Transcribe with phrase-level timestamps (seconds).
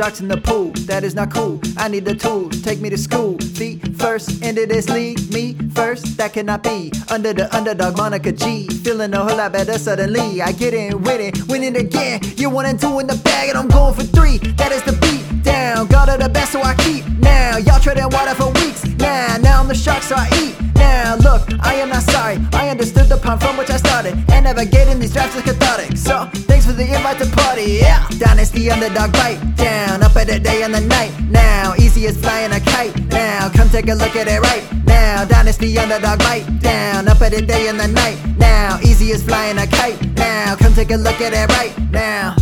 [0.00, 1.60] Sharks in the pool, that is not cool.
[1.76, 3.36] I need the tools, take me to school.
[3.36, 6.90] Feet first into this league, me first, that cannot be.
[7.10, 8.66] Under the underdog, Monica G.
[8.82, 10.40] Feeling a whole lot better suddenly.
[10.40, 12.20] I get in with it, winning again.
[12.38, 14.38] You're one and two in the bag, and I'm going for three.
[14.56, 15.86] That is the beat down.
[15.88, 17.04] God of the best, so I keep.
[17.18, 18.86] Now, y'all treading water for weeks.
[18.96, 20.56] Now, now I'm the shark, so I eat.
[20.76, 22.38] Now, look, I am not sorry.
[22.70, 24.14] Understood the pun from which I started.
[24.30, 25.96] And navigating these drafts is cathartic.
[25.96, 27.80] So, thanks for the invite to party.
[27.82, 30.04] Yeah, dynasty underdog bite down.
[30.04, 31.10] Up at the day and the night.
[31.28, 32.94] Now, easy as flying a kite.
[33.08, 35.24] Now, come take a look at it right now.
[35.24, 37.08] Dynasty underdog bite down.
[37.08, 38.18] Up at the day and the night.
[38.38, 40.00] Now, easy as flying a kite.
[40.14, 42.36] Now, come take a look at it right now.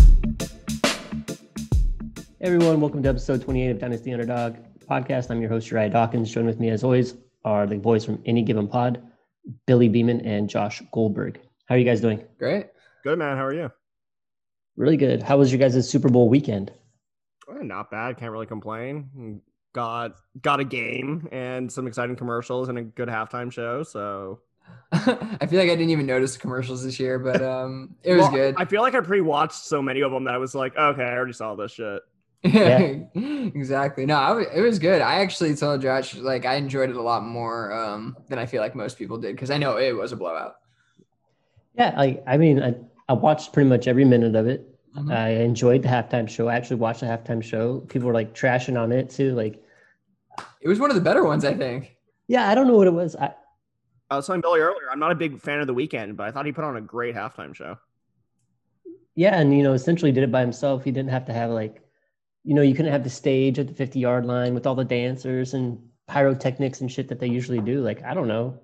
[2.42, 4.56] Everyone, welcome to episode 28 of Dynasty Underdog
[4.88, 5.30] podcast.
[5.30, 6.30] I'm your host, Uriah Dawkins.
[6.30, 7.14] Joined with me, as always,
[7.46, 9.02] are the boys from Any Given Pod,
[9.66, 11.40] Billy Beeman and Josh Goldberg.
[11.66, 12.24] How are you guys doing?
[12.38, 12.66] Great.
[13.04, 13.36] Good man.
[13.36, 13.70] How are you?
[14.76, 15.22] Really good.
[15.22, 16.72] How was your guys' Super Bowl weekend?
[17.50, 18.16] Eh, not bad.
[18.18, 19.40] Can't really complain.
[19.74, 23.82] Got got a game and some exciting commercials and a good halftime show.
[23.82, 24.40] So
[24.92, 28.22] I feel like I didn't even notice the commercials this year, but um, it was
[28.22, 28.54] Well, good.
[28.58, 31.12] I feel like I pre-watched so many of them that I was like, okay, I
[31.12, 32.02] already saw this shit.
[32.42, 32.78] Yeah,
[33.14, 34.06] exactly.
[34.06, 35.02] No, I, wa- it was good.
[35.02, 38.62] I actually told Josh like I enjoyed it a lot more um, than I feel
[38.62, 40.54] like most people did because I know it was a blowout.
[41.74, 42.74] Yeah, I, I mean, I,
[43.08, 44.64] I watched pretty much every minute of it.
[44.96, 45.12] Mhm.
[45.12, 46.48] I enjoyed the halftime show.
[46.48, 47.80] I actually watched the halftime show.
[47.80, 49.34] People were like trashing on it too.
[49.34, 49.62] Like,
[50.60, 51.96] It was one of the better ones, I think.
[52.26, 53.14] yeah, I don't know what it was.
[53.16, 53.32] I,
[54.10, 56.30] I was telling Billy earlier, I'm not a big fan of the Weeknd, but I
[56.30, 57.78] thought he put on a great halftime show.
[59.14, 60.84] Yeah, and you know, essentially did it by himself.
[60.84, 61.82] He didn't have to have like,
[62.48, 64.82] you know, you couldn't have the stage at the 50 yard line with all the
[64.82, 67.82] dancers and pyrotechnics and shit that they usually do.
[67.82, 68.58] Like, I don't know.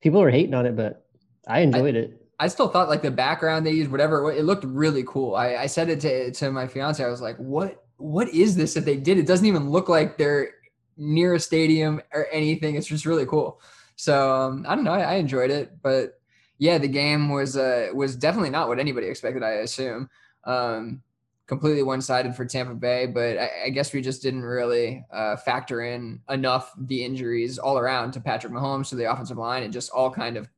[0.00, 1.04] People are hating on it, but
[1.46, 2.26] I enjoyed it.
[2.38, 5.34] I still thought like the background they used, whatever, it it looked really cool.
[5.34, 7.04] I, I said it to, to my fiance.
[7.04, 9.18] I was like, what, what is this that they did?
[9.18, 10.52] It doesn't even look like they're
[10.96, 12.76] near a stadium or anything.
[12.76, 13.60] It's just really cool.
[13.96, 14.94] So um, I don't know.
[14.94, 16.18] I, I enjoyed it, but
[16.56, 19.42] yeah, the game was, uh, was definitely not what anybody expected.
[19.42, 20.08] I assume,
[20.44, 21.02] um,
[21.48, 25.34] completely one sided for Tampa Bay, but I, I guess we just didn't really, uh,
[25.36, 29.72] factor in enough the injuries all around to Patrick Mahomes to the offensive line and
[29.72, 30.48] just all kind of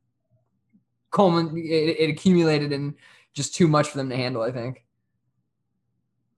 [1.09, 2.95] Coleman, it, it accumulated in
[3.33, 4.41] just too much for them to handle.
[4.41, 4.85] I think.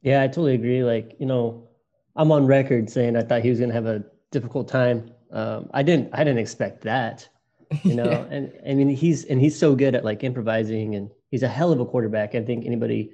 [0.01, 0.83] Yeah, I totally agree.
[0.83, 1.67] Like, you know,
[2.15, 5.11] I'm on record saying I thought he was going to have a difficult time.
[5.31, 7.27] Um, I didn't, I didn't expect that,
[7.83, 8.25] you know, Yeah.
[8.29, 11.71] and I mean, he's, and he's so good at like improvising and he's a hell
[11.71, 12.35] of a quarterback.
[12.35, 13.11] I think anybody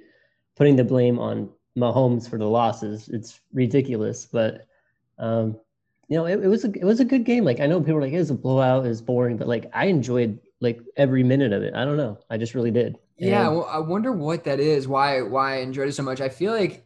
[0.56, 4.66] putting the blame on Mahomes for the losses, it's ridiculous, but,
[5.18, 5.58] um,
[6.08, 7.44] you know, it, it was a, it was a good game.
[7.44, 9.70] Like, I know people are like, it was a blowout, it was boring, but like,
[9.72, 11.74] I enjoyed like every minute of it.
[11.74, 12.18] I don't know.
[12.28, 12.98] I just really did.
[13.16, 14.88] Yeah, And- well, I wonder what that is.
[14.88, 16.20] Why why I enjoyed it so much.
[16.20, 16.84] I feel like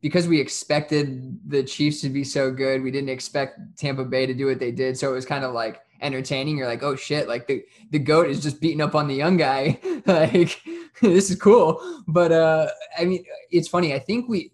[0.00, 4.34] because we expected the Chiefs to be so good, we didn't expect Tampa Bay to
[4.34, 4.96] do what they did.
[4.98, 6.56] So it was kind of like entertaining.
[6.56, 9.36] You're like, oh shit, like the the goat is just beating up on the young
[9.36, 9.78] guy.
[10.06, 10.60] like
[11.00, 11.80] this is cool.
[12.06, 12.68] But uh
[12.98, 13.94] I mean, it's funny.
[13.94, 14.52] I think we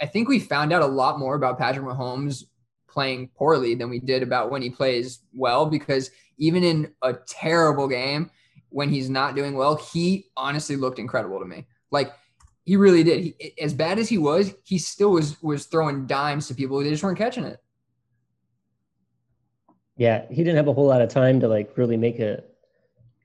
[0.00, 2.44] I think we found out a lot more about Patrick Mahomes
[2.88, 7.86] playing poorly than we did about when he plays well because even in a terrible
[7.86, 8.30] game
[8.70, 11.66] when he's not doing well, he honestly looked incredible to me.
[11.90, 12.12] Like
[12.64, 13.24] he really did.
[13.24, 16.78] He, as bad as he was, he still was was throwing dimes to people.
[16.78, 17.58] They just weren't catching it.
[20.00, 22.42] Yeah, he didn't have a whole lot of time to like really make a,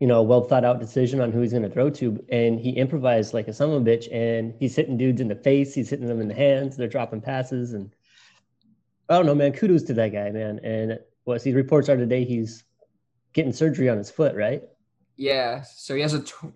[0.02, 2.72] you know, well thought out decision on who he's going to throw to, and he
[2.72, 5.90] improvised like a son of a bitch, and he's hitting dudes in the face, he's
[5.90, 7.96] hitting them in the hands, they're dropping passes, and
[9.08, 9.54] I don't know, man.
[9.54, 10.60] Kudos to that guy, man.
[10.66, 12.66] And what see reports are today, he's
[13.32, 14.62] getting surgery on his foot, right?
[15.16, 15.62] Yeah.
[15.62, 16.50] So he has a, t-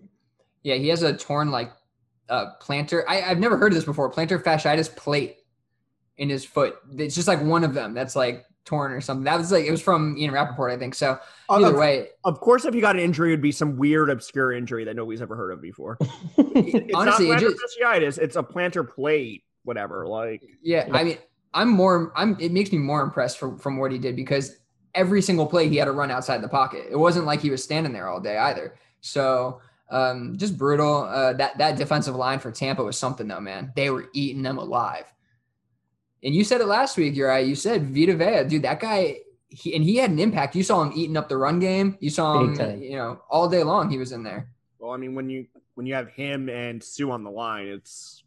[0.63, 1.71] yeah, he has a torn like
[2.27, 3.03] uh, plantar.
[3.07, 4.11] I, I've never heard of this before.
[4.11, 5.37] Plantar fasciitis plate
[6.17, 6.75] in his foot.
[6.97, 9.23] It's just like one of them that's like torn or something.
[9.23, 10.93] That was like it was from Ian Rapoport, I think.
[10.93, 11.19] So
[11.49, 14.51] either of, way, of course, if you got an injury, it'd be some weird, obscure
[14.51, 15.97] injury that nobody's ever heard of before.
[16.37, 20.07] It's honestly, it not plantar just, fasciitis; it's a plantar plate, whatever.
[20.07, 21.17] Like, Yeah, I mean,
[21.53, 22.13] I'm more.
[22.15, 22.37] I'm.
[22.39, 24.57] It makes me more impressed from from what he did because
[24.93, 26.85] every single play he had to run outside the pocket.
[26.91, 28.75] It wasn't like he was standing there all day either.
[29.01, 31.03] So um, just brutal.
[31.03, 33.71] Uh, that that defensive line for Tampa was something though, man.
[33.75, 35.11] They were eating them alive.
[36.23, 37.43] And you said it last week, Uri.
[37.43, 38.63] You said Vita Vea, dude.
[38.63, 39.17] That guy.
[39.51, 40.55] He, and he had an impact.
[40.55, 41.97] You saw him eating up the run game.
[41.99, 43.89] You saw him, you know, all day long.
[43.89, 44.51] He was in there.
[44.77, 48.23] well, I mean, when you when you have him and Suh on the line, it's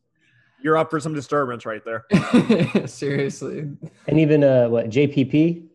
[0.62, 2.06] you're up for some disturbance right there.
[2.86, 3.70] Seriously,
[4.08, 5.66] And even uh, what JPP?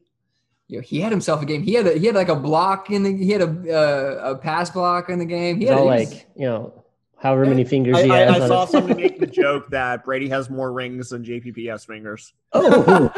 [0.69, 1.63] Yo, he had himself a game.
[1.63, 4.35] He had a, he had like a block in the he had a uh, a
[4.35, 5.59] pass block in the game.
[5.61, 6.83] He had all he like, you know,
[7.19, 8.35] however many fingers I, he I, has.
[8.35, 8.69] I on saw it.
[8.69, 12.33] somebody make the joke that Brady has more rings than JPP has fingers.
[12.53, 13.11] Oh,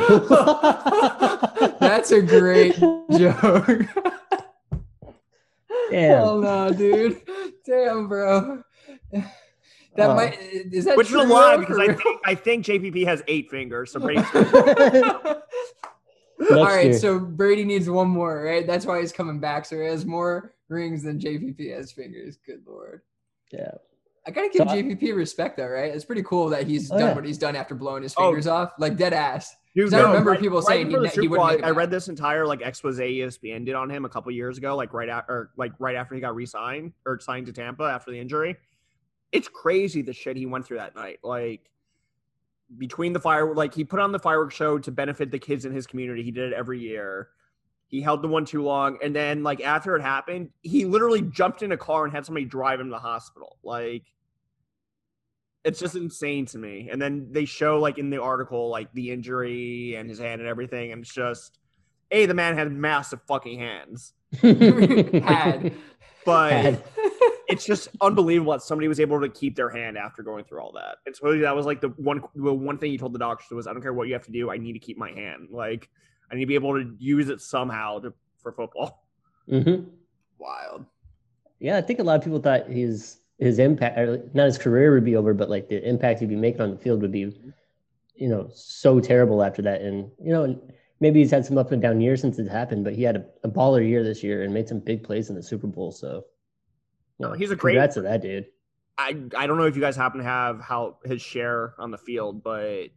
[1.79, 2.75] That's a great
[3.11, 3.85] joke.
[5.91, 6.21] Damn.
[6.23, 7.21] Oh no, dude.
[7.65, 8.61] Damn, bro.
[9.95, 13.05] That Uh, might is that Which is a lie because I think I think JPP
[13.05, 13.91] has eight fingers.
[13.91, 14.21] So Brady.
[16.51, 16.93] All right, year.
[16.93, 18.65] so Brady needs one more, right?
[18.65, 19.65] That's why he's coming back.
[19.65, 22.37] So he has more rings than JPP has fingers.
[22.45, 23.01] Good lord.
[23.51, 23.71] yeah.
[24.27, 25.93] I gotta give So I- JPP respect though, right?
[25.93, 27.15] It's pretty cool that he's Oh, done yeah.
[27.15, 28.27] what he's done after blowing his Oh.
[28.27, 29.55] fingers off, like dead ass.
[29.75, 32.45] Dude, 'Cause I remember people saying before he he wouldn't Bowl, I read this entire
[32.45, 35.95] like expose ESPN did on him a couple years ago, like right after, like right
[35.95, 38.57] after he got re-signed or signed to Tampa after the injury.
[39.31, 41.19] It's crazy the shit he went through that night.
[41.23, 41.69] Like
[42.77, 45.71] between the fire, like he put on the fireworks show to benefit the kids in
[45.71, 46.23] his community.
[46.23, 47.29] He did it every year.
[47.89, 51.63] He held the one too long, and then like after it happened, he literally jumped
[51.63, 53.57] in a car and had somebody drive him to the hospital.
[53.63, 54.03] Like
[55.63, 56.89] it's just insane to me.
[56.91, 60.47] And then they show like in the article like the injury and his hand and
[60.47, 61.57] everything, and it's just
[62.11, 65.73] a the man had massive fucking hands, Had.
[66.25, 66.83] but Had.
[67.47, 70.73] it's just unbelievable that somebody was able to keep their hand after going through all
[70.73, 70.97] that.
[71.05, 73.67] And so that was like the one the one thing he told the doctors was,
[73.67, 75.49] I don't care what you have to do, I need to keep my hand.
[75.51, 75.89] Like
[76.31, 79.05] I need to be able to use it somehow to, for football.
[79.49, 79.83] hmm
[80.37, 80.85] Wild.
[81.59, 84.93] Yeah, I think a lot of people thought his his impact, or not his career
[84.93, 87.35] would be over, but like the impact he'd be making on the field would be,
[88.15, 89.81] you know, so terrible after that.
[89.81, 90.61] And you know,
[90.99, 93.25] maybe he's had some up and down years since it happened, but he had a,
[93.43, 95.91] a baller year this year and made some big plays in the Super Bowl.
[95.91, 96.23] So,
[97.17, 98.45] you No, he's a great- congrats to that dude.
[98.97, 101.97] I I don't know if you guys happen to have how his share on the
[101.97, 102.87] field, but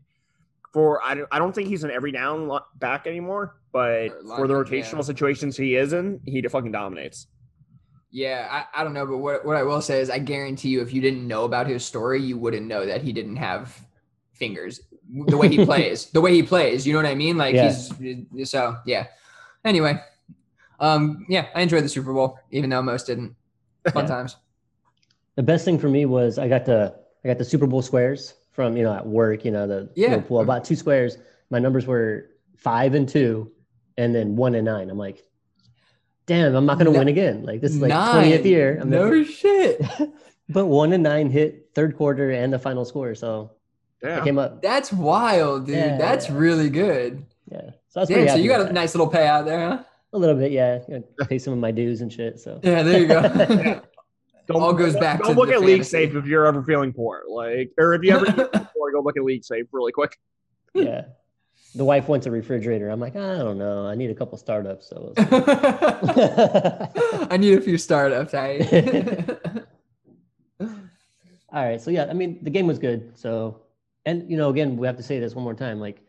[0.72, 3.56] for I don't, I don't think he's an every down lo- back anymore.
[3.72, 5.00] But Or for the rotational yeah.
[5.02, 7.26] situations he is in, he fucking dominates.
[8.10, 10.82] Yeah, I, I don't know, but what, what I will say is I guarantee you
[10.82, 13.74] if you didn't know about his story, you wouldn't know that he didn't have
[14.34, 14.80] fingers.
[15.26, 16.06] The way he plays.
[16.10, 17.38] the way he plays, you know what I mean?
[17.38, 17.72] Like Yeah.
[17.72, 19.06] he's so yeah.
[19.64, 19.98] Anyway.
[20.80, 23.34] Um yeah, I enjoyed the Super Bowl, even though most didn't.
[23.92, 24.08] Fun Yeah.
[24.16, 24.36] times.
[25.36, 26.94] The best thing for me was I got the
[27.24, 29.44] I got the Super Bowl squares from you know at work.
[29.44, 30.10] You know the Yeah.
[30.10, 30.38] field pool.
[30.40, 31.18] I bought two squares.
[31.50, 32.26] My numbers were
[32.56, 33.50] five and two,
[33.98, 34.88] and then one and nine.
[34.90, 35.24] I'm like,
[36.26, 37.44] damn, I'm not gonna No- win again.
[37.44, 38.14] Like this is like Nine.
[38.14, 38.78] twentieth year.
[38.80, 39.82] I'm no never- shit.
[40.48, 43.14] but one and nine hit third quarter and the final score.
[43.14, 43.50] So
[44.04, 44.24] I Yeah.
[44.24, 44.62] came up.
[44.62, 45.76] That's wild, dude.
[45.76, 46.36] Yeah, That's yeah.
[46.36, 47.24] really good.
[47.50, 47.70] Yeah.
[47.88, 48.72] So I Damn, so you got a that.
[48.72, 49.82] nice little payout there, huh?
[50.14, 50.80] a little bit, yeah.
[50.88, 52.38] You know, pay some of my dues and shit.
[52.38, 53.80] So Yeah, there you go.
[54.48, 55.84] Don't, All goes back Don't to look the at League.
[55.84, 59.16] Safe if you're ever feeling poor, like, or if you ever feel poor, go look
[59.16, 60.16] at LeagueSafe really quick.
[60.74, 61.02] yeah.
[61.74, 62.90] The wife wants a refrigerator.
[62.90, 63.86] I'm like, I don't know.
[63.86, 64.90] I need a couple startups.
[64.90, 68.34] So I need a few startups.
[68.34, 69.24] I
[70.60, 71.80] All right.
[71.80, 73.16] So yeah, I mean, the game was good.
[73.16, 73.62] So,
[74.04, 75.80] and you know, again, we have to say this one more time.
[75.80, 76.02] Like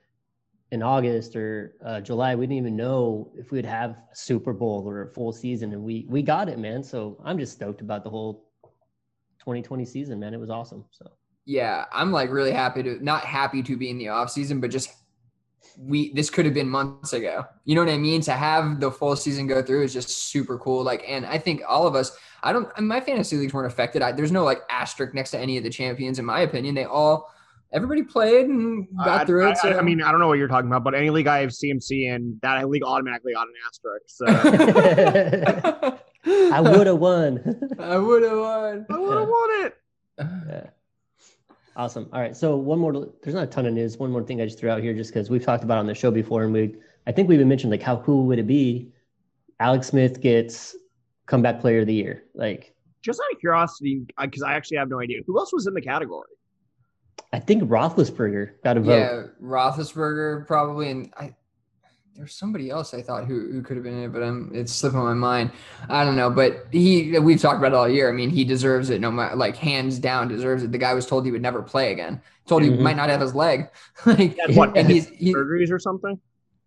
[0.73, 4.83] in August or uh, July, we didn't even know if we'd have a Super Bowl
[4.89, 6.83] or a full season, and we we got it, man.
[6.83, 8.49] So I'm just stoked about the whole
[9.37, 10.33] 2020 season, man.
[10.33, 10.83] It was awesome.
[10.89, 11.11] So
[11.45, 14.71] yeah, I'm like really happy to not happy to be in the off season, but
[14.71, 14.89] just
[15.77, 17.45] we this could have been months ago.
[17.65, 18.21] You know what I mean?
[18.21, 20.83] To have the full season go through is just super cool.
[20.83, 24.01] Like, and I think all of us, I don't, my fantasy leagues weren't affected.
[24.01, 26.73] I, there's no like asterisk next to any of the champions, in my opinion.
[26.73, 27.32] They all,
[27.73, 29.57] everybody played and got I, through I, it.
[29.57, 31.39] So I, I mean, I don't know what you're talking about, but any league I
[31.39, 34.05] have CMC in, that league automatically got an asterisk.
[34.07, 34.25] So
[36.53, 37.59] I would have won.
[37.79, 38.85] I would have won.
[38.89, 39.77] I would have won it.
[40.19, 40.67] yeah.
[41.75, 42.07] Awesome.
[42.13, 42.37] All right.
[42.37, 42.93] So one more.
[43.23, 43.97] There's not a ton of news.
[43.97, 45.87] One more thing I just threw out here, just because we've talked about it on
[45.87, 46.75] the show before, and we,
[47.07, 48.91] I think we even mentioned like how cool would it be,
[49.59, 50.75] Alex Smith gets
[51.25, 52.25] comeback player of the year.
[52.35, 55.73] Like Just out of curiosity, because I actually have no idea who else was in
[55.73, 56.27] the category.
[57.31, 58.99] I think Roethlisberger got a vote.
[58.99, 61.35] Yeah, Roethlisberger probably, and I
[62.15, 64.71] there's somebody else I thought who, who could have been in it, but I'm it's
[64.71, 65.51] slipping my mind.
[65.89, 68.07] I don't know, but he we've talked about it all year.
[68.07, 69.01] I mean, he deserves it.
[69.01, 70.71] No matter like hands down deserves it.
[70.71, 72.21] The guy was told he would never play again.
[72.45, 72.77] Told Mhm.
[72.77, 73.69] he might not have his leg.
[74.05, 76.19] like, Had what, and he's he, Surgeries or something?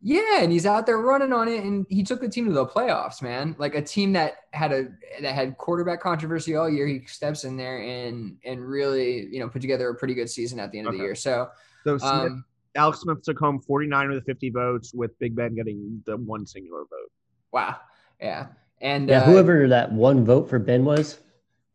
[0.02, 2.66] Yeah, and he's out there running on it, and he took the team to the
[2.66, 3.56] playoffs, man.
[3.58, 4.88] Like a team that had a
[5.20, 6.86] that had quarterback controversy all year.
[6.86, 10.60] He steps in there and and really you know put together a pretty good season
[10.60, 11.14] at the end of the year.
[11.14, 11.48] So.
[11.84, 15.54] So Smith, Um, Alex Smith took home 49 of the 50 votes, with Big Ben
[15.54, 17.12] getting the one singular vote.
[17.52, 17.76] Wow.
[18.20, 18.48] Yeah.
[18.80, 21.20] And Yeah, uh, whoever that one vote for Ben was,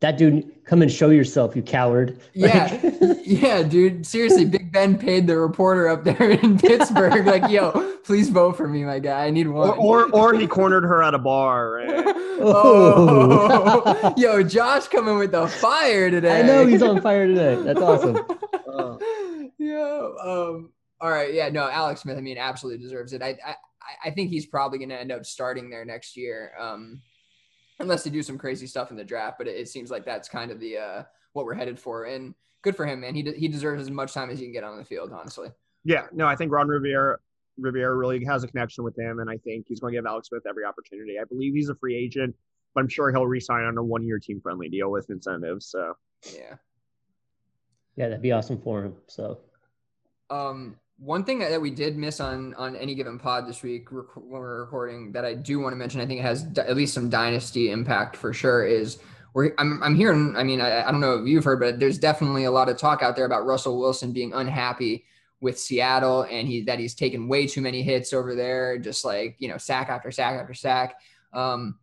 [0.02, 2.20] that dude, come and show yourself, you coward.
[2.34, 2.76] Yeah,
[3.24, 4.04] yeah, dude.
[4.04, 8.66] Seriously, Big Ben paid the reporter up there in Pittsburgh, like, "Yo, please vote for
[8.66, 9.26] me, my guy.
[9.26, 11.70] I need one." Or, or, or he cornered her at a bar.
[11.70, 11.88] Right?
[12.44, 16.40] oh, yo, Josh coming with the fire today.
[16.40, 17.54] I know he's on fire today.
[17.62, 18.18] That's awesome.
[19.58, 20.08] Yeah.
[20.20, 20.72] Um.
[21.00, 21.32] All right.
[21.32, 21.48] Yeah.
[21.48, 22.18] No, Alex Smith.
[22.18, 23.22] I mean, absolutely deserves it.
[23.22, 23.38] I.
[23.46, 23.54] I.
[24.04, 26.52] I think he's probably going to end up starting there next year.
[26.58, 27.02] Um,
[27.82, 29.36] unless they do some crazy stuff in the draft.
[29.38, 31.02] But it, it seems like that's kind of the uh
[31.34, 32.04] what we're headed for.
[32.04, 33.14] And good for him, man.
[33.14, 35.12] He de- he deserves as much time as he can get on the field.
[35.12, 35.48] Honestly.
[35.84, 37.18] yeah, no, I think Ron Rivera
[37.58, 40.28] Riviera really has a connection with him, and I think he's going to give Alex
[40.28, 41.18] Smith every opportunity.
[41.20, 42.34] I believe he's a free agent,
[42.74, 45.66] but I'm sure he'll re-sign on a one-year team-friendly deal with incentives.
[45.66, 45.92] So
[46.34, 46.54] Yeah.
[47.96, 48.94] Yeah, that'd be awesome for him.
[49.06, 49.40] So
[50.30, 54.14] Um, one thing that we did miss on on any given pod this week rec-
[54.14, 56.76] when we're recording that I do want to mention, I think it has d- at
[56.76, 58.64] least some dynasty impact for sure.
[58.64, 58.98] Is
[59.34, 60.36] we're I'm I'm hearing.
[60.36, 62.78] I mean, I, I don't know if you've heard, but there's definitely a lot of
[62.78, 65.04] talk out there about Russell Wilson being unhappy
[65.40, 69.34] with Seattle and he that he's taken way too many hits over there, just like
[69.40, 71.00] you know sack after sack after sack.
[71.32, 71.80] Um,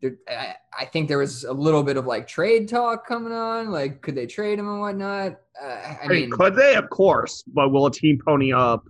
[0.00, 3.70] there, I, I think there was a little bit of like trade talk coming on.
[3.70, 5.40] Like, could they trade him and whatnot?
[5.60, 6.74] Uh, I I mean, mean, could they?
[6.76, 8.84] Of course, but will a team pony up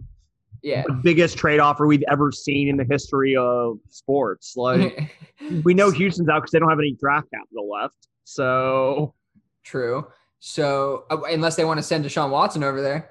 [0.62, 0.82] yeah.
[0.87, 4.54] the biggest trade offer we've ever seen in the history of sports?
[4.56, 5.14] Like
[5.64, 8.08] we know Houston's out because they don't have any draft capital left.
[8.25, 9.14] So
[9.62, 10.06] True.
[10.40, 13.11] So uh, unless they want to send Deshaun Watson over there,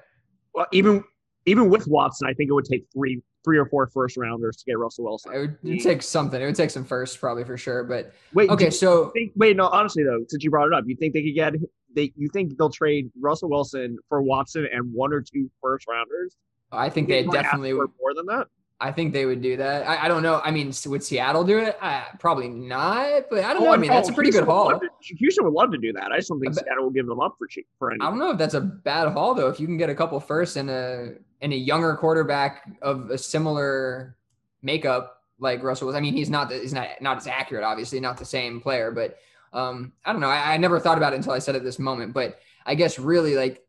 [0.54, 1.02] well, even
[1.46, 4.64] even with Watson, I think it would take three three or four first rounders to
[4.64, 5.32] get Russell Wilson.
[5.34, 6.40] it would, it would take something.
[6.40, 7.84] It would take some first, probably for sure.
[7.84, 10.96] But Wait, okay, so think, wait, no, honestly though, since you brought it up, you
[10.96, 11.54] think they could get
[11.94, 16.36] they you think they'll trade Russell Wilson for Watson and one or two first rounders?
[16.72, 17.70] I think they You might ask definitely.
[17.72, 18.48] for more than that.
[18.80, 19.86] I think they would do that.
[19.88, 20.40] I, I don't know.
[20.44, 21.78] I mean, would Seattle do it?
[21.80, 23.26] Uh, probably not.
[23.30, 23.72] But I don't know.
[23.72, 24.80] I mean, that's a pretty good Houston would haul.
[24.80, 26.10] to- Houston would love to do that.
[26.10, 27.96] I just don't think I bet- Seattle will give them up for cheap for I
[27.96, 29.48] don't know if that's a bad haul though.
[29.48, 33.18] If you can get a couple first and a and a younger quarterback of a
[33.18, 34.16] similar
[34.62, 35.94] makeup like Russell was.
[35.94, 38.90] I mean, he's not the, he's not not as accurate, obviously, not the same player,
[38.90, 39.18] but
[39.52, 40.28] um, I don't know.
[40.28, 42.14] I, I never thought about it until I said it this moment.
[42.14, 43.62] But I guess really like,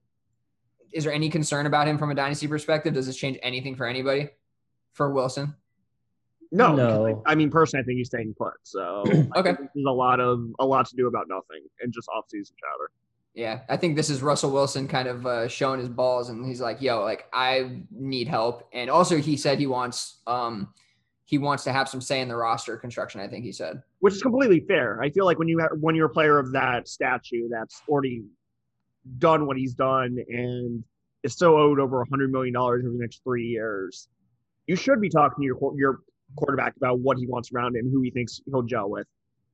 [0.94, 2.94] is there any concern about him from a dynasty perspective?
[2.94, 4.30] Does this change anything for anybody
[4.94, 5.54] for Wilson?
[6.54, 7.04] No, No.
[7.06, 8.54] because I, I mean personally, I think he's staying put.
[8.64, 9.04] So
[9.36, 9.52] Okay.
[9.52, 12.90] there's a lot of a lot to do about nothing and just off season chatter.
[13.36, 16.62] Yeah, I think this is Russell Wilson kind of uh, showing his balls, and he's
[16.62, 20.70] like, "Yo, like I need help." And also, he said he wants um
[21.26, 23.20] he wants to have some say in the roster construction.
[23.20, 23.82] I think he said.
[24.00, 25.02] which is completely fair.
[25.02, 28.24] I feel like when you when you're a player of that statue that's already
[29.18, 30.84] done what he's done and
[31.24, 34.08] is still owed over a hundred million dollars over the next three years,
[34.68, 36.00] you should be talking to your your
[36.38, 39.08] quarterback about what he wants around him, who he thinks he'll gel with.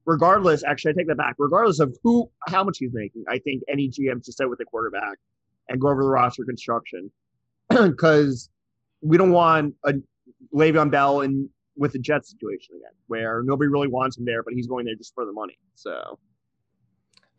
[0.05, 1.35] Regardless, actually, I take that back.
[1.37, 4.65] Regardless of who, how much he's making, I think any GM should sit with the
[4.65, 5.17] quarterback
[5.69, 7.11] and go over the roster construction
[7.69, 8.49] because
[9.01, 9.93] we don't want a
[10.53, 14.53] Le'Veon Bell in with the Jets situation again, where nobody really wants him there, but
[14.53, 15.57] he's going there just for the money.
[15.75, 16.19] So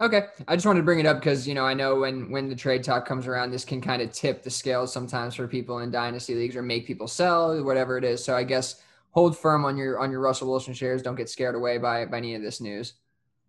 [0.02, 2.48] Okay, I just wanted to bring it up because you know I know when when
[2.48, 5.78] the trade talk comes around, this can kind of tip the scales sometimes for people
[5.78, 8.24] in dynasty leagues or make people sell whatever it is.
[8.24, 11.00] So I guess hold firm on your on your Russell Wilson shares.
[11.02, 12.94] Don't get scared away by by any of this news.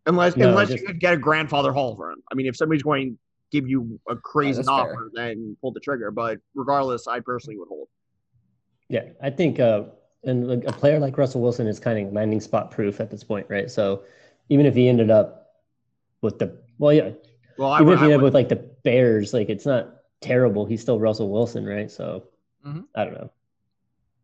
[0.06, 2.22] unless No, unless just- you could get a grandfather haul for him.
[2.32, 3.18] I mean, if somebody's going to
[3.52, 4.76] give you a crazy that's fair.
[4.78, 6.12] offer, then pull the trigger.
[6.12, 7.88] But regardless, I personally would hold.
[8.90, 9.84] Yeah, I think uh,
[10.26, 13.48] and a player like Russell Wilson is kind of landing spot proof at this point,
[13.50, 13.72] right?
[13.72, 14.04] So
[14.50, 15.52] even if he ended up
[16.22, 17.12] with the well, yeah,
[17.58, 19.66] Well, I even would, if he I ended up with like the Bears, like it's
[19.66, 20.66] not terrible.
[20.66, 21.90] He's still Russell Wilson, right?
[21.90, 22.26] So
[22.66, 22.86] Mhm.
[22.96, 23.30] I don't know.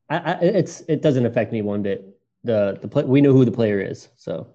[0.09, 2.17] I, I it's it doesn't affect me one bit.
[2.43, 4.47] The the play, we know who the player is, so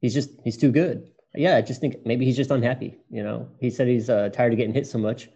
[0.00, 1.10] he's just he's too good.
[1.34, 2.96] Yeah, I just think maybe he's just unhappy.
[3.10, 5.28] You know, he said he's uh, tired of getting hit so much.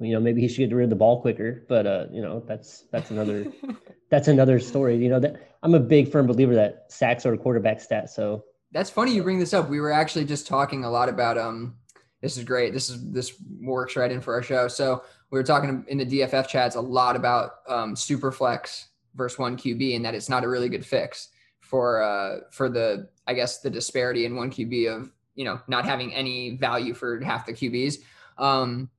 [0.00, 1.64] You know, maybe he should get rid of the ball quicker.
[1.68, 3.46] But uh, you know, that's that's another
[4.10, 4.96] that's another story.
[4.96, 8.10] You know, that I'm a big firm believer that sacks are a quarterback stat.
[8.10, 9.68] So That's funny you bring this up.
[9.68, 11.76] We were actually just talking a lot about um
[12.20, 12.72] this is great.
[12.72, 14.68] This is this works right in for our show.
[14.68, 15.02] So
[15.32, 19.56] we were talking in the DFF chats a lot about um super flex versus one
[19.56, 23.60] QB and that it's not a really good fix for uh for the I guess
[23.60, 27.52] the disparity in one QB of you know not having any value for half the
[27.52, 27.96] QBs.
[28.38, 28.90] Um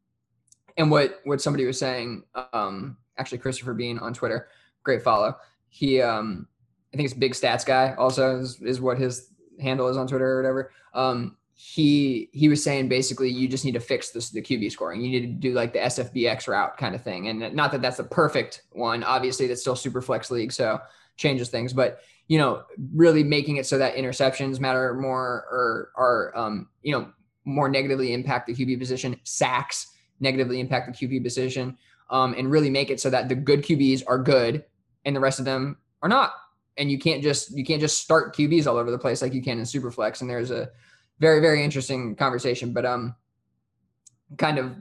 [0.75, 4.49] and what what somebody was saying, um actually Christopher Bean on Twitter,
[4.81, 5.37] great follow.
[5.69, 6.47] He um
[6.93, 10.31] I think it's big stats guy also is, is what his handle is on Twitter
[10.31, 10.71] or whatever.
[10.93, 15.01] Um, he he was saying basically you just need to fix this the QB scoring.
[15.01, 17.29] You need to do like the SFBX route kind of thing.
[17.29, 19.01] And not that that's the perfect one.
[19.01, 20.79] Obviously, that's still super flex league, so
[21.15, 21.71] changes things.
[21.71, 26.91] But you know, really making it so that interceptions matter more or are, um, you
[26.91, 27.09] know,
[27.45, 29.87] more negatively impact the QB position, sacks
[30.19, 31.77] negatively impact the QB position,
[32.09, 34.65] um, and really make it so that the good QBs are good
[35.05, 36.33] and the rest of them are not.
[36.77, 39.41] And you can't just you can't just start QBs all over the place like you
[39.41, 40.19] can in Superflex.
[40.19, 40.69] And there's a
[41.23, 43.15] very very interesting conversation, but um,
[44.37, 44.75] kind of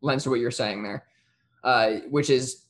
[0.00, 1.04] lends to what you're saying there,
[1.64, 2.64] uh, which is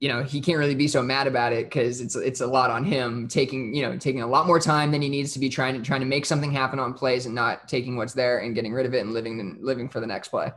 [0.00, 2.70] you know he can't really be so mad about it because it's it's a lot
[2.70, 5.48] on him taking you know taking a lot more time than he needs to be
[5.48, 8.54] trying to trying to make something happen on plays and not taking what's there and
[8.54, 10.50] getting rid of it and living and living for the next play.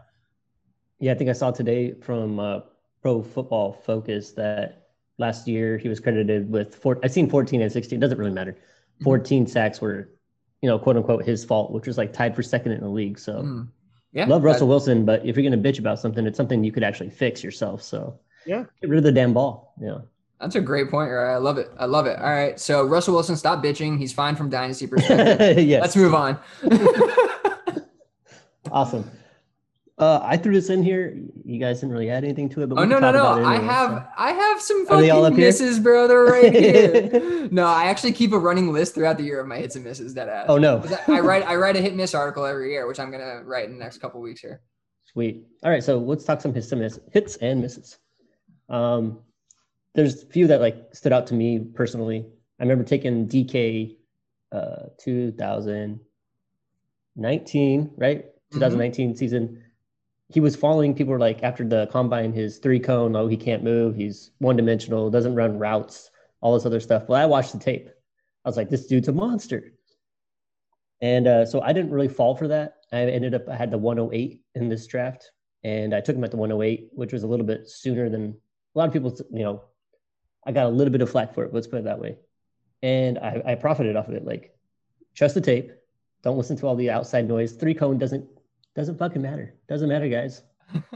[0.99, 2.61] Yeah, I think I saw today from uh,
[3.01, 4.87] Pro Football Focus that
[5.17, 6.99] last year he was credited with four.
[7.03, 7.97] I've seen 14 and 16.
[7.97, 8.53] It doesn't really matter.
[8.53, 9.03] Mm-hmm.
[9.03, 9.51] 14 mm-hmm.
[9.51, 10.09] sacks were,
[10.63, 13.19] you know, quote unquote his fault, which was like tied for second in the league.
[13.19, 13.33] So.
[13.33, 13.67] Mm.
[14.15, 16.71] Yeah, love Russell Wilson, but if you're going to bitch about something, it's something you
[16.71, 17.81] could actually fix yourself.
[17.81, 18.65] So yeah.
[18.81, 19.73] Get rid of the damn ball.
[19.79, 19.99] Yeah.
[20.39, 21.33] That's a great point, right?
[21.33, 21.71] I love it.
[21.77, 22.19] I love it.
[22.19, 22.59] All right.
[22.59, 23.97] So Russell Wilson, stop bitching.
[23.97, 25.57] He's fine from dynasty perspective.
[25.65, 25.81] yes.
[25.81, 26.37] Let's move on.
[28.71, 29.09] awesome.
[29.99, 31.15] Uh, I threw this in here.
[31.45, 33.33] You guys didn't really add anything to it, but oh no, no, no!
[33.33, 34.07] Anyway, I have, so.
[34.17, 36.07] I have some fucking misses, bro.
[36.07, 37.47] They're right here.
[37.51, 40.15] no, I actually keep a running list throughout the year of my hits and misses.
[40.15, 40.47] That ass.
[40.49, 40.83] Oh no!
[41.07, 43.77] I write, I write a hit miss article every year, which I'm gonna write in
[43.77, 44.61] the next couple weeks here.
[45.03, 45.45] Sweet.
[45.63, 47.99] All right, so let's talk some hits and miss, hits and misses.
[48.69, 49.19] Um,
[49.93, 52.25] there's a few that like stood out to me personally.
[52.59, 53.95] I remember taking DK
[54.51, 58.25] uh, 2019, right?
[58.51, 59.17] 2019 mm-hmm.
[59.17, 59.62] season.
[60.33, 63.95] He was following People like, after the combine, his three cone, oh, he can't move.
[63.95, 66.09] He's one dimensional, doesn't run routes,
[66.41, 67.07] all this other stuff.
[67.07, 67.89] Well, I watched the tape.
[68.43, 69.73] I was like, this dude's a monster.
[71.01, 72.77] And uh, so I didn't really fall for that.
[72.91, 75.31] I ended up, I had the 108 in this draft,
[75.63, 78.35] and I took him at the 108, which was a little bit sooner than
[78.73, 79.63] a lot of people, you know,
[80.45, 81.53] I got a little bit of flack for it.
[81.53, 82.17] Let's put it that way.
[82.81, 84.25] And I, I profited off of it.
[84.25, 84.57] Like,
[85.13, 85.71] trust the tape.
[86.23, 87.53] Don't listen to all the outside noise.
[87.53, 88.27] Three cone doesn't
[88.75, 89.53] doesn't fucking matter.
[89.67, 90.43] Doesn't matter, guys.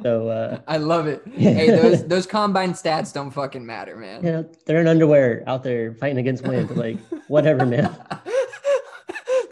[0.01, 1.23] So uh, I love it.
[1.37, 4.23] Hey, those those combine stats don't fucking matter, man.
[4.23, 6.75] You know, they're in underwear out there fighting against wind.
[6.75, 7.95] Like, whatever, man.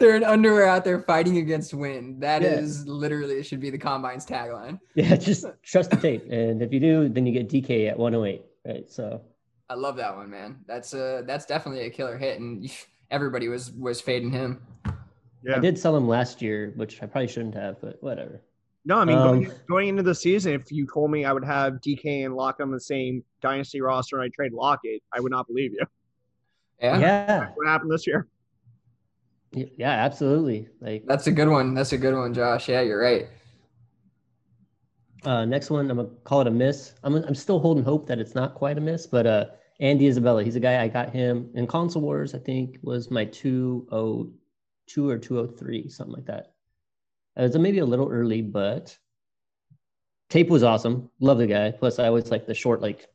[0.00, 2.22] they're in underwear out there fighting against wind.
[2.22, 2.58] That yeah.
[2.58, 4.80] is literally it should be the combine's tagline.
[4.94, 8.44] Yeah, just trust the tape, and if you do, then you get DK at 108.
[8.66, 9.22] Right, so.
[9.68, 10.58] I love that one, man.
[10.66, 12.70] That's uh that's definitely a killer hit, and
[13.10, 14.60] everybody was was fading him.
[15.46, 15.56] Yeah.
[15.56, 18.42] I did sell him last year, which I probably shouldn't have, but whatever.
[18.84, 21.44] No, I mean um, going, going, into the season, if you told me I would
[21.44, 25.30] have DK and Lock on the same dynasty roster and I trade Lockett, I would
[25.30, 25.86] not believe you.
[26.80, 26.98] Yeah.
[26.98, 27.48] yeah.
[27.54, 28.26] what happened this year?
[29.52, 30.68] Yeah, absolutely.
[30.80, 31.74] Like that's a good one.
[31.74, 32.68] That's a good one, Josh.
[32.68, 33.28] Yeah, you're right.
[35.24, 36.94] Uh, next one, I'm gonna call it a miss.
[37.02, 39.46] I'm I'm still holding hope that it's not quite a miss, but uh,
[39.80, 42.34] Andy Isabella, he's a guy I got him in console wars.
[42.34, 44.32] I think was my 202
[45.08, 46.54] or 203, something like that.
[47.36, 48.96] It was maybe a little early, but
[50.30, 51.10] tape was awesome.
[51.20, 51.70] Love the guy.
[51.70, 53.08] Plus, I always like the short, like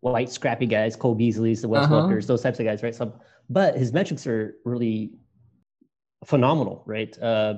[0.00, 1.94] white, scrappy guys, Cole Beasley's, the Wes uh-huh.
[1.94, 2.94] Welkers, those types of guys, right?
[2.94, 5.12] So, but his metrics are really
[6.24, 7.16] phenomenal, right?
[7.20, 7.54] Uh,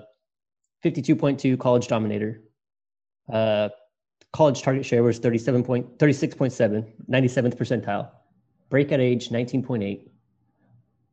[0.84, 2.42] 52.2 college dominator.
[3.32, 3.68] Uh,
[4.32, 8.10] college target share was 37 point, 36.7, 97th percentile.
[8.68, 10.08] Breakout age 19.8.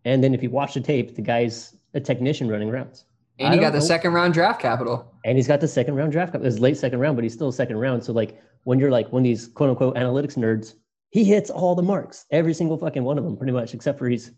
[0.06, 3.06] And then if you watch the tape, the guy's a technician running rounds.
[3.40, 3.86] And he got the know.
[3.86, 5.12] second round draft capital.
[5.26, 6.52] And he's got the second round draft capital.
[6.52, 8.04] It's late second round, but he's still second round.
[8.04, 10.76] So like when you're like one of these quote unquote analytics nerds,
[11.10, 14.08] he hits all the marks, every single fucking one of them, pretty much, except for
[14.08, 14.32] he's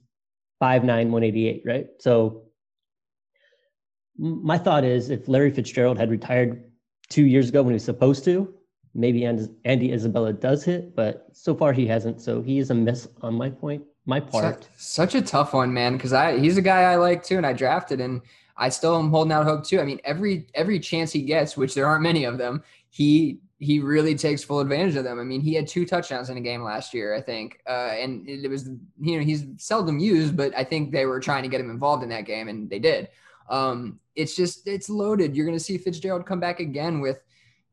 [0.62, 1.88] 5'9, 188, right?
[2.00, 2.44] So
[4.18, 6.63] my thought is if Larry Fitzgerald had retired
[7.10, 8.54] two years ago when he was supposed to,
[8.94, 12.22] maybe Andy Isabella does hit, but so far he hasn't.
[12.22, 14.63] So he is a miss on my point, my part.
[14.63, 17.46] Such, such a tough one, man, because I he's a guy I like too, and
[17.46, 18.22] I drafted, and
[18.58, 19.80] I still am holding out hope too.
[19.80, 23.80] I mean, every every chance he gets, which there aren't many of them, he he
[23.80, 25.20] really takes full advantage of them.
[25.20, 28.28] I mean, he had two touchdowns in a game last year, I think, uh, and
[28.28, 31.62] it was you know he's seldom used, but I think they were trying to get
[31.62, 33.10] him involved in that game, and they did.
[33.50, 35.36] Um, it's just it's loaded.
[35.36, 37.22] You're going to see Fitzgerald come back again with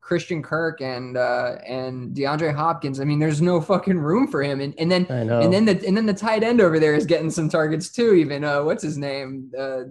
[0.03, 2.99] Christian Kirk and uh, and DeAndre Hopkins.
[2.99, 4.59] I mean, there's no fucking room for him.
[4.59, 7.31] And and then and then the and then the tight end over there is getting
[7.31, 8.13] some targets too.
[8.13, 9.51] Even uh, what's his name?
[9.57, 9.83] Uh,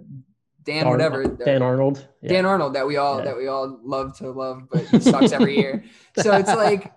[0.63, 1.25] Dan, whatever.
[1.25, 2.07] Dan Arnold.
[2.21, 2.29] Yeah.
[2.29, 3.25] Dan Arnold that we all yeah.
[3.25, 5.83] that we all love to love, but he sucks every year.
[6.21, 6.93] So it's like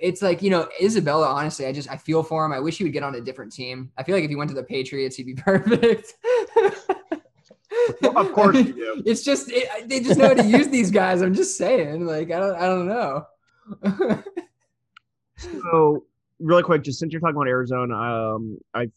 [0.00, 1.28] it's like you know Isabella.
[1.28, 2.52] Honestly, I just I feel for him.
[2.52, 3.90] I wish he would get on a different team.
[3.98, 6.14] I feel like if he went to the Patriots, he'd be perfect
[8.16, 9.02] of course you do.
[9.06, 11.22] It's just it, they just know how to use these guys.
[11.22, 13.26] I'm just saying, like I don't I don't know.
[15.38, 16.04] so
[16.38, 18.90] really quick, just since you're talking about Arizona, um, I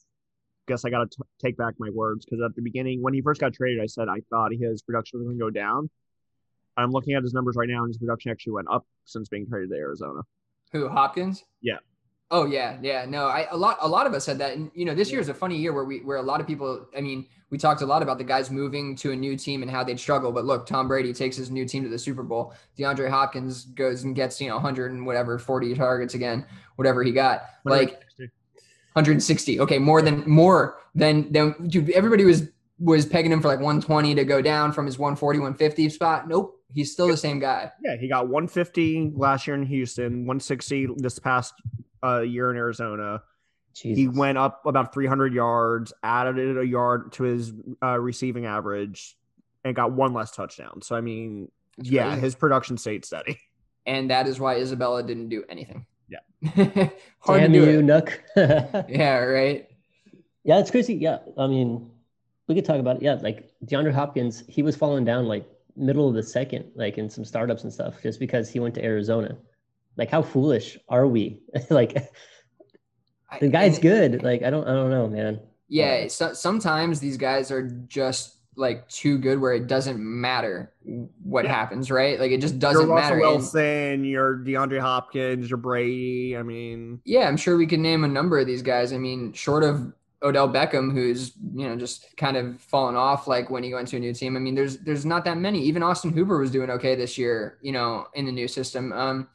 [0.68, 3.42] guess I got to take back my words because at the beginning, when he first
[3.42, 5.90] got traded, I said I thought his production was going to go down.
[6.76, 9.48] I'm looking at his numbers right now, and his production actually went up since being
[9.48, 10.22] traded to Arizona.
[10.74, 11.44] Who Hopkins?
[11.62, 11.78] Yeah.
[12.30, 13.06] Oh yeah, yeah.
[13.08, 15.22] No, I a lot a lot of us said that, and you know, this year
[15.22, 16.86] is a funny year where we where a lot of people.
[16.96, 19.72] I mean, we talked a lot about the guys moving to a new team and
[19.72, 20.34] how they'd struggle.
[20.34, 22.54] But look, Tom Brady takes his new team to the Super Bowl.
[22.78, 27.14] DeAndre Hopkins goes and gets you know 100 and whatever 40 targets again, whatever he
[27.14, 27.44] got.
[27.64, 29.62] Like 160.
[29.62, 31.90] Okay, more than more than than dude.
[31.92, 35.90] Everybody was was pegging him for like 120 to go down from his 140 150
[35.90, 36.28] spot.
[36.28, 37.72] Nope, he's still the same guy.
[37.82, 41.54] Yeah, he got 150 last year in Houston, 160 this past
[42.08, 43.22] uh, year in Arizona.
[43.74, 43.98] Jesus.
[43.98, 49.16] He went up about 300 yards, added a yard to his uh, receiving average,
[49.64, 50.82] and got one less touchdown.
[50.82, 52.22] So I mean, That's yeah, crazy.
[52.22, 53.40] his production stayed steady.
[53.86, 55.86] and that is why Isabella didn't do anything.
[56.10, 56.20] Yeah.
[57.20, 57.84] hard Damn to do you, it.
[57.84, 58.24] Nook.
[58.90, 59.70] Yeah, right.
[60.44, 60.96] Yeah, it's crazy.
[60.96, 61.92] Yeah, I mean,
[62.48, 63.02] we could talk about it.
[63.04, 67.10] Yeah, like DeAndre Hopkins, he was falling down like middle of the second, like in
[67.10, 69.38] some startups and stuff, just because he went to Arizona.
[69.98, 71.42] Like, how foolish are we?
[71.70, 72.10] like,
[73.40, 74.24] the guy's and- good.
[74.24, 75.40] Like, I don't, I don't know, man.
[75.70, 80.74] Yeah, so, sometimes these guys are just like too good where it doesn't matter
[81.22, 81.54] what Yeah.
[81.54, 82.20] happens, right?
[82.20, 83.16] Like it just doesn't Russell matter.
[83.16, 86.36] And- Wilson, your DeAndre Hopkins, your Brady.
[86.36, 88.94] I mean, yeah, I'm sure we could name a number of these guys.
[88.94, 93.52] I mean, short of Odell Beckham, who's you know just kind of fallen off like
[93.52, 94.36] when he went to a new team.
[94.36, 95.62] I mean, there's there's not that many.
[95.62, 98.92] Even Austin Hooper was doing okay this year, you know, in the new system.
[98.92, 99.28] Um,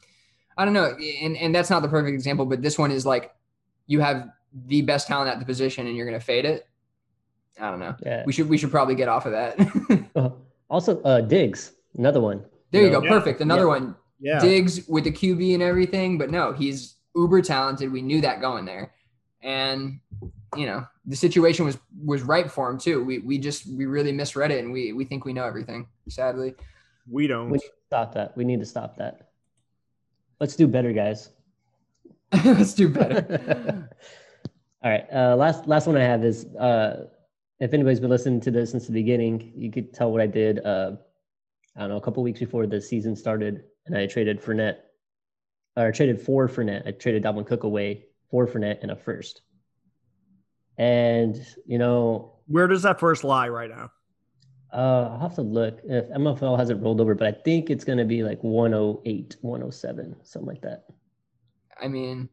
[0.57, 3.33] I don't know, and and that's not the perfect example, but this one is like
[3.87, 4.29] you have
[4.67, 6.67] the best talent at the position and you're gonna fade it.
[7.59, 7.95] I don't know.
[8.05, 8.23] Yeah.
[8.25, 10.09] We should we should probably get off of that.
[10.15, 10.29] Uh,
[10.69, 12.43] also, uh, Diggs, another one.
[12.71, 12.99] there you know?
[13.01, 13.11] go, Yeah.
[13.11, 13.41] perfect.
[13.41, 13.67] Another Yeah.
[13.67, 13.95] one.
[14.19, 17.91] yeah, Diggs with the QB and everything, but no, he's uber talented.
[17.91, 18.91] We knew that going there,
[19.41, 19.99] and
[20.55, 23.03] you know the situation was was right for him too.
[23.03, 25.87] We we just we really misread it, and we we think we know everything.
[26.09, 26.55] Sadly,
[27.09, 27.49] we don't.
[27.49, 28.37] We need to stop that.
[28.37, 29.22] We need to stop that.
[30.43, 31.29] Let's do better, guys.
[32.43, 33.89] let's do better.
[34.83, 35.05] All right.
[35.09, 37.05] Uh, last last one I have is uh,
[37.61, 40.59] if anybody's been listening to this since the beginning, you could tell what I did.
[40.65, 40.97] Uh,
[41.77, 44.79] I don't know, a couple weeks before the season started, and I traded Fournette,
[45.77, 46.85] or traded for Fournette.
[46.85, 49.43] I traded Dalvin Cook away for Fournette and a first.
[50.77, 53.91] And you know, Where does that first lie right now?
[54.73, 57.99] Uh, I'll have to look if MFL hasn't rolled over, but I think it's going
[57.99, 60.85] to be like 108, 107, something like that.
[61.81, 62.29] I mean,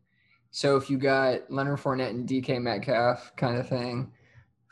[0.51, 4.11] so if you got Leonard Fournette and DK Metcalf kind of thing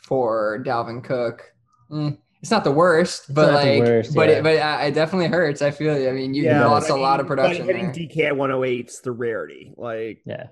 [0.03, 1.53] for Dalvin Cook,
[1.95, 4.37] eh, it's not the worst, but like, worst, but yeah.
[4.37, 5.61] it, but uh, it definitely hurts.
[5.61, 6.09] I feel you.
[6.09, 7.95] I mean, you Yeah, lost but a lot of but production Hitting there.
[7.95, 9.73] DK at 108 is the rarity.
[9.77, 10.47] Like, Yeah.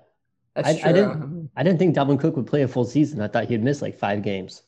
[0.53, 0.89] That's I- true.
[0.89, 3.21] I didn't- I didn't think Dalvin Cook would play a full season.
[3.21, 4.63] I thought he'd miss like five games.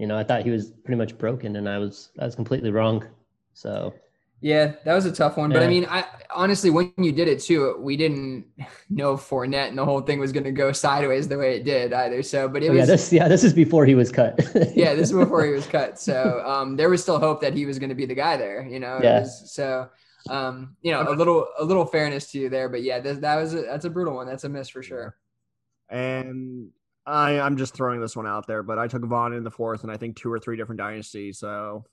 [0.00, 2.70] You know, I thought he was pretty much broken, and I was I was completely
[2.70, 3.06] wrong.
[3.52, 3.92] So
[4.40, 5.50] Yeah, that was a tough one.
[5.52, 8.46] But I mean, I honestly, when you did it too, we didn't
[8.90, 11.92] know Fournette and the whole thing was going to go sideways the way it did
[11.92, 12.22] either.
[12.22, 14.40] So, but it Oh, yeah, was this yeah this is before he was cut.
[14.74, 15.98] yeah, this is before he was cut.
[16.00, 18.66] So um, there was still hope that he was going to be the guy there.
[18.66, 19.20] You know, Yeah.
[19.20, 19.90] was- so
[20.30, 22.68] um, you know, a little a little fairness to you there.
[22.70, 24.26] But yeah, that, that was a, that's a brutal one.
[24.26, 25.16] That's a miss for sure.
[25.90, 26.70] and
[27.10, 29.82] I, I'm just throwing this one out there, but I took Vaughn in the fourth,
[29.82, 31.38] and I think two or three different dynasties.
[31.38, 31.84] So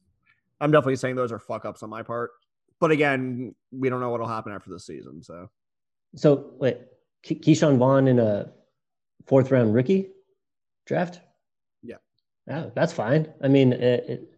[0.61, 2.31] I'm definitely saying those are fuck ups on my part.
[2.79, 5.23] But again, we don't know what'll happen after the season.
[5.23, 5.49] So
[6.15, 6.77] so wait,
[7.25, 8.51] Ke- Ke'Shawn Vaughn in a
[9.25, 10.09] fourth round rookie
[10.85, 11.19] draft?
[11.81, 11.95] Yeah.
[12.49, 13.33] Oh, that's fine.
[13.41, 14.31] I mean, it, it,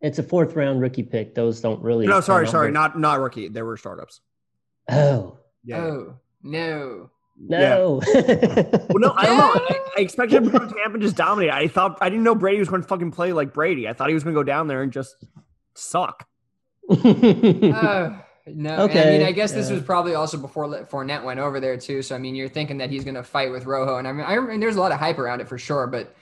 [0.00, 1.34] it's a fourth round rookie pick.
[1.34, 2.06] Those don't really.
[2.06, 3.48] no, sorry, sorry, very- not not rookie.
[3.48, 4.20] There were startups.
[4.90, 5.78] Oh Yeah.
[5.84, 7.10] Oh no.
[7.48, 8.00] No.
[8.04, 9.52] Well, no, I don't know.
[9.54, 11.50] I, I expected him to go to Tampa and just dominate.
[11.52, 13.88] I thought I didn't know Brady was going to fucking play like Brady.
[13.88, 15.16] I thought he was going to go down there and just
[15.74, 16.26] suck.
[18.44, 18.86] Oh, no.
[18.86, 21.76] And I mean, I guess this was probably also before Le- Fournette went over there
[21.76, 22.02] too.
[22.02, 24.26] So I mean, you're thinking that he's going to fight with Rojo, and I mean,
[24.26, 25.86] I mean, there's a lot of hype around it for sure.
[25.86, 26.12] But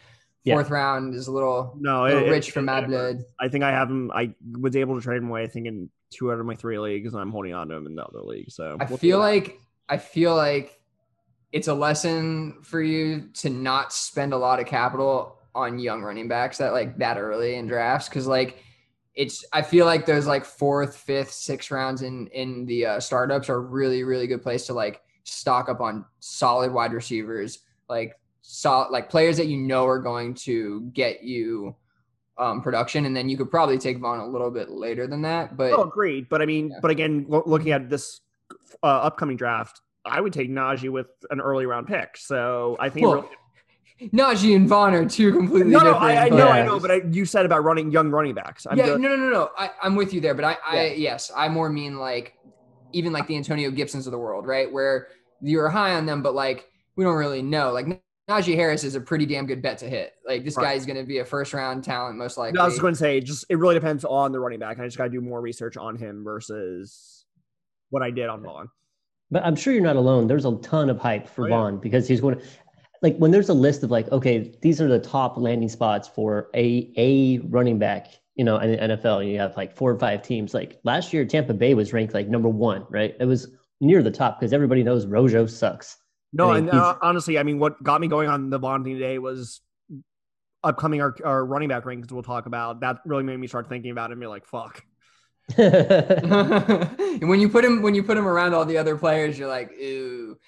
[0.44, 0.54] Yeah.
[0.54, 3.24] fourth round is a little, No, little it- rich it- for it- Mad Blood.
[3.40, 4.11] I think I have him.
[4.14, 5.44] I was able to trade him away.
[5.44, 7.87] I think in two out of my three leagues, and I'm holding on to him
[7.87, 8.50] in the other league.
[8.50, 10.78] So I we'll feel like I feel like
[11.52, 16.28] it's a lesson for you to not spend a lot of capital on young running
[16.28, 18.62] backs that like that early in drafts because like
[19.14, 23.48] it's I feel like those like fourth, fifth, sixth rounds in in the uh, startups
[23.48, 27.58] are really really good place to like stock up on solid wide receivers
[27.88, 31.74] like solid like players that you know are going to get you
[32.38, 35.56] um, production and then you could probably take Vaughn a little bit later than that
[35.56, 36.28] but Oh, agreed.
[36.28, 36.78] But I mean, Yeah.
[36.80, 38.20] but again, lo- looking at this
[38.82, 42.16] uh, upcoming draft, I would take Najee with an early round pick.
[42.16, 43.06] So I think.
[43.06, 43.28] Well, really-
[44.14, 46.02] Najee and Vaughn are two completely No, no, different.
[46.04, 48.66] I, I know, I know, but I, you said about running young running backs.
[48.68, 49.50] I'm yeah, just- no, no, no, no.
[49.58, 50.92] I, I'm with you there, but I, I, Yeah.
[50.94, 52.34] yes, I more mean like
[52.92, 54.72] even like the Antonio Gibsons of the world, right?
[54.72, 55.08] Where
[55.42, 57.72] you're high on them, but like we don't really know.
[57.72, 60.14] Like Najee Harris is a pretty damn good bet to hit.
[60.26, 60.64] Like this Right.
[60.74, 62.56] guy's going to be a first round talent, most likely.
[62.56, 64.76] No, I was going to say, just it really depends on the running back.
[64.76, 67.26] and I just got to do more research on him versus
[67.90, 68.70] what I did on Vaughn.
[69.30, 70.26] But I'm sure you're not alone.
[70.26, 71.56] There's a ton of hype for Oh, yeah.
[71.56, 72.44] Vaughn because he's going to
[73.02, 76.50] like when there's a list of like, okay, these are the top landing spots for
[76.54, 79.22] a a running back, you know, in the NFL.
[79.22, 80.52] And you have like four or five teams.
[80.52, 83.14] Like last year, Tampa Bay was ranked like number one, right?
[83.18, 83.48] It was
[83.80, 85.96] near the top because everybody knows Rojo sucks.
[86.32, 88.84] No, I mean, and uh, honestly, I mean, what got me going on the Vaughn
[88.84, 89.60] thing today was
[90.62, 92.80] upcoming our, our running back rankings we'll talk about.
[92.80, 94.84] That really made me start thinking about it and be like, fuck.
[95.58, 99.48] And when you put him when you put him around all the other players, you're
[99.48, 100.38] like, ooh,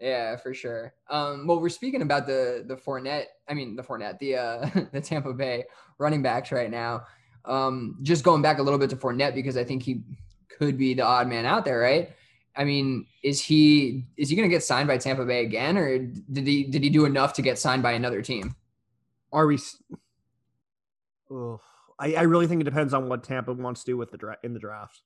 [0.00, 0.94] yeah, for sure.
[1.10, 5.00] Um, well, we're speaking about the the Fournette, I mean the Fournette, the uh, the
[5.00, 5.64] Tampa Bay
[5.98, 7.04] running backs right now.
[7.44, 10.02] Um, just going back a little bit to Fournette because I think he
[10.48, 12.10] could be the odd man out there, right?
[12.54, 15.98] I mean, is he is he going to get signed by Tampa Bay again, or
[15.98, 18.54] did he did he do enough to get signed by another team?
[19.32, 19.54] Are we?
[19.54, 19.82] s-
[21.30, 21.60] Ugh.
[22.02, 24.38] I, I really think it depends on what Tampa wants to do with the dra-
[24.42, 25.02] in the draft.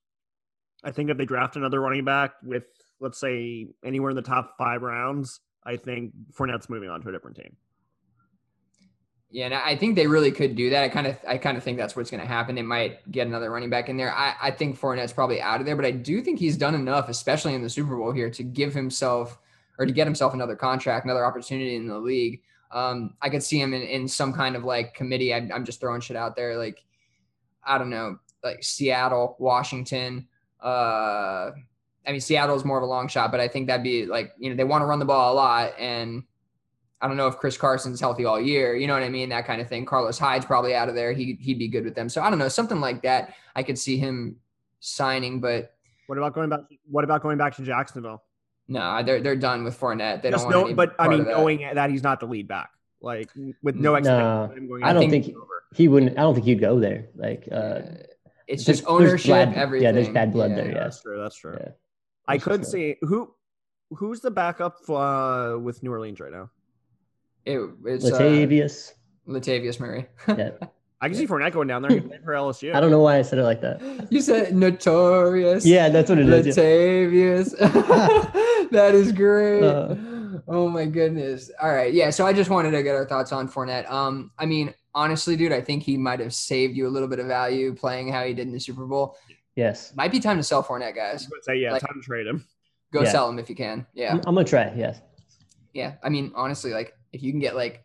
[0.83, 2.63] I think if they draft another running back with,
[2.99, 7.11] let's say, anywhere in the top five rounds, I think Fournette's moving on to a
[7.11, 7.55] different team.
[9.29, 10.83] Yeah, and I think they really could do that.
[10.83, 12.55] I kind of, I kind of think that's what's going to happen.
[12.55, 14.13] They might get another running back in there.
[14.13, 17.09] I, I think Fournette's probably out of there, but I do think he's done enough,
[17.09, 19.37] especially in the Super Bowl here, to give himself
[19.77, 22.41] or to get himself another contract, another opportunity in the league.
[22.71, 25.33] Um, I could see him in, in some kind of like committee.
[25.33, 26.83] I, I'm just throwing shit out there, like
[27.67, 30.27] I don't know, like Seattle, Washington.
[30.63, 31.51] Uh,
[32.07, 34.31] I mean, Seattle is more of a long shot, but I think that'd be like
[34.39, 36.23] you know they want to run the ball a lot and
[37.01, 38.75] I don't know if Chris Carson's healthy all year.
[38.75, 39.29] You know what I mean?
[39.29, 39.85] That kind of thing.
[39.85, 41.11] Carlos Hyde's probably out of there.
[41.13, 42.09] He he'd be good with them.
[42.09, 43.33] So I don't know, something like that.
[43.55, 44.37] I could see him
[44.79, 45.75] signing, but
[46.07, 46.61] What about going back?
[46.89, 48.23] What about going back to Jacksonville?
[48.69, 50.21] no, they're they're done with Fournette.
[50.21, 51.37] They Just don't want know, any but I mean, of that.
[51.37, 52.69] knowing that he's not the lead back,
[53.01, 53.29] like
[53.61, 54.71] with no No, expectation.
[54.73, 55.56] of I don't to think- take over.
[55.75, 56.17] He wouldn't.
[56.17, 57.07] I don't think he'd go there.
[57.15, 57.81] Like, uh,
[58.47, 59.83] it's just ownership, bad- everything.
[59.85, 60.79] yeah, there's bad blood there, Yeah, yeah.
[60.83, 61.21] that's true.
[61.21, 61.57] That's true.
[61.59, 61.69] yeah.
[62.27, 62.71] I That's for could sure.
[62.71, 63.33] see who
[63.91, 66.49] who's the backup uh, with New Orleans right now.
[67.45, 68.93] It, it's uh, Latavius.
[69.27, 70.07] Latavius Murray.
[70.27, 70.51] yeah.
[70.99, 71.91] I can see Fournette going down there
[72.25, 72.73] for LSU.
[72.73, 74.07] I don't know why I said it like that.
[74.11, 75.63] you said notorious.
[75.65, 76.47] Yeah, that's what it is.
[76.57, 76.63] yeah.
[76.63, 77.57] Latavius.
[78.71, 79.63] that is great.
[79.63, 79.95] Uh.
[80.47, 81.51] oh my goodness.
[81.61, 81.93] All right.
[81.93, 82.09] Yeah.
[82.09, 83.89] So I just wanted to get our thoughts on Fournette.
[83.91, 87.19] Um, I mean, honestly, dude, I think he might have saved you a little bit
[87.19, 89.15] of value playing how he did in the Super Bowl.
[89.55, 89.93] Yes.
[89.95, 91.27] Might be time to sell Fournette, I guys.
[91.27, 92.43] gonna say yeah, Like- time to trade him.
[92.91, 93.11] Go Yeah.
[93.11, 93.85] sell him if you can.
[93.93, 94.11] Yeah.
[94.13, 94.73] I'm, I'm gonna try.
[94.75, 95.01] Yes.
[95.73, 95.95] Yeah.
[96.03, 97.83] I mean, honestly, like if you can get like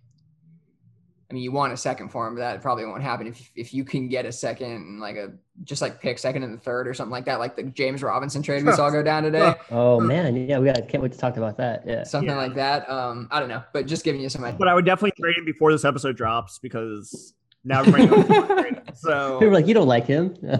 [1.33, 3.27] I mean, you want a second for him, but that probably won't happen.
[3.27, 5.33] If if you can get a second and like a
[5.65, 8.43] just like pick second and the third or something like that, like the James Robinson
[8.43, 10.87] trade we saw go down today, Oh man, yeah, we got.
[10.91, 11.85] Can't wait to talk about that.
[11.87, 12.03] Yeah.
[12.05, 12.37] something Yeah.
[12.37, 12.87] like that.
[12.91, 14.59] Um, I don't know, but just giving you some ideas.
[14.59, 14.69] But.
[14.69, 17.33] I would definitely trade him before this episode drops because
[17.65, 18.83] now everybody knows I'm gonna trade him.
[18.83, 20.37] People So are like, you don't like him.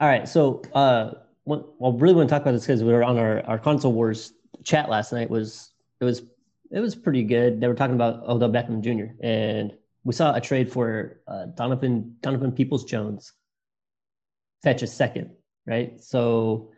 [0.00, 1.14] All right, so uh,
[1.44, 3.92] what, well, really want to talk about this because we were on our, our console
[3.92, 5.28] wars chat last night.
[5.28, 6.22] Was it was
[6.72, 7.60] it was pretty good.
[7.60, 9.14] They were talking about Odell Beckham Jr.
[9.24, 9.72] and
[10.04, 13.32] we saw a trade for uh, Donovan Donovan Peoples Jones
[14.62, 15.30] fetch a second,
[15.66, 16.02] right?
[16.02, 16.70] So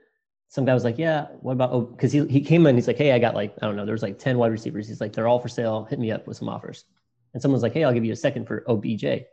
[0.49, 2.99] some guy was like, "Yeah, what about?" Oh, because he he came in, he's like,
[2.99, 5.29] "Hey, I got like I don't know, there's like ten wide receivers." He's like, "They're
[5.29, 5.85] all for sale.
[5.85, 6.85] Hit me up with some offers."
[7.33, 9.25] And someone's like, "Hey, I'll give you a second for OBJ," and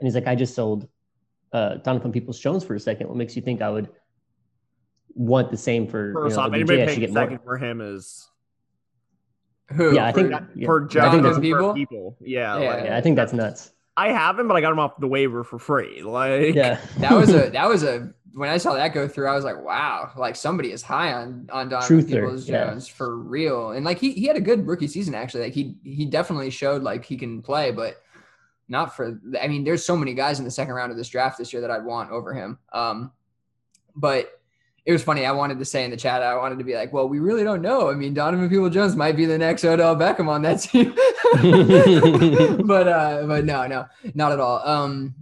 [0.00, 0.88] he's like, "I just sold
[1.52, 3.08] uh, Donovan Peoples Jones for a second.
[3.08, 3.88] What makes you think I would
[5.14, 7.22] want the same for first you know, off, anybody paying get more.
[7.22, 8.28] second for him is
[9.72, 9.94] Who?
[9.94, 10.66] Yeah, I think for- that- yeah.
[10.66, 11.74] for I think Jonathan that's- people.
[11.74, 12.10] people?
[12.12, 12.16] people.
[12.20, 12.74] Yeah, Yeah.
[12.74, 13.72] like, Yeah, I think that's nuts.
[13.96, 16.02] I have him, but I got him off the waiver for free.
[16.02, 19.34] Like, Yeah, that was a that was a when I saw that go through, I
[19.34, 22.64] was like, wow, like somebody is high on on Donovan Truther, Peoples yeah.
[22.70, 23.72] Jones for real.
[23.72, 25.42] And like he he had a good rookie season actually.
[25.44, 28.00] Like he he definitely showed like he can play, but
[28.68, 31.36] not for I mean, there's so many guys in the second round of this draft
[31.36, 32.58] this year that I'd want over him.
[32.72, 33.12] Um
[33.94, 34.40] but
[34.84, 35.24] it was funny.
[35.24, 37.44] I wanted to say in the chat, I wanted to be like, well, we really
[37.44, 37.88] don't know.
[37.88, 40.92] I mean, Donovan People Jones might be the next Odell Beckham on that team.
[42.66, 44.58] but uh, but no, no, not at all.
[44.66, 45.14] Um,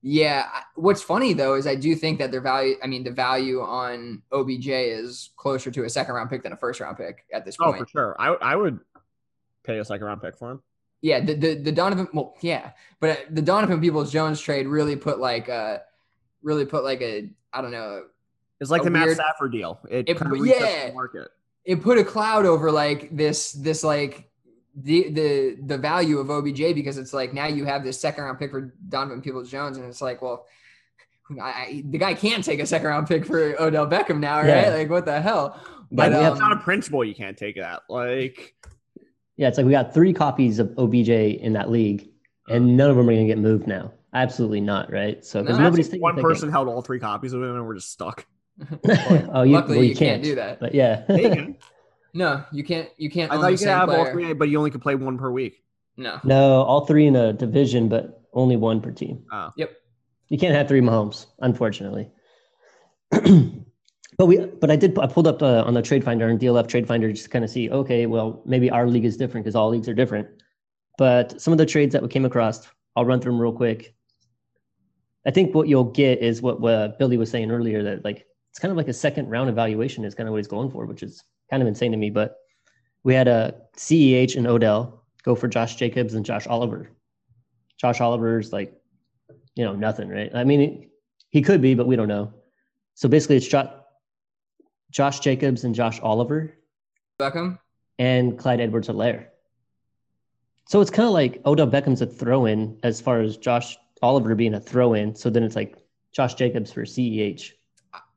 [0.00, 0.48] yeah.
[0.74, 2.76] What's funny though is I do think that their value.
[2.82, 6.56] I mean, the value on OBJ is closer to a second round pick than a
[6.56, 7.68] first round pick at this point.
[7.68, 7.88] oh, point.
[7.88, 8.16] for sure.
[8.18, 8.80] I I would
[9.62, 10.62] pay a second round pick for him.
[11.02, 12.08] Yeah, the, the the Donovan.
[12.14, 15.78] Well, yeah, but uh, the Donovan Peoples Jones trade really put like uh
[16.42, 18.04] really put like a I don't know.
[18.62, 19.80] It's like A the Matt weird- Stafford deal.
[19.90, 20.88] It, It- kind of yeah.
[20.88, 21.28] the market.
[21.64, 24.30] It put a cloud over like this this like
[24.74, 28.38] the the the value of OBJ because it's like now you have this second round
[28.38, 30.46] pick for Donovan Peoples Jones, and it's like, well,
[31.40, 34.46] I, I, the guy can't take a second round pick for Odell Beckham now, right?
[34.48, 34.68] Yeah.
[34.70, 35.54] Like, what the hell?
[35.56, 37.04] Yeah, But we have um, It's not a principle.
[37.04, 37.82] You can't take that.
[37.88, 38.54] Like,
[39.36, 42.08] Yeah, it's like we got three copies of OBJ in that league,
[42.48, 43.92] and none of them are going to get moved now.
[44.14, 45.24] Absolutely not, right?
[45.24, 47.74] So because No, nobody's one that person held all three copies of it, and we're
[47.76, 48.26] just stuck.
[48.84, 49.30] game.
[49.32, 50.22] oh, you, luckily well, you, can't.
[50.22, 50.60] do that.
[50.60, 51.56] But yeah, Yeah, you.
[52.14, 52.90] No, you can't.
[52.98, 53.32] You can't.
[53.32, 55.30] I thought you could same have all three, but you only could play one per
[55.30, 55.64] week.
[55.96, 56.20] No.
[56.24, 59.24] no, all three in a division, but only one per team.
[59.32, 59.50] Oh.
[59.56, 59.72] Yep.
[60.28, 62.10] You can't have three Mahomes, unfortunately.
[63.10, 64.98] but we, but I did.
[64.98, 67.44] I pulled up uh, on the Trade Finder and DLF Trade Finder just to kind
[67.44, 67.70] of see.
[67.70, 70.28] Okay, well, maybe our league is different because all leagues are different.
[70.98, 73.94] But some of the trades that we came across, I'll run through them real quick.
[75.26, 78.58] I think what you'll get is what, what Billy was saying earlier that like it's
[78.58, 81.02] kind of like a second round evaluation is kind of what he's going for, which
[81.02, 82.10] is kind of insane to me.
[82.10, 82.36] But
[83.02, 86.90] we had a CEH and Odell go for Josh Jacobs and Josh Oliver.
[87.78, 88.78] Josh Oliver's like,
[89.54, 90.30] you know, nothing, right?
[90.34, 90.90] I mean,
[91.30, 92.34] he could be, but we don't know.
[92.94, 93.70] So basically, it's Josh,
[94.90, 96.52] Josh Jacobs and Josh Oliver
[97.18, 97.58] Beckham.
[97.98, 99.28] and Clyde Edwards-Helaire.
[100.68, 104.34] So it's kind of like Odell Beckham's a throw in as far as Josh Oliver
[104.34, 105.14] being a throw in.
[105.14, 105.78] So then it's like
[106.12, 107.52] Josh Jacobs for CEH.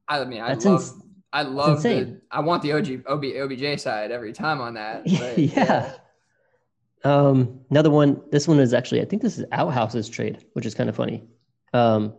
[0.07, 0.81] I mean, I That's love.
[0.81, 0.93] ins-
[1.33, 1.89] I love the.
[1.89, 2.21] insane.
[2.31, 5.03] I want the OG OB, OBJ side every time on that.
[5.19, 5.93] but yeah.
[7.03, 8.21] Um, another one.
[8.31, 11.23] This one is actually, I think this is Outhouse's trade, which is kind of funny.
[11.73, 12.13] Um,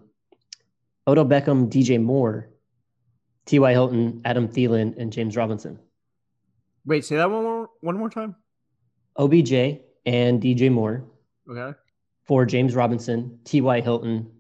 [1.09, 2.51] Odell Beckham, DJ Moore,
[3.46, 3.72] T.Y.
[3.72, 5.79] Hilton, Adam Thielen, and James Robinson.
[6.85, 8.37] Wait, say that one more one more time.
[9.16, 9.53] OBJ
[10.05, 11.05] and DJ Moore
[11.51, 11.77] Okay.
[12.25, 13.81] for James Robinson, T.Y.
[13.81, 14.31] Hilton,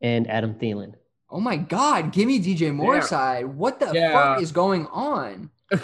[0.00, 0.94] and Adam Thielen.
[1.34, 2.12] Oh my God!
[2.12, 3.00] Give me DJ Moore Yeah.
[3.00, 3.44] side.
[3.46, 4.12] What the Yeah.
[4.12, 5.50] fuck is going on?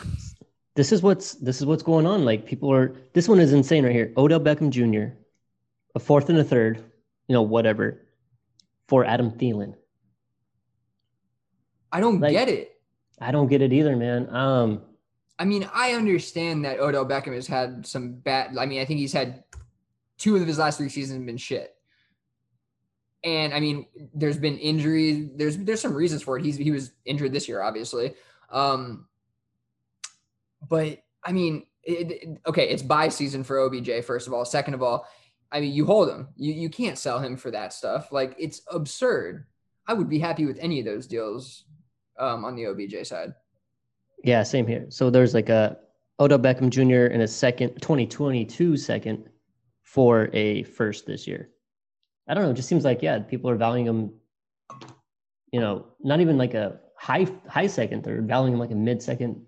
[0.77, 2.25] This is what's this is what's going on.
[2.25, 2.95] Like people are.
[3.13, 4.15] This one is insane right here.
[4.17, 5.13] Odell Beckham Jr.
[5.97, 6.79] A fourth and a third,
[7.27, 8.07] you know, whatever,
[8.87, 9.75] for Adam Thielen.
[11.93, 12.81] I don't Like- get it.
[13.21, 14.35] I don't get it either, man.
[14.35, 14.83] Um,
[15.39, 18.57] I mean, I understand that Odell Beckham has had some bad.
[18.57, 19.43] I mean, I think he's had
[20.19, 21.75] two of his last three seasons have been shit.
[23.23, 25.29] And I mean, there's been injuries.
[25.37, 26.45] There's there's some reasons for it.
[26.45, 28.15] He's he was injured this year, obviously.
[28.51, 29.07] Um,
[30.69, 34.05] but I mean, it, it- okay, it's buy season for OBJ.
[34.05, 35.07] First of all, second of all,
[35.53, 36.29] I mean, you hold him.
[36.37, 38.13] You you can't sell him for that stuff.
[38.13, 39.47] Like it's absurd.
[39.87, 41.65] I would be happy with any of those deals
[42.19, 43.35] um, on the OBJ side.
[44.23, 44.87] yeah, same here.
[44.91, 45.79] So there's like a
[46.21, 47.13] Odell Beckham Jr.
[47.13, 49.29] in a second, 2022 second
[49.83, 51.49] for a first this year.
[52.31, 52.51] I don't know.
[52.51, 54.13] It just seems like yeah, people are valuing him.
[55.53, 58.05] You know, not even like a high high second.
[58.05, 59.43] They're valuing him like a mid second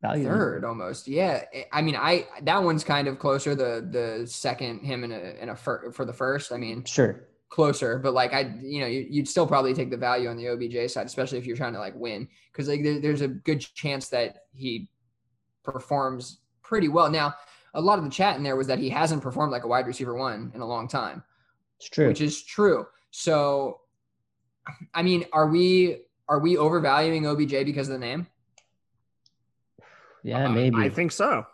[0.00, 0.24] value.
[0.24, 5.04] third almost yeah I- mean i that one's kind of closer the the second him
[5.04, 7.28] in a in a fir- for the first i mean Sure.
[7.50, 10.46] closer but like i you know you, you'd still probably take the value on the
[10.46, 13.60] obj side especially if you're trying to like win because like there, there's a good
[13.60, 14.90] chance that he
[15.62, 17.32] performs pretty well now
[17.74, 19.86] a lot of the chat in there was that he hasn't performed like a wide
[19.86, 21.22] receiver one in a long time
[21.82, 22.06] It's true.
[22.06, 23.80] which is true so
[24.94, 28.28] i mean are we are we overvaluing obj because of the name
[30.22, 30.76] yeah, Uh, maybe.
[30.76, 31.44] I think so.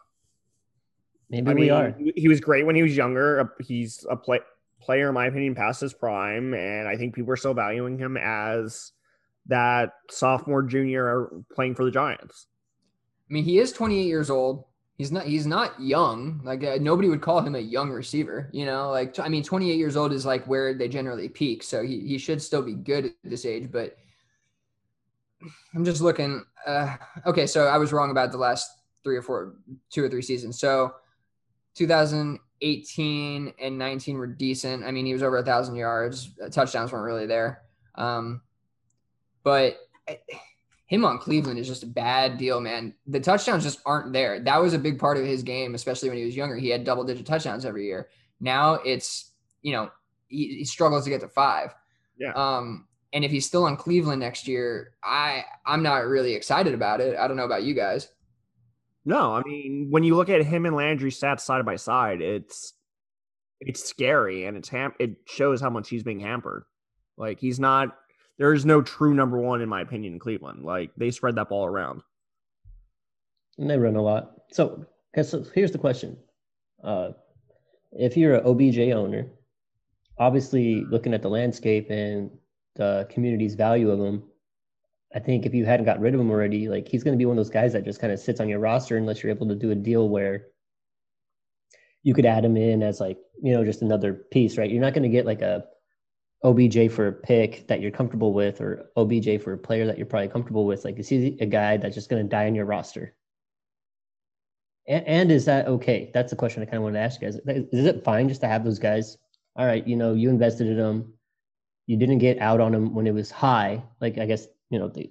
[1.30, 1.90] maybe I we mean, are.
[1.92, 3.40] he- he was great when he was younger.
[3.40, 4.40] Uh, He's a play,
[4.78, 8.18] player, in my opinion, past his prime, and I think people are still valuing him
[8.18, 8.92] as
[9.46, 12.46] that sophomore, junior playing for the Giants.
[13.30, 14.64] I mean, he is 28 years old.
[14.98, 15.26] He's not.
[15.26, 16.40] He's not young.
[16.42, 18.50] Like uh, nobody would call him a young receiver.
[18.52, 21.62] You know, like t- I mean, 28 years old is like where they generally peak.
[21.62, 23.70] So he he should still be good at this age.
[23.70, 23.96] But
[25.72, 26.44] I'm just looking.
[26.66, 28.68] Uh, okay, so I was wrong about the last
[29.04, 29.54] three or four,
[29.88, 30.58] two or three seasons.
[30.58, 30.94] So
[31.76, 34.84] 2018 and 19 were decent.
[34.84, 36.30] I mean, he was over a thousand yards.
[36.44, 37.62] Uh, Touchdowns weren't really there.
[37.94, 38.42] Um,
[39.44, 40.16] but eh,
[40.88, 42.94] him on Cleveland is just a bad deal, man.
[43.06, 44.40] The touchdowns just aren't there.
[44.40, 46.56] That was a big part of his game, especially when he was younger.
[46.56, 48.08] He had double digit touchdowns every year.
[48.40, 49.90] Now it's, you know,
[50.28, 51.74] he, he struggles to get to five.
[52.18, 52.32] Yeah.
[52.32, 57.00] Um, and if he's still on Cleveland next year, I I'm not really excited about
[57.00, 57.18] it.
[57.18, 58.08] I don't know about you guys.
[59.04, 62.72] No, I mean, when you look at him and Landry stats side by side, it's
[63.60, 66.64] it's scary and it's ham- it shows how much he's being hampered.
[67.16, 67.96] Like he's not
[68.38, 70.64] there is no true number one in my opinion in Cleveland.
[70.64, 72.02] Like they spread that ball around.
[73.58, 74.34] And they run a lot.
[74.52, 74.86] So,
[75.20, 76.16] so here's the question:
[76.84, 77.10] uh,
[77.92, 79.26] If you're an OBJ owner,
[80.16, 82.30] obviously looking at the landscape and
[82.76, 84.22] the community's value of him,
[85.14, 87.24] I think if you hadn't got rid of him already, like he's going to be
[87.24, 89.48] one of those guys that just kind of sits on your roster unless you're able
[89.48, 90.46] to do a deal where
[92.04, 94.70] you could add him in as like you know just another piece, right?
[94.70, 95.64] You're not going to get like a
[96.44, 100.06] OBJ for a pick that you're comfortable with, or OBJ for a player that you're
[100.06, 100.84] probably comfortable with.
[100.84, 103.14] Like, is he a guy that's just going to die on your roster?
[104.86, 106.10] And, and is that okay?
[106.14, 107.40] That's the question I kind of want to ask you guys.
[107.46, 109.18] Is it fine just to have those guys?
[109.56, 111.12] All right, you know, you invested in them,
[111.88, 113.82] you didn't get out on them when it was high.
[114.00, 115.10] Like I guess you know, the,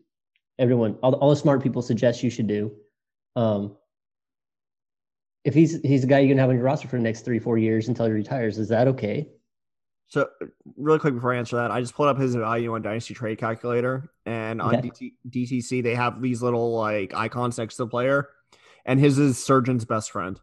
[0.59, 2.71] everyone, all, all the smart people suggest you should do.
[3.36, 3.75] Um,
[5.43, 7.39] if he's he's a guy you're gonna have on your roster for the next three
[7.39, 9.30] four years until he retires, is that okay?
[10.10, 10.30] So,
[10.78, 13.38] really quick before I answer that, I just pulled up his value on Dynasty Trade
[13.38, 14.89] Calculator, and on okay.
[14.89, 18.30] DT, DTC they have these little like icons next to the player,
[18.86, 20.39] and his is surgeon's best friend.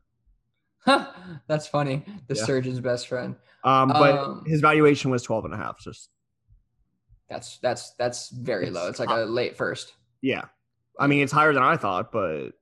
[1.46, 2.04] That's funny.
[2.28, 2.44] The yeah.
[2.44, 3.36] surgeon's best friend.
[3.64, 5.80] Um, but um, his valuation was 12 and a half.
[5.80, 6.10] Just
[7.28, 8.88] that's that's that's very it's, low.
[8.88, 9.94] It's like uh, a late first.
[10.20, 10.44] Yeah.
[10.98, 12.52] I mean, it's higher than I thought, but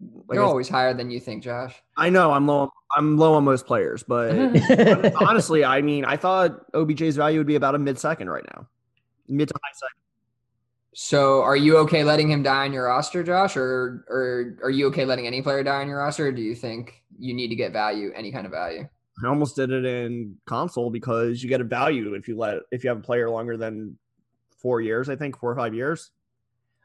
[0.00, 1.74] like You're always higher than you think, Josh.
[1.96, 2.70] I know I'm low.
[2.96, 4.32] I'm low on most players, but
[5.22, 8.68] honestly, I mean, I thought OBJ's value would be about a mid second right now,
[9.28, 10.02] mid to high second.
[10.94, 14.86] So, are you okay letting him die on your roster, Josh, or or are you
[14.88, 16.26] okay letting any player die on your roster?
[16.26, 18.86] Or do you think you need to get value, any kind of value?
[19.24, 22.84] I almost did it in console because you get a value if you let if
[22.84, 23.96] you have a player longer than
[24.58, 25.08] four years.
[25.08, 26.10] I think four or five years.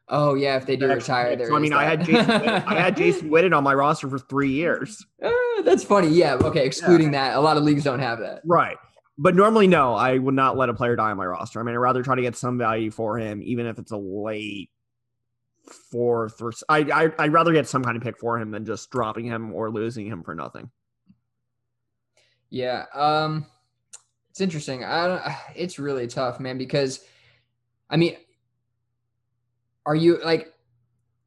[0.10, 1.48] Oh yeah, if they do retire, there.
[1.48, 4.52] So, I mean, I had Jason I had Jason Witten on my roster for three
[4.52, 5.06] years.
[5.22, 5.32] Uh,
[5.64, 6.08] that's funny.
[6.08, 6.36] Yeah.
[6.36, 6.66] Okay.
[6.66, 7.30] Excluding yeah.
[7.30, 8.42] that, a lot of leagues don't have that.
[8.46, 8.78] Right.
[9.18, 11.60] But normally, no, I would not let a player die on my roster.
[11.60, 13.98] I mean, I'd rather try to get some value for him, even if it's a
[13.98, 14.70] late
[15.92, 18.90] fourth or I, I I'd rather get some kind of pick for him than just
[18.90, 20.72] dropping him or losing him for nothing.
[22.50, 22.86] Yeah.
[22.94, 23.46] Um,
[24.30, 24.84] it's interesting.
[24.84, 25.22] I don't.
[25.56, 27.02] It's really tough, man, because
[27.90, 28.16] I mean,
[29.88, 30.54] are you like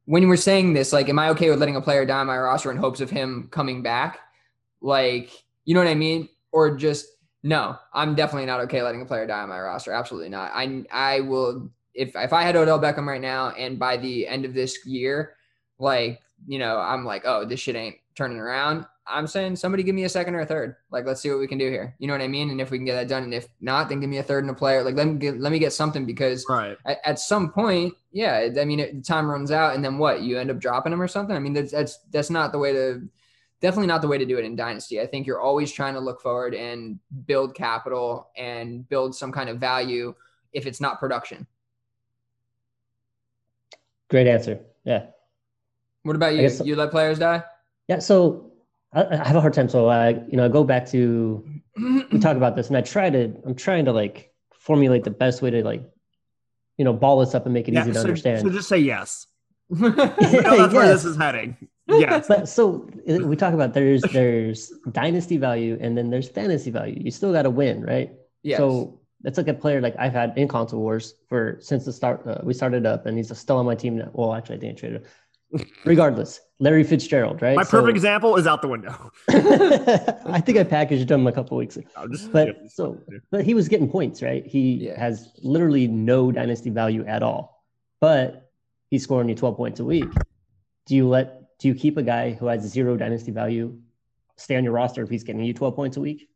[0.05, 0.93] when you were saying this?
[0.93, 3.09] Like, am I okay with letting a player die on my roster in hopes of
[3.09, 4.19] him coming back?
[4.81, 5.31] Like,
[5.65, 6.29] you know what I mean?
[6.51, 7.07] Or just
[7.43, 9.91] no, I'm definitely not okay letting a player die on my roster.
[9.91, 10.51] Absolutely not.
[10.53, 14.45] I I will if if I had Odell Beckham right now and by the end
[14.45, 15.35] of this year,
[15.79, 18.85] like, you know, I'm like, oh, this shit ain't turning around.
[19.07, 20.75] I'm saying somebody give me a second or a third.
[20.91, 21.95] Like, let's see what we can do here.
[21.99, 22.51] You know what I mean?
[22.51, 24.43] And if we can get that done, and if not, then give me a third
[24.43, 24.83] and a player.
[24.83, 26.77] Like, let me get let me get something because right.
[26.85, 30.21] at, at some point, yeah, I mean, it, the time runs out, and then what?
[30.21, 31.35] You end up dropping them or something.
[31.35, 33.07] I mean, that's that's that's not the way to.
[33.59, 34.99] Definitely not the way to do it in dynasty.
[34.99, 36.97] I think you're always trying to look forward and
[37.27, 40.15] build capital and build some kind of value
[40.51, 41.45] if it's not production.
[44.09, 44.59] Great answer.
[44.83, 45.05] Yeah.
[46.01, 46.49] What about you?
[46.63, 47.43] You let players die?
[47.87, 47.99] Yeah.
[47.99, 48.50] So
[48.93, 49.69] I, I have a hard time.
[49.69, 51.45] So I, you know, I go back to
[52.11, 53.33] we talk about this, and I try to.
[53.45, 55.83] I'm trying to like formulate the best way to like,
[56.77, 58.41] you know, ball this up and make it yeah, easy to so, understand.
[58.41, 59.27] So just say yes.
[59.69, 60.73] that's yes.
[60.73, 61.55] where this is heading.
[61.87, 62.27] Yes.
[62.27, 67.01] But so we talk about there's there's dynasty value and then there's fantasy value.
[67.03, 68.11] You still got to win, right?
[68.43, 68.57] Yes.
[68.57, 72.25] So let's look player like I've had in console wars for since the start.
[72.25, 74.09] Uh, we started up, and he's still on my team now.
[74.13, 75.03] Well, actually, I didn't trade him.
[75.85, 77.55] Regardless, Larry Fitzgerald, right?
[77.55, 79.11] My perfect example is out the window.
[79.29, 81.89] I think I packaged him a couple weeks ago.
[82.31, 82.97] but so,
[83.31, 84.45] but he was getting points, right?
[84.45, 84.99] He yeah.
[84.99, 87.65] has literally no dynasty value at all,
[87.99, 88.51] but
[88.89, 90.09] he's scoring you 12 points a week.
[90.85, 93.77] Do you let do you keep a guy who has zero dynasty value
[94.35, 96.27] stay on your roster if he's getting you 12 points a week?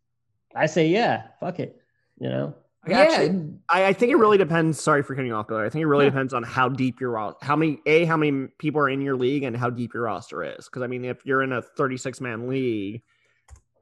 [0.56, 1.82] I say, yeah, fuck it.
[2.20, 2.56] You know,
[2.88, 3.00] yeah.
[3.00, 4.82] Actually, I, I, think it really depends.
[4.82, 5.66] Sorry for cutting you off, Billy.
[5.66, 6.12] I think it really yeah.
[6.12, 9.16] depends on how deep your roster, how many a how many people are in your
[9.16, 10.66] league, and how deep your roster is.
[10.66, 13.02] Because I mean, if you're in a 36 man league,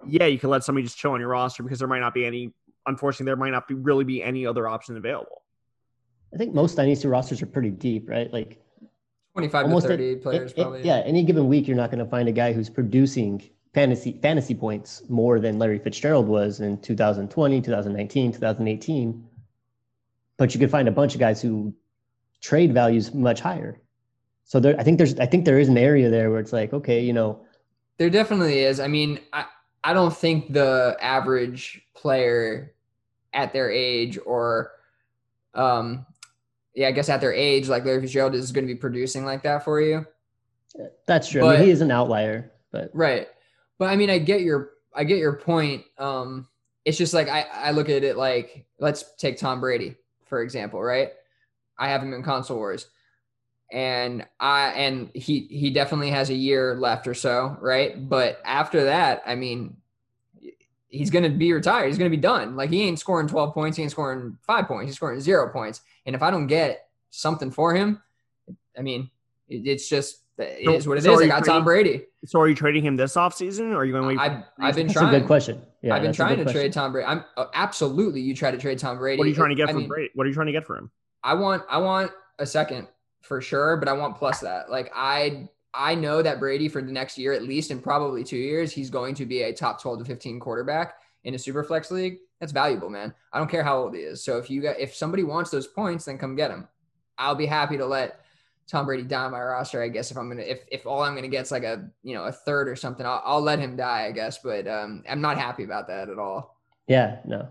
[0.07, 2.25] yeah, you can let somebody just chill on your roster because there might not be
[2.25, 2.53] any.
[2.85, 5.43] Unfortunately, there might not be really be any other option available.
[6.33, 8.31] I think most dynasty rosters are pretty deep, right?
[8.31, 8.59] Like
[9.33, 10.83] 25 to 30 players, it, probably.
[10.83, 13.41] yeah, any given week, you're not going to find a guy who's producing
[13.73, 19.27] fantasy fantasy points more than Larry Fitzgerald was in 2020, 2019, 2018.
[20.37, 21.73] But you could find a bunch of guys who
[22.41, 23.79] trade values much higher.
[24.45, 26.73] So there, I think there's, I think there is an area there where it's like,
[26.73, 27.45] okay, you know,
[27.97, 28.79] there definitely is.
[28.79, 29.45] I mean, I,
[29.83, 32.73] I don't think the average player
[33.33, 34.71] at their age or,
[35.53, 36.05] um,
[36.75, 39.43] yeah, I guess at their age, like Larry Fitzgerald is going to be producing like
[39.43, 40.05] that for you.
[41.05, 41.41] That's true.
[41.41, 43.27] But, I mean, he is an outlier, but right.
[43.79, 45.83] But I mean, I get your I get your point.
[45.97, 46.47] Um,
[46.85, 49.95] it's just like I, I look at it like let's take Tom Brady
[50.33, 51.11] for example, right?
[51.77, 52.87] I have him in console wars,
[53.71, 58.09] and I and he he definitely has a year left or so, right?
[58.09, 59.77] But after that, I mean,
[60.87, 61.85] he's to be retired.
[61.85, 62.55] He's to be done.
[62.55, 63.77] Like he ain't scoring 12 points.
[63.77, 64.89] He ain't scoring five points.
[64.89, 65.81] He's scoring zero points.
[66.07, 68.01] And if I don't get something for him,
[68.75, 69.11] I mean,
[69.47, 71.03] it's just It So- is what it is.
[71.05, 72.05] so are I you got Tom Brady.
[72.25, 74.17] So are you trading him this offseason or are you going to wait?
[74.19, 75.13] I've I've been That's trying.
[75.13, 75.61] a good question.
[75.81, 76.73] Yeah, I've been trying good to trade.
[76.73, 77.05] Tom Brady.
[77.05, 79.19] I'm uh, absolutely you try to trade Tom Brady.
[79.19, 80.09] what are you trying to get I from mean, Brady?
[80.15, 80.89] What are you trying to get for him?
[81.23, 82.87] I want I want a second
[83.21, 84.69] for sure, but I want plus that.
[84.71, 88.37] Like I I know that Brady for the next year at least and probably two
[88.37, 91.89] years, he's going to be a top 12 to 15 quarterback in a super flex
[91.91, 92.17] league.
[92.39, 93.13] That's valuable, man.
[93.31, 94.23] I don't care how old he is.
[94.23, 96.67] So if you got if somebody wants those points, then come get him.
[97.17, 98.19] I'll be happy to let
[98.67, 100.11] Tom Brady die on my roster, I guess.
[100.11, 102.67] If I'm gonna if if all I'm gonna get's like a you know a third
[102.69, 104.39] or something, I'll, I'll let him die, I guess.
[104.43, 106.59] But um, I'm not happy about that at all.
[106.87, 107.47] Yeah, no.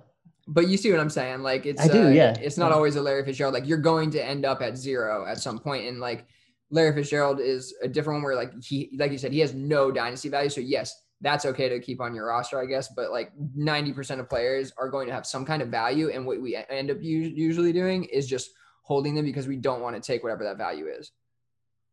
[0.49, 1.43] But you see what I'm saying?
[1.43, 2.37] Like it's I do, uh, yeah.
[2.41, 2.75] It's not Yeah.
[2.77, 3.55] always a Larry Fitzgerald.
[3.55, 6.27] Like you're going to end up at zero at some point, and like
[6.71, 9.91] Larry Fitzgerald is a different one where like he, like you said, he has no
[9.93, 10.49] dynasty value.
[10.51, 12.89] So yes, that's okay to keep on your roster, I guess.
[12.89, 16.41] But like 90% of players are going to have some kind of value, and what
[16.41, 18.51] we end up usually doing is just
[18.83, 21.13] holding them because we don't want to take whatever that value is,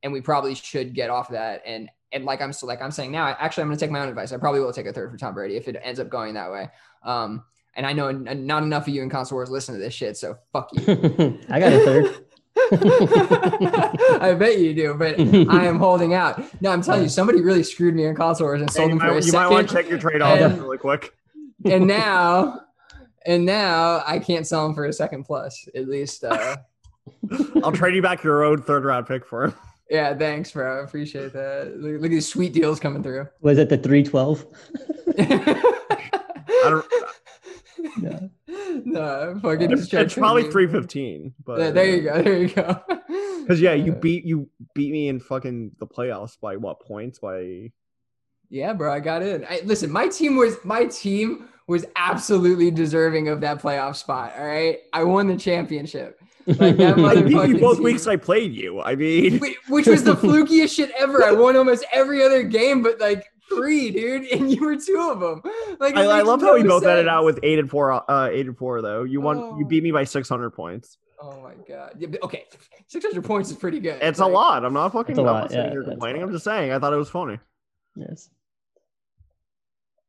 [0.04, 1.62] and we probably should get off that.
[1.66, 4.02] And and like I'm so like I'm saying now, actually I'm going to take my
[4.02, 4.32] own advice.
[4.32, 6.52] I probably will take a third for Tom Brady if it ends up going that
[6.52, 6.70] way.
[7.04, 7.44] Um,
[7.76, 10.18] and I know n- not enough of you in console wars listen to this shit,
[10.18, 10.82] so fuck you.
[11.50, 12.26] I got a third.
[14.22, 16.44] I bet you do, but I am holding out.
[16.62, 19.00] No, I'm telling you, somebody really screwed me in console wars and sold you them
[19.00, 19.84] for a might, you might want to second.
[19.84, 21.14] check your trade off really quick.
[21.66, 22.62] and now,
[23.26, 25.68] and now I can't sell them for a second plus.
[25.74, 26.58] At least, uh,
[27.64, 29.54] I'll trade you back your own third round pick for him.
[29.90, 30.14] yeah.
[30.16, 30.80] Thanks, bro.
[30.80, 31.74] I appreciate that.
[31.78, 33.28] Look, look at these sweet deals coming through.
[33.42, 34.46] Was it the 312?
[35.20, 36.86] I don't.
[37.98, 38.30] No.
[38.86, 42.22] no, fucking It's, just try it's probably three fifteen, but Yeah, there you go.
[42.22, 42.82] There you go.
[43.42, 47.20] Because yeah, you beat you beat me in fucking the playoffs by what points?
[47.20, 47.72] By
[48.50, 49.46] Yeah, bro, I got in.
[49.46, 54.34] I, listen, my team was my team was absolutely deserving of that playoff spot.
[54.38, 56.19] All right, I won the championship,
[56.58, 57.84] Like that I beat you both team.
[57.84, 58.82] weeks I played you.
[58.82, 61.24] I mean, which was the flukiest shit ever.
[61.24, 65.20] I won almost every other game, but like three, dude, and you were two of
[65.20, 65.42] them.
[65.80, 67.92] Like, I, I makes love how we both ended out with eight and four.
[68.10, 69.04] Uh, eight and four though.
[69.04, 69.38] You won.
[69.38, 69.68] You Oh.
[69.68, 70.98] beat me by six hundred points.
[71.22, 71.96] Oh my god.
[71.98, 72.46] Yeah, but- okay,
[72.88, 74.00] six hundred points is pretty good.
[74.02, 74.64] It's a lot.
[74.66, 75.12] I'm not fucking.
[75.14, 76.22] It's a I'm lot, not sitting yeah, here a complaining.
[76.22, 76.28] lot.
[76.28, 76.72] I'm just saying.
[76.72, 77.40] I thought it was funny.
[77.96, 78.30] yes.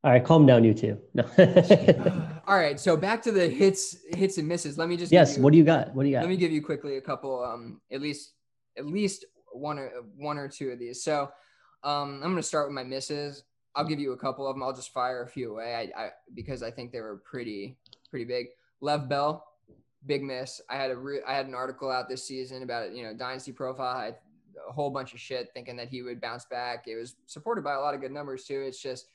[0.03, 0.97] All right, calm down, you two.
[1.13, 1.23] No.
[2.47, 4.77] All right, so back to the hits, hits and misses.
[4.77, 5.37] Let me just yes.
[5.37, 5.93] you- What do you got?
[5.93, 6.21] What do you got?
[6.21, 8.33] Let me give you quickly a couple, um, at least,
[8.77, 11.03] at least one or one or two of these.
[11.03, 11.29] So,
[11.83, 13.43] um, I'm gonna start with my misses.
[13.75, 14.63] I'll give you a couple of them.
[14.63, 15.91] I'll just fire a few away.
[15.95, 17.77] I, I because I think they were pretty,
[18.09, 18.47] pretty big.
[18.81, 19.45] Lev Bell,
[20.07, 20.61] big miss.
[20.69, 22.93] I had a re- I had an article out this season about it.
[22.93, 23.97] You know, dynasty profile.
[23.97, 24.15] I
[24.67, 26.85] a whole bunch of shit thinking that he would bounce back.
[26.87, 28.61] It was supported by a lot of good numbers too.
[28.61, 29.05] It's just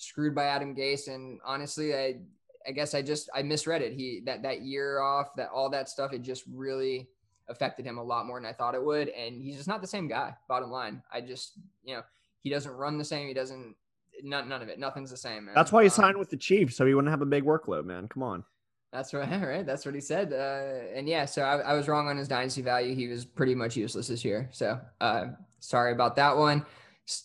[0.00, 2.20] screwed by Adam Gase, and honestly, I
[2.66, 3.92] I guess I just I misread it.
[3.92, 7.08] He that that year off, that all that stuff, it just really
[7.48, 9.08] affected him a lot more than I thought it would.
[9.08, 10.34] And he's just not the same guy.
[10.48, 11.52] Bottom line, I just
[11.84, 12.02] you know
[12.40, 13.28] he doesn't run the same.
[13.28, 13.74] He doesn't
[14.22, 14.78] none none of it.
[14.78, 15.46] Nothing's the same.
[15.46, 15.54] Man.
[15.54, 17.84] That's why he Um, signed with the Chiefs, so he wouldn't have a big workload.
[17.84, 18.44] Man, come on.
[18.92, 19.64] That's right, right.
[19.64, 20.32] That's what he said.
[20.32, 22.94] Uh, and yeah, so I, I was wrong on his dynasty value.
[22.94, 24.48] He was pretty much useless this year.
[24.52, 25.26] So uh,
[25.60, 26.66] sorry about that one.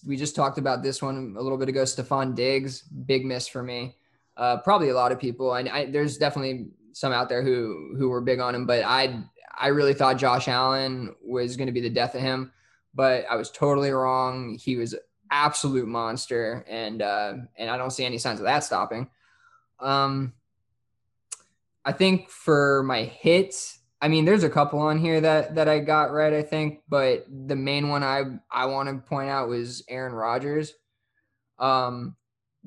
[0.05, 1.83] We just talked about this one a little bit ago.
[1.83, 3.95] Stefon Diggs, big miss for me.
[4.37, 8.09] Uh, probably a lot of people, and I, there's definitely some out there who who
[8.09, 8.65] were big on him.
[8.65, 9.23] But I
[9.57, 12.51] I really thought Josh Allen was going to be the death of him,
[12.93, 14.57] but I was totally wrong.
[14.57, 14.95] He was
[15.31, 19.09] absolute monster, and uh, and I don't see any signs of that stopping.
[19.79, 20.33] Um,
[21.83, 25.79] I think for my hits, I mean, there's a couple on here that that I
[25.79, 26.33] got right.
[26.33, 30.73] I think, but the main one I I want to point out was Aaron Rodgers.
[31.57, 32.15] Um,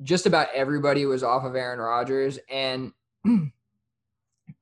[0.01, 2.91] just about everybody was off of Aaron Rodgers, and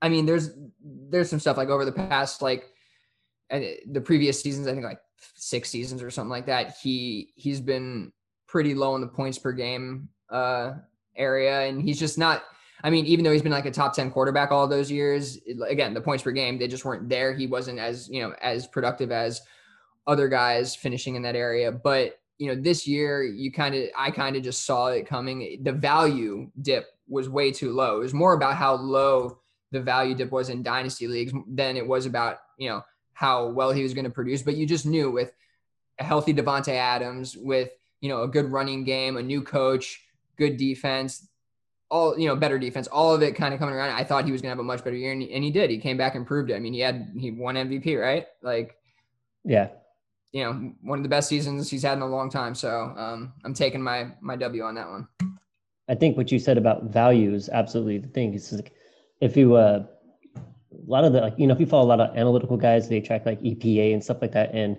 [0.02, 0.52] I mean, there's
[0.84, 2.66] there's some stuff like over the past like
[3.50, 4.68] the previous seasons.
[4.68, 5.02] I think like
[5.36, 6.78] six seasons or something like that.
[6.82, 8.12] He he's been
[8.48, 10.74] pretty low in the points per game uh
[11.16, 12.44] area, and he's just not.
[12.88, 15.94] I mean, even though he's been like a top 10 quarterback all those years, again,
[15.94, 17.34] the points per game, they just weren't there.
[17.34, 19.42] He wasn't as, you know, as productive as
[20.08, 21.70] other guys finishing in that area.
[21.70, 25.60] But, you know, this year, you kind of, I kind of just saw it coming.
[25.64, 27.98] The value dip was way too low.
[27.98, 29.40] It was more about how low
[29.74, 33.74] the value dip was in dynasty leagues than it was about, you know, how well
[33.74, 34.44] he was going to produce.
[34.44, 35.34] But you just knew with
[36.00, 37.70] a healthy Davante Adams, with,
[38.00, 40.06] you know, a good running game, a new coach,
[40.38, 41.28] good defense,
[41.90, 43.90] all you know, better defense, all of it kind of coming around.
[43.92, 45.70] I thought he was gonna have a much better year, and he, and he did.
[45.70, 46.56] He came back and proved it.
[46.56, 48.26] I mean, he had he won MVP, right?
[48.42, 48.78] Like,
[49.46, 49.70] yeah.
[50.32, 52.56] you know, one of the best seasons he's had in a long time.
[52.56, 55.08] So um, I'm taking my my W on that one.
[55.90, 58.34] I think what you said about value is absolutely the thing.
[58.34, 58.74] It's like
[59.22, 59.86] if you uh,
[60.36, 60.42] a
[60.86, 63.00] lot of the like you know if you follow a lot of analytical guys, they
[63.00, 64.78] track like EPA and stuff like that, and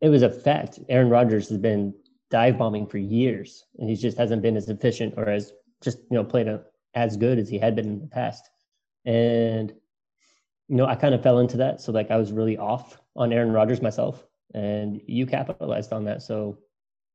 [0.00, 0.78] it was a fact.
[0.88, 1.92] Aaron Rodgers has been
[2.30, 5.52] dive bombing for years, and he just hasn't been as efficient or as
[5.86, 6.62] just you know played a,
[6.94, 8.50] as good as he had been in the past.
[9.06, 9.72] And
[10.68, 11.80] you know, I kind of fell into that.
[11.80, 16.22] So like I was really off on Aaron Rodgers myself, and you capitalized on that.
[16.22, 16.58] So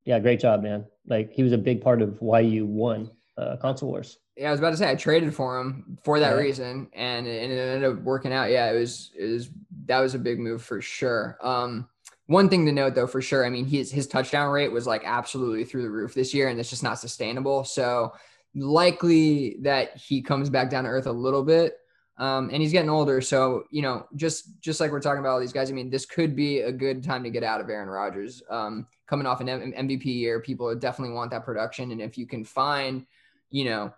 [0.05, 0.85] yeah, great job, man.
[1.05, 4.17] Like he was a big part of why you won uh, console wars.
[4.37, 6.41] Yeah, I was about to say I traded for him for that Yeah.
[6.41, 8.49] reason, and it, and it ended up working out.
[8.49, 9.49] Yeah, it was it was
[9.85, 11.37] that was a big move for sure.
[11.41, 11.87] Um,
[12.27, 15.01] one thing to note though, for sure, I mean his his touchdown rate was like
[15.03, 17.65] absolutely through the roof this year, and it's just not sustainable.
[17.65, 18.13] So
[18.55, 21.77] likely that he comes back down to earth a little bit.
[22.17, 25.39] Um, and he's getting older, so you know, just just like we're talking about all
[25.39, 25.71] these guys.
[25.71, 28.43] I mean, this could be a good time to get out of Aaron Rodgers.
[28.47, 32.27] Um, coming off an M- MVP year, people definitely want that production, and if you
[32.27, 33.07] can find,
[33.49, 33.91] you know,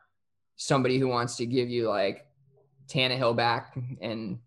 [0.55, 2.25] somebody who wants to give you like
[2.87, 4.39] Tannehill back and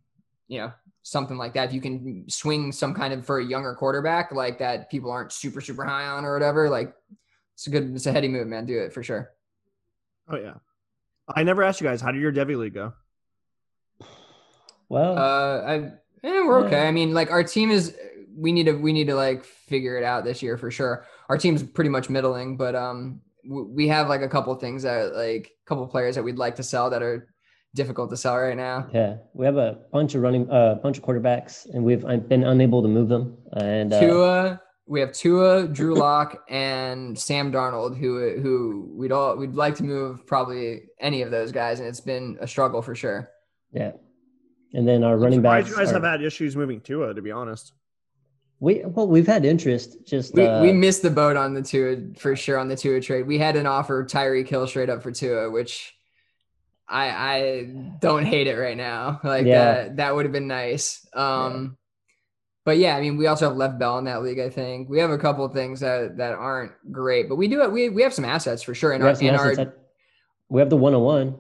[0.49, 1.69] you know something like that.
[1.69, 5.33] If you can swing some kind of for a younger quarterback like that, people aren't
[5.33, 6.71] super super high on or whatever.
[6.71, 6.95] Like
[7.55, 8.67] it's a good, it's a heady move, man.
[8.67, 9.36] Do it for sure.
[10.29, 10.55] Oh yeah.
[11.29, 12.93] I never asked you guys how did your Devy League go?
[14.89, 15.75] Well, Uh, I
[16.25, 16.83] eh, we're okay.
[16.83, 16.89] Yeah.
[16.89, 17.97] I mean, like our team is
[18.37, 21.07] we need to we need to like figure it out this year for sure.
[21.29, 25.53] Our team's pretty much middling, but um we have like a couple things that like
[25.65, 27.29] a couple players that we'd like to sell that are
[27.75, 28.89] difficult to sell right now.
[28.93, 32.29] yeah, we have a bunch of running, a uh, bunch of quarterbacks, and we've I've
[32.29, 33.37] been unable to move them.
[33.53, 39.37] And uh, Tua, we have Tua, Drew Lock, and Sam Darnold, who who we'd all
[39.37, 42.95] we'd like to move probably any of those guys, and it's been a struggle for
[42.95, 43.31] sure.
[43.73, 43.93] yeah,
[44.75, 45.71] and then our running Surprised backs.
[45.71, 47.73] you guys are- have had issues moving Tua, to be honest.
[48.61, 49.97] we well, we've had interest.
[50.07, 53.01] Just We, uh, we missed the boat on the Tua for sure on the Tua
[53.01, 53.27] trade.
[53.27, 55.95] We had an offer Tyreek Hill straight up for Tua, which
[56.89, 57.63] I I
[58.01, 59.21] don't hate it right now.
[59.25, 59.65] Like Yeah.
[59.75, 61.05] that that would have been nice.
[61.13, 61.77] Um
[62.67, 64.91] but yeah, I mean we also have left Bell in that league, I think.
[64.91, 68.03] We have a couple of things that that aren't great, but we do we we
[68.03, 68.93] have some assets for sure.
[68.93, 69.71] And we our have, some our assets
[70.49, 71.37] we have the one on one.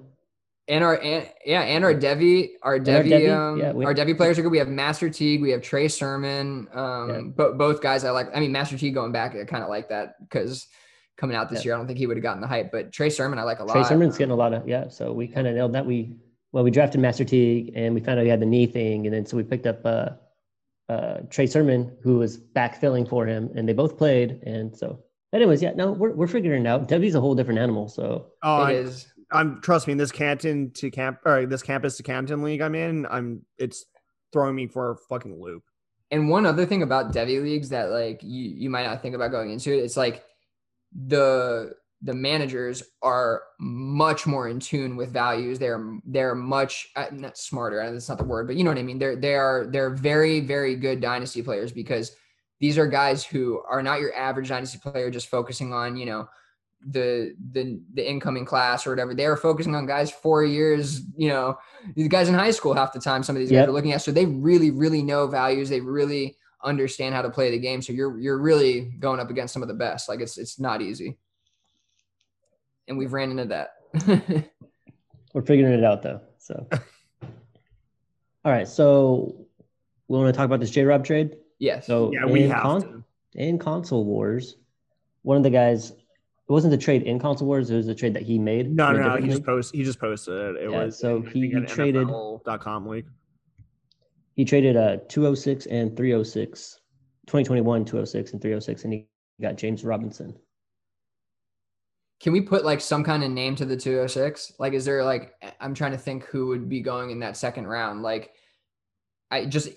[0.68, 4.16] and our and, yeah, and our Devy, our our Devy, Devy, um, yeah, our Devy
[4.16, 4.52] players are good.
[4.52, 7.20] We have Master Teague, we have Trey Sermon, um, Yeah.
[7.36, 8.28] but both guys I like.
[8.34, 10.68] I mean, Master Teague going back, I kind of like that because
[11.16, 11.70] coming out this Yeah.
[11.70, 12.70] year, I don't think he would have gotten the hype.
[12.70, 13.72] But Trey Sermon, I like a lot.
[13.72, 14.88] Trey Sermon's getting a lot of yeah.
[14.88, 15.86] So we kind of nailed that.
[15.86, 16.14] We
[16.52, 19.14] well, we drafted Master Teague, and we found out he had the knee thing, and
[19.14, 20.10] then so we picked up uh,
[20.88, 24.40] uh, Trey Sermon, who was backfilling for him, and they both played.
[24.44, 25.00] And so,
[25.32, 26.88] anyways, yeah, no, we're we're figuring it out.
[26.88, 27.88] W's a whole different animal.
[27.88, 29.12] So Oh, It I, is.
[29.32, 33.06] I'm trust me, this Canton to camp or this campus to Canton league I'm in,
[33.06, 33.84] I'm it's
[34.32, 35.64] throwing me for a fucking loop.
[36.12, 39.32] And one other thing about Devy leagues that like you you might not think about
[39.32, 40.22] going into it, it's like
[40.94, 41.72] the
[42.02, 45.58] the managers are much more in tune with values.
[45.58, 47.90] They're they're much uh, not smarter.
[47.90, 48.98] That's not the word, but you know what I mean.
[48.98, 52.14] They're they are they're very very good dynasty players because
[52.60, 56.28] these are guys who are not your average dynasty player just focusing on you know
[56.86, 59.14] the the the incoming class or whatever.
[59.14, 61.00] They are focusing on guys four years.
[61.16, 61.58] You know
[61.94, 63.22] these guys in high school half the time.
[63.22, 65.70] Some of these guys are looking at so they really really know values.
[65.70, 67.80] They really understand how to play the game.
[67.80, 70.08] So you're you're really going up against some of the best.
[70.08, 71.16] Like it's it's not easy.
[72.88, 73.72] And we've ran into that.
[75.34, 76.20] we're figuring it out though.
[76.38, 76.66] So,
[77.22, 78.68] all right.
[78.68, 79.46] So
[80.08, 81.36] we want to talk about this J Rob trade.
[81.58, 81.86] yes.
[81.86, 83.04] So Yeah, we in have con- to.
[83.34, 84.56] in console wars,
[85.22, 85.90] one of the guys.
[86.48, 87.70] It wasn't the trade in console wars.
[87.70, 88.70] It was the trade that he made.
[88.70, 89.16] No, no, no.
[89.16, 89.44] He just league.
[89.46, 90.62] post he just posted it.
[90.62, 93.06] It Yeah, was so he- think he an traded- NFL.com league.
[94.36, 96.80] He traded uh 206 and 306,
[97.26, 99.08] 2021 206 and 306, and he
[99.42, 100.36] got James Robinson.
[102.20, 104.54] Can we put like some kind of name to the 206?
[104.58, 107.66] Like, is there like, I'm trying to think who would be going in that second
[107.66, 108.02] round.
[108.02, 108.32] Like,
[109.30, 109.68] I just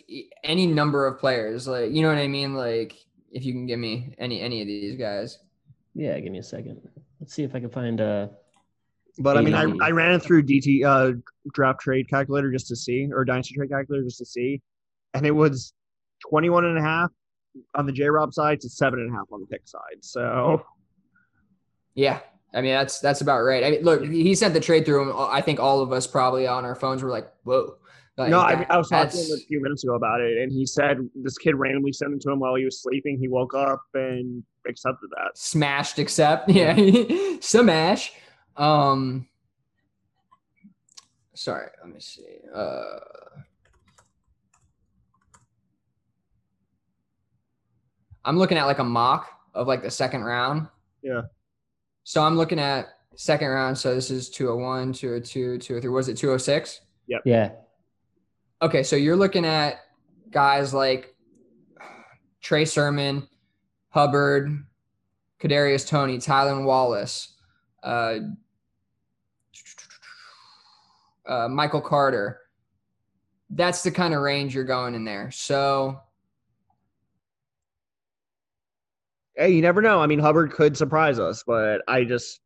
[0.43, 2.53] any number of players, like, you know what I mean?
[2.53, 2.95] Like,
[3.31, 5.39] if you can give me any any of these guys.
[5.95, 6.81] Yeah, give me a second.
[7.19, 8.27] Let's see if I can find uh
[9.17, 11.17] But I mean, I, I ran it through DT uh,
[11.53, 14.61] draft trade calculator just to see, or dynasty trade calculator just to see,
[15.13, 15.73] and it was
[16.29, 17.09] 21 and a half
[17.75, 19.97] on the J Rob side to seven and a half on the pick side.
[20.01, 20.63] So
[21.95, 22.19] Yeah.
[22.53, 23.63] I mean, that's that's about right.
[23.63, 26.47] I mean, look, he sent the trade through, and I think all of us probably
[26.47, 27.75] on our phones were like, "Whoa!"
[28.17, 30.19] Like, no, I, that- I was talking to that's- him a few minutes ago about
[30.21, 33.19] it, and he said this kid randomly sent it to him while he was sleeping.
[33.19, 35.37] He woke up and accepted that.
[35.37, 36.75] smashed accept yeah
[37.39, 38.11] smash
[38.57, 39.27] um
[41.33, 42.97] sorry let me see uh
[48.25, 50.67] i'm looking at like a mock of like the second round
[51.01, 51.21] Yeah.
[52.09, 56.81] So i'm looking at second round so this is 201 202 203 was it 206
[57.05, 57.21] Yep.
[57.25, 57.51] yeah.
[58.63, 59.79] Okay, so you're looking at
[60.31, 61.15] guys like
[62.41, 63.27] Trey Sermon,
[63.89, 64.65] Hubbard,
[65.39, 67.35] Kadarius Toney, Tylan Wallace,
[67.83, 68.15] uh,
[71.27, 72.39] uh, Michael Carter.
[73.51, 75.29] That's the kind of range you're going in there.
[75.29, 75.99] So
[79.39, 80.01] Hey, you never know.
[80.01, 82.41] I mean, Hubbard could surprise us, but I just,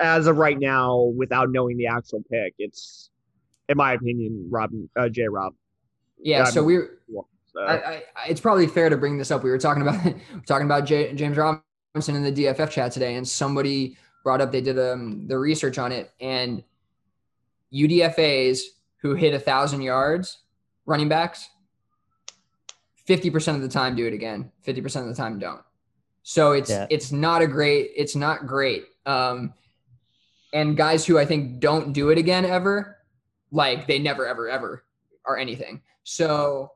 [0.00, 3.10] as of right now, without knowing the actual pick, it's,
[3.68, 5.28] in my opinion, Rob, uh, J.
[5.28, 5.52] Rob.
[6.18, 6.98] yeah, Yeah, so I'm- we're
[7.52, 9.42] So, I, I, it's probably fair to bring this up.
[9.44, 10.14] We were talking about we're
[10.46, 14.60] talking about J, James Robinson in the DFF chat today, and somebody brought up they
[14.62, 16.62] did um, the research on it, and
[17.74, 18.62] UDFA's
[19.02, 20.38] who hit a thousand yards,
[20.86, 21.48] running backs,
[23.04, 24.52] fifty percent of the time do it again.
[24.62, 25.60] Fifty percent of the time don't.
[26.22, 26.86] So it's Yeah.
[26.90, 27.90] it's not a great.
[27.96, 28.84] It's not great.
[29.06, 29.54] Um,
[30.52, 32.98] and guys who I think don't do it again ever,
[33.50, 34.84] like they never ever ever
[35.24, 35.82] are anything.
[36.02, 36.72] So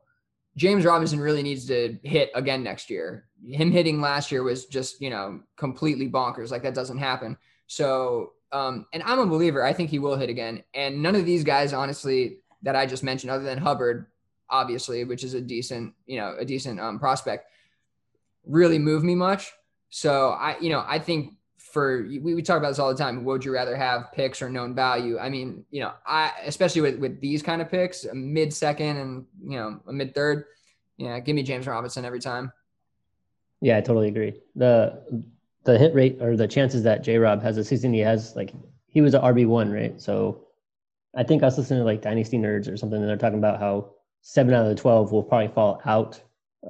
[0.55, 3.25] James Robinson really needs to hit again next year.
[3.45, 6.51] Him hitting last year was just, you know, completely bonkers.
[6.51, 7.37] Like that doesn't happen.
[7.67, 9.63] So, um, and I'm a believer.
[9.63, 10.63] I think he will hit again.
[10.73, 14.05] And none of these guys, honestly, that I just mentioned, other than Hubbard,
[14.49, 17.51] obviously, which is a decent, you know, a decent um, prospect,
[18.45, 19.51] really move me much.
[19.89, 21.33] So I, you know, I think
[21.75, 23.25] for we, we talk about this all the time.
[23.25, 25.19] Would you rather have picks or known value?
[25.19, 28.97] I mean, you know, I especially with with these kind of picks, a mid second
[28.97, 30.45] and you know a mid third.
[30.97, 32.51] Yeah, give me James Robinson every time.
[33.61, 34.41] Yeah, I totally agree.
[34.55, 35.03] The
[35.65, 38.53] the hit rate or the chances that J Rob has a season he has like
[38.87, 39.99] he was an RB one, right?
[39.99, 40.47] So
[41.15, 43.59] I think I was listening to like Dynasty Nerds or something, and they're talking about
[43.59, 43.91] how
[44.21, 46.21] seven out of the twelve will probably fall out,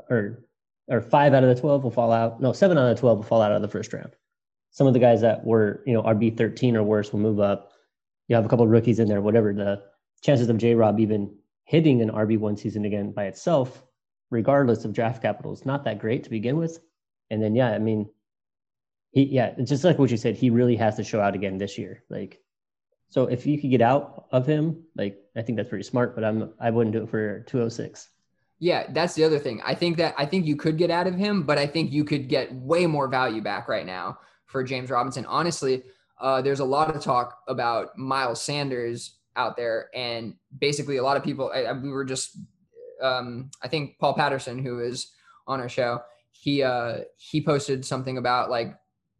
[0.09, 0.44] or
[0.87, 2.41] or five out of the twelve will fall out.
[2.41, 4.15] No, seven out of the twelve will fall out of the first round.
[4.71, 7.71] Some of the guys that were you know RB thirteen or worse will move up.
[8.27, 9.53] You have a couple of rookies in there, whatever.
[9.53, 9.83] The
[10.21, 13.83] chances of J Rob even hitting an RB one season again by itself,
[14.29, 16.79] regardless of draft capital, is not that great to begin with.
[17.29, 18.09] And then yeah, I mean,
[19.11, 20.35] he yeah, it's just like what you said.
[20.35, 22.03] He really has to show out again this year.
[22.09, 22.41] Like,
[23.09, 26.15] so if you could get out of him, like I think that's pretty smart.
[26.15, 28.09] But I'm I wouldn't do it for 206.
[28.59, 29.61] Yeah, that's the other thing.
[29.65, 32.03] I think that I think you could get out of him, but I think you
[32.05, 35.25] could get way more value back right now for James Robinson.
[35.25, 35.83] Honestly,
[36.21, 41.17] uh, there's a lot of talk about Miles Sanders out there, and basically a lot
[41.17, 41.51] of people.
[41.53, 42.37] I, I- we were just,
[43.01, 45.11] um, I think Paul Patterson, who is
[45.47, 45.99] on our show,
[46.31, 48.73] he uh, he posted something about like,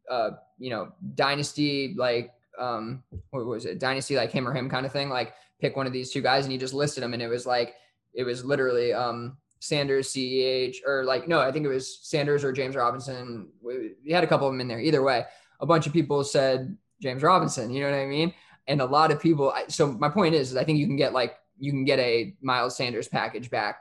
[0.10, 4.86] uh, you know, dynasty like, um, what was it, dynasty like him or him kind
[4.86, 7.22] of thing, like pick one of these two guys, and he just listed them, and
[7.22, 7.74] it was like
[8.16, 12.52] it was literally um Sanders, CEH, or like no, I think it was Sanders or
[12.52, 13.50] James Robinson.
[13.62, 14.80] We we had a couple of them in there.
[14.80, 15.26] Either way,
[15.60, 17.72] a bunch of people said James Robinson.
[17.72, 18.34] You know what I mean?
[18.68, 19.52] And a lot of people.
[19.52, 22.00] I- So my point is, is I think you can get like you can get
[22.00, 23.80] a Miles Sanders package back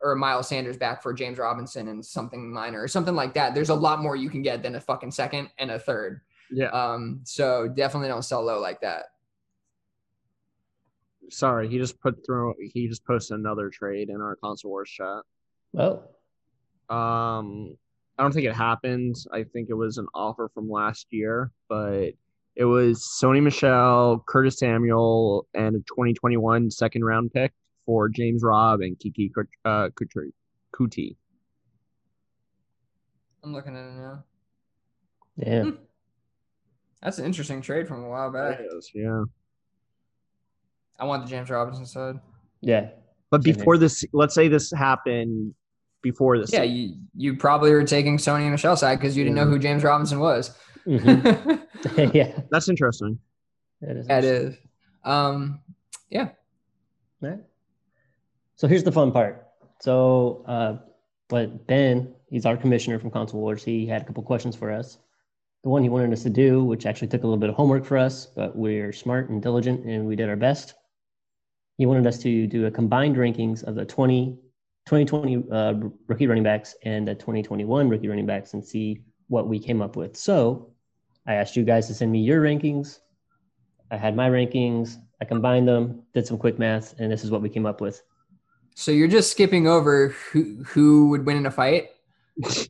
[0.00, 3.54] or a Miles Sanders back for James Robinson and something minor or something like that.
[3.54, 6.20] There's a lot more you can get than a fucking second and a third.
[6.50, 6.66] yeah.
[6.70, 9.04] Um, so definitely don't sell low like that.
[11.32, 12.54] Sorry, he just put through.
[12.74, 15.22] He just posted another trade in our console wars chat.
[15.72, 16.10] Well,
[16.90, 17.74] Um,
[18.18, 19.16] I don't think it happened.
[19.32, 22.10] I think it was an offer from last year, but
[22.54, 27.52] it was Sony Michel, Curtis Samuel, and a 2021 second round pick
[27.86, 29.88] for James Robb and Keke Kut- uh,
[30.76, 31.16] Coutee.
[33.42, 34.24] I'm looking at it now.
[35.36, 35.70] yeah,
[37.02, 38.60] That's an interesting trade from a while back.
[38.94, 39.24] Yeah.
[41.02, 42.20] I want the James Robinson side.
[42.60, 42.90] yeah,
[43.28, 45.52] But Same before this, let's say this happened
[46.00, 46.52] before this.
[46.52, 49.58] Yeah, you, you probably were taking Sony and Michel's side because you didn't know who
[49.58, 50.56] James Robinson was.
[50.86, 51.60] Mhm.
[52.14, 52.40] yeah.
[52.52, 53.18] That's interesting.
[53.80, 54.24] That is.
[54.24, 54.56] is.
[55.02, 55.58] Um,
[56.08, 56.28] yeah.
[57.20, 57.40] Right.
[58.54, 59.44] So here's the fun part.
[59.80, 60.76] So, uh,
[61.28, 63.64] but Ben, he's our commissioner from Console Wars.
[63.64, 64.98] He had a couple questions for us.
[65.64, 67.84] The one he wanted us to do, which actually took a little bit of homework
[67.84, 70.74] for us, but we're smart and diligent and we did our best.
[71.78, 74.38] He wanted us to do a combined rankings of the 20,
[74.86, 75.74] 2020 uh,
[76.06, 79.96] rookie running backs and the 2021 rookie running backs and see what we came up
[79.96, 80.16] with.
[80.16, 80.72] So
[81.26, 83.00] I asked you guys to send me your rankings.
[83.90, 84.96] I had my rankings.
[85.20, 88.02] I combined them, did some quick math, and this is what we came up with.
[88.74, 91.90] So you're just skipping over who who would win in a fight?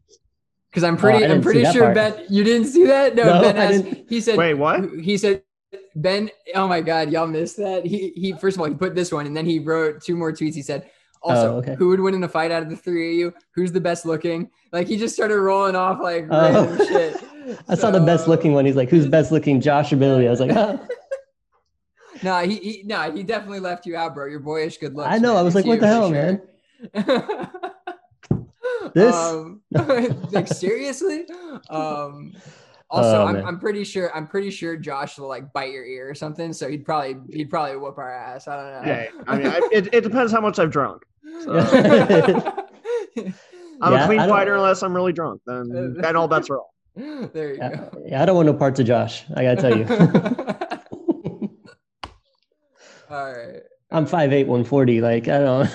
[0.72, 1.94] Because I'm pretty, I I'm pretty sure part.
[1.94, 2.24] Ben.
[2.30, 3.14] You didn't see that?
[3.14, 4.08] No, No, Ben I asked.
[4.08, 4.38] He said.
[4.38, 4.88] Wait, what?
[5.02, 5.42] He said.
[5.96, 6.30] Ben.
[6.54, 7.84] Oh my God, y'all missed that.
[7.86, 8.32] He he.
[8.34, 10.54] First of all, he put this one, and then he wrote two more tweets.
[10.54, 10.90] He said.
[11.24, 11.76] Also, Oh, okay.
[11.76, 13.34] who would win in a fight out of the three of you?
[13.54, 14.50] Who's the best looking?
[14.72, 16.66] Like he just started rolling off like Oh.
[16.66, 17.24] random shit.
[17.68, 18.66] I saw the best looking one.
[18.66, 20.78] He's like, "Who's best looking, Josh or Billy?" I was like, huh.
[22.24, 24.26] No, he, he no, he definitely left you out, bro.
[24.26, 25.08] You're boyish good looks.
[25.10, 25.36] I know, man.
[25.38, 26.42] I was It's like, what the hell, sure.
[28.94, 29.14] This?
[29.14, 29.60] Um,
[30.32, 31.24] like seriously.
[31.70, 32.34] Um,
[32.92, 33.44] also, Oh, I'm.
[33.46, 36.52] I'm pretty sure I'm pretty sure Josh will like bite your ear or something.
[36.52, 38.46] So he'd probably he'd probably whoop our ass.
[38.46, 38.92] I don't know.
[38.92, 41.02] Yeah, I mean, I, it, it depends how much I've drunk.
[41.42, 41.52] So,
[43.80, 45.40] I'm Yeah, a clean fighter unless I'm really drunk.
[45.46, 46.66] Then then all bets are off.
[47.32, 48.02] there you Yeah, go.
[48.06, 49.24] yeah, I don't want no parts of Josh.
[49.34, 49.86] I gotta tell you.
[53.10, 53.60] All right.
[53.90, 55.00] I'm 5'8", 140.
[55.00, 55.70] Like I don't.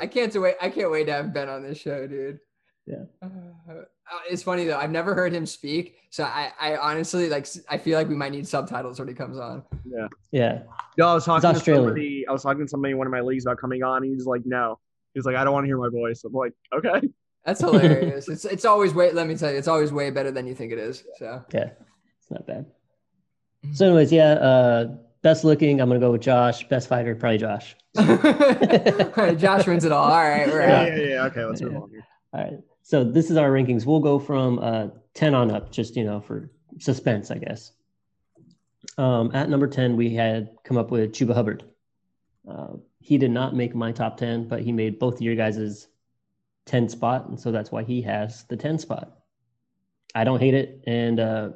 [0.00, 0.56] I can't wait.
[0.60, 2.38] I can't wait to have Ben on this show, dude.
[2.86, 3.04] Yeah.
[3.22, 3.82] Uh,
[4.28, 4.78] it's funny though.
[4.78, 7.46] I've never heard him speak, so I, I honestly like.
[7.68, 9.62] I feel like we might need subtitles when he comes on.
[9.84, 10.08] Yeah.
[10.30, 10.62] Yeah,
[10.98, 11.84] No, I was talking to Australian.
[11.86, 12.26] somebody.
[12.28, 14.02] I was talking to somebody in one of my leagues about coming on.
[14.02, 14.78] He's like, no.
[15.14, 16.22] He's like, I don't want to hear my voice.
[16.24, 17.08] I'm like, okay.
[17.44, 18.28] That's hilarious.
[18.28, 19.10] it's it's always way.
[19.12, 21.04] Let me tell you, it's always way better than you think it is.
[21.18, 21.70] So yeah,
[22.20, 22.66] it's not bad.
[23.74, 24.32] So, anyways, yeah.
[24.34, 26.66] Uh, best looking, I'm gonna go with Josh.
[26.68, 27.74] Best fighter, probably Josh.
[27.98, 30.04] All right, Josh wins it all.
[30.10, 30.86] All right, we're Yeah, out.
[30.88, 31.24] yeah, yeah.
[31.26, 31.78] Okay, let's move Yeah.
[31.80, 32.06] on here.
[32.32, 32.58] All right.
[32.82, 33.86] So this is our rankings.
[33.86, 37.72] We'll go from uh, 10 on up, just you know, for suspense, I guess.
[38.98, 41.64] Um, at number 10, we had come up with Chuba Hubbard.
[42.48, 45.86] Uh, he did not make my top 10, but he made both of your guys'
[46.66, 49.18] 10 spot, and so that's why he has the 10 spot.
[50.14, 51.50] I don't hate it, and uh,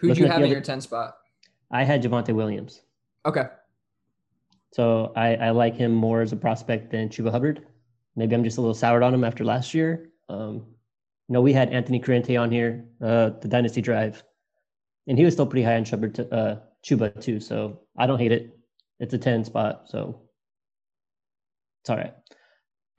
[0.00, 1.18] Who'd Looking you have in your ten spot?
[1.70, 2.80] I had Javonte Williams.
[3.26, 3.44] Okay.
[4.72, 7.66] So I, I like him more as a prospect than Chuba Hubbard.
[8.16, 10.10] Maybe I'm just a little soured on him after last year.
[10.28, 10.66] Um,
[11.28, 14.22] no, we had Anthony Corrente on here, uh, the Dynasty Drive,
[15.06, 17.38] and he was still pretty high on Chuba, t- uh, Chuba too.
[17.40, 18.58] So I don't hate it.
[18.98, 20.22] It's a 10 spot, so
[21.82, 22.14] it's all right.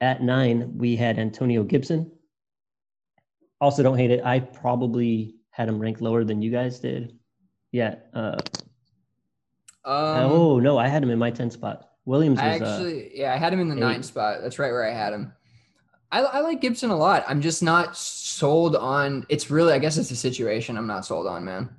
[0.00, 2.10] At nine, we had Antonio Gibson.
[3.60, 4.24] Also, don't hate it.
[4.24, 7.16] I probably had him ranked lower than you guys did.
[7.70, 7.96] Yeah.
[8.12, 8.38] Uh,
[9.84, 11.91] Um, oh no, I had him in my 10 spot.
[12.04, 13.80] Williams was I uh, actually, yeah, I had him in the eight.
[13.80, 14.42] nine spot.
[14.42, 15.32] That's right where I had him.
[16.10, 17.24] I, I like Gibson a lot.
[17.26, 19.24] I'm just not sold on.
[19.28, 20.76] It's really, I guess, it's a situation.
[20.76, 21.70] I'm not sold on, man,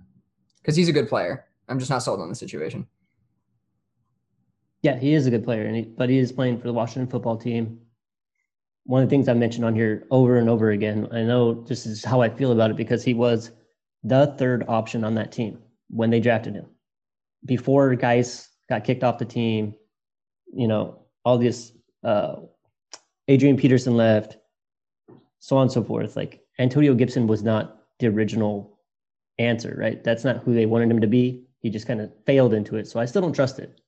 [0.62, 1.46] because he's a good player.
[1.68, 2.88] I'm just not sold on the situation.
[4.82, 7.10] Yeah, he is a good player, and he, but he is playing for the Washington
[7.10, 7.80] football team.
[8.86, 11.86] One of the things I mentioned on here over and over again, I know this
[11.86, 13.52] is how I feel about it because he was
[14.04, 15.60] the third option on that team
[15.90, 16.66] when they drafted him.
[17.46, 19.74] Before guys got kicked off the team,
[20.56, 21.72] you know, all this
[22.04, 22.36] uh,
[23.28, 24.38] Adrian Peterson left,
[25.39, 26.16] so on and so forth.
[26.16, 28.80] Like Antonio Gibson was not the original
[29.38, 30.04] answer, right?
[30.04, 31.43] That's not who they wanted him to be.
[31.60, 32.88] He just kind of failed into it.
[32.88, 33.80] So I still don't trust it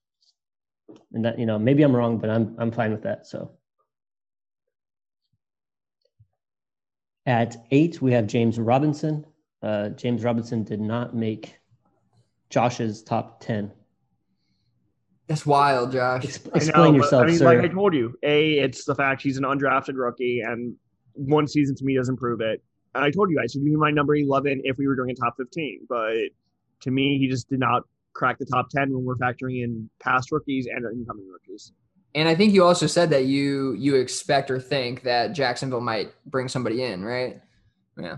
[1.14, 3.52] and that you know maybe i'm wrong but i'm i'm fine with that so
[7.26, 9.26] at eight we have james robinson
[9.64, 11.58] uh, james robinson did not make
[12.50, 13.72] josh's top 10
[15.28, 16.24] That's wild, Josh.
[16.24, 18.86] Ex- I know, explain but, yourself I mean, sir like I told you, a it's
[18.86, 20.76] the fact he's an undrafted rookie, and
[21.14, 22.64] one season to me doesn't prove it.
[22.94, 25.16] And I told you guys he'd be my number eleven if we were doing a
[25.16, 26.16] top fifteen, but
[26.82, 30.32] to me, he just did not crack the top ten when we're factoring in past
[30.32, 31.72] rookies and incoming rookies.
[32.14, 36.14] And I think you also said that you you expect or think that Jacksonville might
[36.26, 37.42] bring somebody in, right?
[37.98, 38.18] Yeah,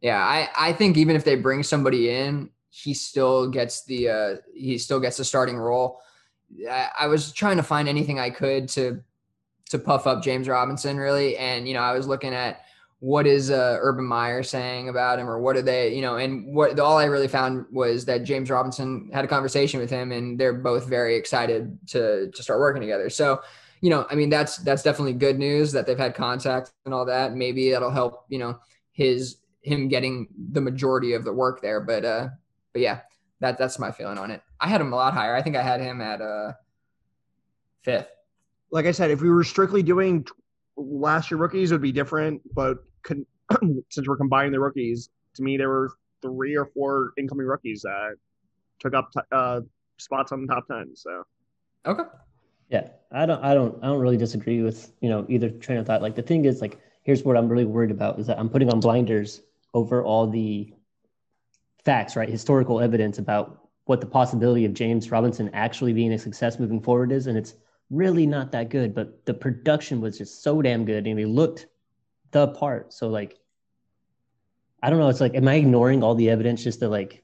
[0.00, 0.18] yeah.
[0.18, 4.76] I I think even if they bring somebody in, he still gets the uh, he
[4.76, 6.00] still gets the starting role.
[6.98, 9.02] I, was trying to find anything I could to
[9.70, 12.62] to puff up James Robinson, really, and you know I was looking at
[13.00, 16.52] what is uh, Urban Meyer saying about him, or what are they, you know, and
[16.52, 20.38] what all I really found was that James Robinson had a conversation with him, and
[20.38, 23.08] they're both very excited to to start working together.
[23.08, 23.40] So,
[23.80, 27.04] you know, I mean, that's that's definitely good news that they've had contact and all
[27.04, 27.34] that.
[27.34, 28.58] Maybe that'll help, you know,
[28.92, 31.80] his him getting the majority of the work there.
[31.80, 32.28] But uh,
[32.72, 33.00] but yeah,
[33.40, 34.42] that that's my feeling on it.
[34.60, 35.34] I had him a lot higher.
[35.34, 36.52] I think I had him at uh
[37.82, 38.08] fifth.
[38.70, 40.26] Like I said, if we were strictly doing
[40.76, 42.42] last year rookies, it would be different.
[42.54, 43.26] But con-
[43.90, 48.16] since we're combining the rookies, to me there were three or four incoming rookies that
[48.80, 49.60] took up t- uh,
[49.98, 50.94] spots on the top ten.
[50.94, 51.24] So
[51.86, 52.02] Okay.
[52.68, 55.86] yeah i don't i don't i don't really disagree with you know either train of
[55.86, 58.48] thought like the thing is like here's what i'm really worried about is that i'm
[58.50, 59.40] putting on blinders
[59.72, 60.70] over all the
[61.84, 66.58] facts right historical evidence about what the possibility of james robinson actually being a success
[66.58, 67.54] moving forward is and it's
[67.90, 71.66] really not that good but the production was just so damn good and he looked
[72.32, 73.38] the part so like
[74.82, 77.22] i don't know it's like am i ignoring all the evidence just to like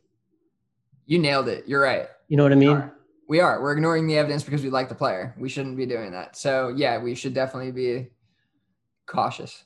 [1.07, 1.69] You nailed it.
[1.69, 2.09] You're right.
[2.29, 2.95] you know what i We mean are.
[3.29, 3.61] We are.
[3.63, 5.35] We're ignoring the evidence because we like the player.
[5.39, 6.37] We shouldn't be doing that.
[6.37, 8.09] So yeah, we should definitely be
[9.07, 9.65] cautious.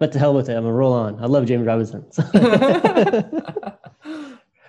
[0.00, 2.04] but to hell with it i'm gonna roll on i love james robinson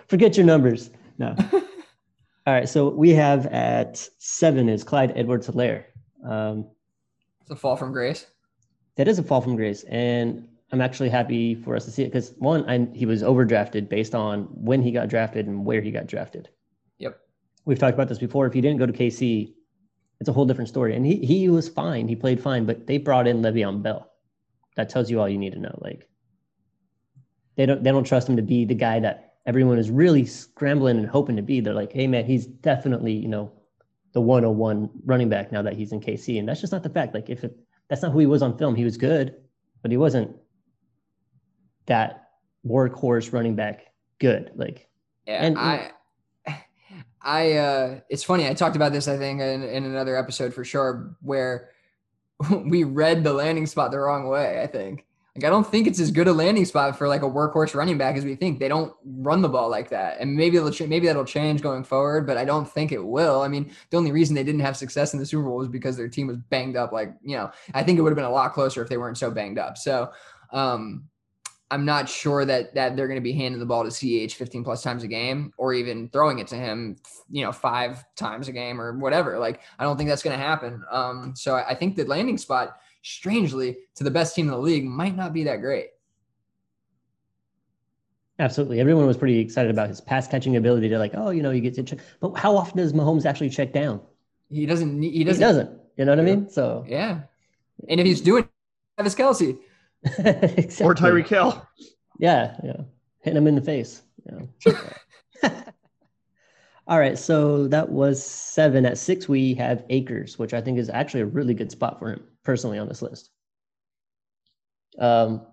[0.07, 0.89] Forget your numbers.
[1.17, 1.35] No.
[1.53, 2.69] All right.
[2.69, 5.85] So we have at seven is Clyde Edwards Helaire.
[6.25, 6.65] Um,
[7.41, 8.25] It's a fall from grace.
[8.95, 12.07] that is a fall from grace, and I'm actually happy for us to see it
[12.11, 15.91] because one, I, he was overdrafted based on when he got drafted and where he
[15.91, 16.49] got drafted.
[16.99, 17.17] Yep.
[17.65, 18.45] We've talked about this before.
[18.47, 19.53] If he didn't go to KC,
[20.19, 20.95] it's a whole different story.
[20.95, 22.07] And he he was fine.
[22.07, 24.11] He played fine, but they brought in Le'Veon Bell.
[24.75, 25.77] That tells you all you need to know.
[25.81, 26.07] Like
[27.55, 30.97] they don't they don't trust him to be the guy that everyone is really scrambling
[30.97, 31.61] and hoping to be.
[31.61, 33.51] They're like, hey man, he's definitely you know
[34.13, 37.15] the 101 running back now that he's in KC, and that's just not the fact.
[37.15, 39.35] Like if it, that's not who he was on film, he was good,
[39.81, 40.35] but he wasn't
[41.87, 42.29] that
[42.65, 43.87] workhorse running back
[44.19, 44.51] good.
[44.55, 44.87] Like
[45.25, 45.91] Yeah, And- I,
[47.21, 48.47] I, uh, it's funny.
[48.47, 51.71] I talked about this, I think, in, in another episode for sure, where
[52.65, 54.61] we read the landing spot the wrong way.
[54.61, 55.05] I think,
[55.37, 57.97] like, I don't think it's as good a landing spot for like a workhorse running
[57.97, 58.59] back as we think.
[58.59, 61.83] They don't run the ball like that, and maybe it'll, ch- maybe that'll change going
[61.83, 63.41] forward, but I don't think it will.
[63.41, 65.95] I mean, the only reason they didn't have success in the Super Bowl was because
[65.95, 66.91] their team was banged up.
[66.91, 69.17] Like, you know, I think it would have been a lot closer if they weren't
[69.17, 69.77] so banged up.
[69.77, 70.11] So,
[70.51, 71.07] um,
[71.69, 74.63] I'm not sure that that they're going to be handing the ball to CH 15
[74.63, 76.95] plus times a game or even throwing it to him,
[77.29, 79.37] you know, five times a game or whatever.
[79.37, 80.83] Like, I don't think that's going to happen.
[80.89, 82.79] Um, so I I think the landing spot,
[83.15, 85.87] strangely, to the best team in the league, might not be that great.
[88.39, 90.89] absolutely, everyone was pretty excited about his pass catching ability.
[90.89, 91.99] To like, oh, you know, you get to check.
[92.19, 93.99] But how often does Mahomes actually check down?
[94.49, 94.99] He doesn't.
[94.99, 95.41] need- He He doesn't.
[95.41, 95.79] He doesn't.
[95.97, 96.49] You know what I mean?
[96.49, 97.21] So Yeah.
[97.89, 98.47] And if he's doing
[98.97, 99.57] Travis Kelce,
[100.03, 100.85] exactly.
[100.85, 101.65] Or Tyreek Hill.
[102.19, 102.81] Yeah, yeah.
[103.21, 104.01] Hitting him in the face.
[104.25, 104.71] Yeah.
[106.87, 108.85] All right, so that was seven.
[108.85, 112.13] At six, we have Akers, which I think is actually a really good spot for
[112.13, 113.29] him personally on this list.
[114.97, 115.45] Um,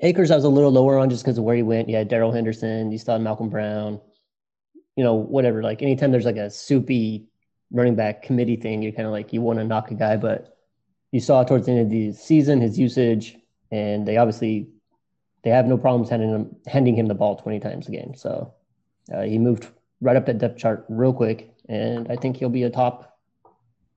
[0.00, 1.88] Akers, I was a little lower on just because of where he went.
[1.88, 3.98] Had Darrell Henderson, you had Malcolm Brown,
[4.94, 5.62] you know, whatever.
[5.62, 7.26] Like anytime there's like a soupy
[7.70, 10.54] running back committee thing, you're kind of like you want to knock a guy, but
[11.12, 13.38] you saw towards the end of the season his usage,
[13.70, 14.68] and they obviously
[15.44, 18.14] they have no problems handing him handing him the ball 20 times a game.
[18.14, 18.52] So
[19.14, 19.66] uh, he moved
[20.00, 23.18] right up that depth chart real quick, and I think he'll be a top,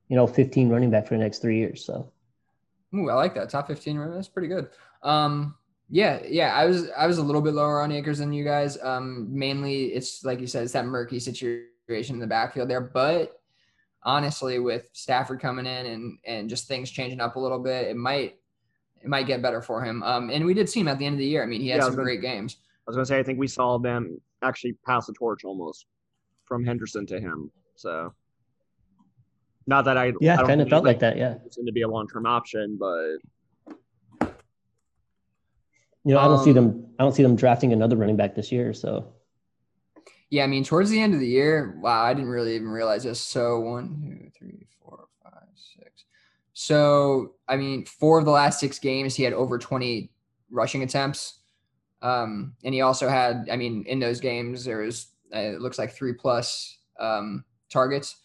[0.10, 1.84] you know, 15 running back for the next three years.
[1.86, 2.12] So
[2.95, 3.49] Ooh, I like that.
[3.49, 3.97] Top 15.
[3.97, 4.14] right?
[4.14, 4.70] That's pretty good.
[5.01, 5.56] Um,
[5.89, 6.54] yeah, yeah.
[6.56, 8.78] I was I was a little bit lower on Akers than you guys.
[8.82, 11.66] Um, mainly it's like you said, it's that murky situation
[12.16, 12.82] in the backfield there.
[12.82, 13.39] But
[14.04, 17.95] honestly, with Stafford coming in and and just things changing up a little bit, it
[17.97, 18.38] might
[19.01, 20.01] it might get better for him.
[20.04, 21.43] Um, and we did see him at the end of the year.
[21.43, 22.58] I mean, he had Yeah, some gonna- great games.
[22.88, 25.86] I was gonna say I think we saw them actually pass the torch almost
[26.46, 27.52] from Henderson to him.
[27.76, 28.14] So
[29.68, 31.18] not that I yeah, I kind of felt like that.
[31.18, 33.18] Yeah, Henderson to be a long term option, but
[36.06, 36.88] you know, I don't see Um, them.
[37.00, 38.74] I don't see them drafting another running back this year.
[38.74, 39.14] So
[40.30, 43.04] Yeah, I mean, towards the end of the year, wow, I didn't really even realize
[43.04, 43.22] this.
[43.22, 46.06] So one, two, three, four, five, six.
[46.54, 50.12] So I mean, four of the last six games, he had over 20
[50.52, 51.39] rushing attempts.
[52.02, 55.08] Um, and he also had, I mean, in those games, there was
[55.40, 58.18] it looks like three plus um, targets.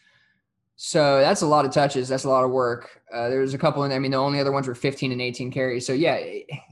[0.80, 2.08] So that's a lot of touches.
[2.08, 3.02] That's a lot of work.
[3.12, 5.20] Uh, there was a couple, and I mean, the only other ones were 15 and
[5.20, 5.84] 18 carries.
[5.84, 6.20] So yeah,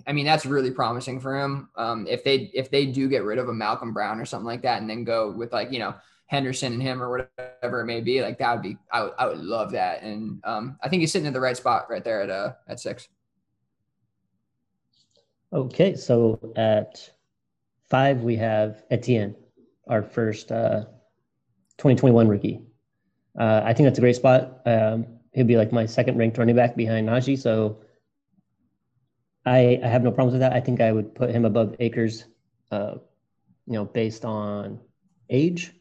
[0.06, 1.70] I mean, that's really promising for him.
[1.74, 4.62] Um, if they if they do get rid of a Malcolm Brown or something like
[4.62, 5.92] that, and then go with like you know
[6.26, 9.26] Henderson and him or whatever it may be, like that would be I would I
[9.26, 10.04] would love that.
[10.04, 12.78] And um, I think he's sitting at the right spot right there at uh at
[12.78, 13.08] six.
[15.52, 17.10] okay, so at
[17.88, 19.34] five we have Etienne,
[19.86, 20.84] our first uh,
[21.78, 22.62] 2021 rookie.
[23.38, 24.60] Uh, I think that's a great spot.
[24.66, 27.38] Um, he'll be like my second ranked running back behind Najee.
[27.38, 27.80] So
[29.44, 30.52] I, I have no problems with that.
[30.52, 32.24] I think I would put him above Akers,
[32.70, 32.94] uh,
[33.66, 34.80] you know, based on
[35.30, 35.72] age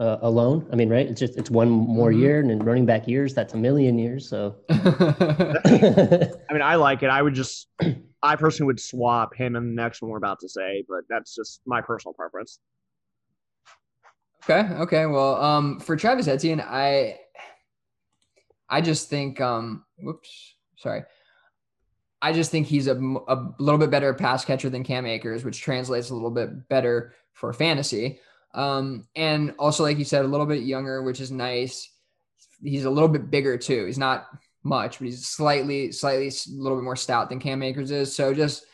[0.00, 0.68] uh, alone.
[0.72, 1.06] I mean, right?
[1.06, 2.18] It's just it's one more Mhm.
[2.18, 4.28] year, and in running back years, that's a million years.
[4.28, 7.10] So I mean I like it.
[7.10, 7.68] I would just
[8.22, 11.34] I personally would swap him and the next one we're about to say, but that's
[11.34, 12.58] just my personal preference.
[14.48, 14.74] Okay.
[14.74, 15.06] Okay.
[15.06, 17.18] Well, um, for Travis Etienne, I,
[18.68, 21.02] I just think, um, whoops, sorry.
[22.22, 25.60] I just think he's a, a little bit better pass catcher than Cam Akers, which
[25.60, 28.20] translates a little bit better for fantasy.
[28.54, 31.92] Um, and also, like you said, a little bit younger, which is nice.
[32.62, 33.84] He's a little bit bigger too.
[33.84, 34.28] He's not
[34.64, 38.16] much, but he's slightly, slightly a little bit more stout than Cam Akers is.
[38.16, 38.64] So just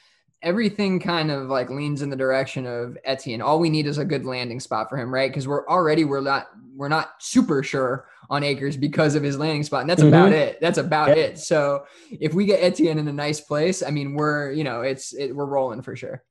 [0.45, 3.40] everything kind of like leans in the direction of Etienne.
[3.42, 5.30] All we need is a good landing spot for him, right?
[5.30, 9.62] Because we're already we're not we're not super sure on Akers because of his landing
[9.62, 10.34] spot, and that's about Mhm.
[10.34, 10.61] it.
[10.61, 11.16] That's about Yep.
[11.18, 11.38] it.
[11.38, 15.12] So if we get Etienne in a nice place, I mean, we're you know it's
[15.14, 16.22] it, we're rolling for sure.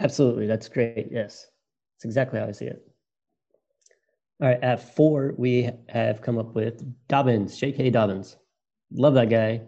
[0.00, 0.46] Absolutely.
[0.46, 1.08] That's great.
[1.10, 1.46] Yes.
[1.96, 2.86] That's exactly how I see it.
[4.40, 4.62] All right.
[4.62, 7.90] At four, we have come up with Dobbins, J.K.
[7.90, 8.36] Dobbins.
[8.90, 9.62] Love that guy.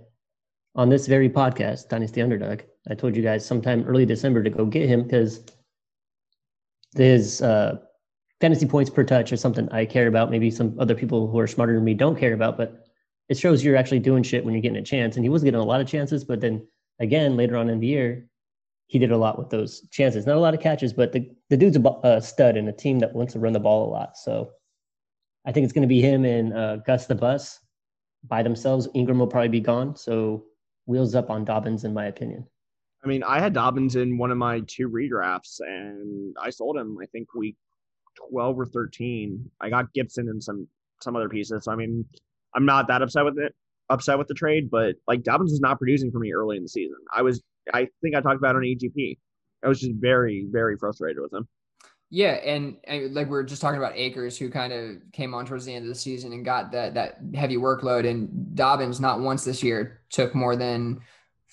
[0.76, 2.62] on this very podcast, Dynasty Underdog.
[2.90, 5.42] I told you guys sometime early December to go get him because
[6.96, 7.78] his uh,
[8.40, 10.30] fantasy points per touch is something I care about.
[10.30, 12.86] Maybe some other people who are smarter than me don't care about, but
[13.28, 15.16] it shows you're actually doing shit when you're getting a chance.
[15.16, 16.66] And he was getting a lot of chances, but then
[17.00, 18.28] again, later on in the year,
[18.86, 20.26] he did a lot with those chances.
[20.26, 22.98] Not a lot of catches, but the, the dude's a uh, stud in a team
[22.98, 24.18] that wants to run the ball a lot.
[24.18, 24.50] So
[25.46, 27.60] I think it's going to be him and uh, Gus the Bus
[28.24, 28.88] by themselves.
[28.94, 29.96] Ingram will probably be gone.
[29.96, 30.44] So
[30.86, 32.46] wheels up on Dobbins, in my opinion.
[33.04, 36.96] I mean, I had Dobbins in one of my two redrafts, and I sold him.
[37.02, 37.56] I think week
[38.30, 39.50] twelve or thirteen.
[39.60, 40.66] I got Gibson and some
[41.00, 41.64] some other pieces.
[41.64, 42.04] So I mean,
[42.54, 43.54] I'm not that upset with it,
[43.90, 46.68] upset with the trade, but like Dobbins was not producing for me early in the
[46.68, 46.96] season.
[47.14, 47.42] I was,
[47.72, 49.18] I think I talked about on EGP.
[49.62, 51.48] I was just very, very frustrated with him.
[52.10, 55.46] Yeah, and, and, like we are just talking about Akers, who kind of came on
[55.46, 58.08] towards the end of the season and got that that heavy workload.
[58.08, 61.00] And Dobbins, not once this year, took more than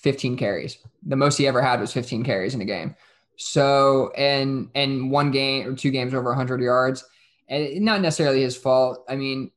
[0.02, 0.78] 15 carries.
[1.04, 2.94] The most he ever had was 15 carries in a game.
[3.36, 7.04] So and and one game or two games over 100 yards,
[7.48, 9.04] and not necessarily his fault.
[9.08, 9.50] I mean,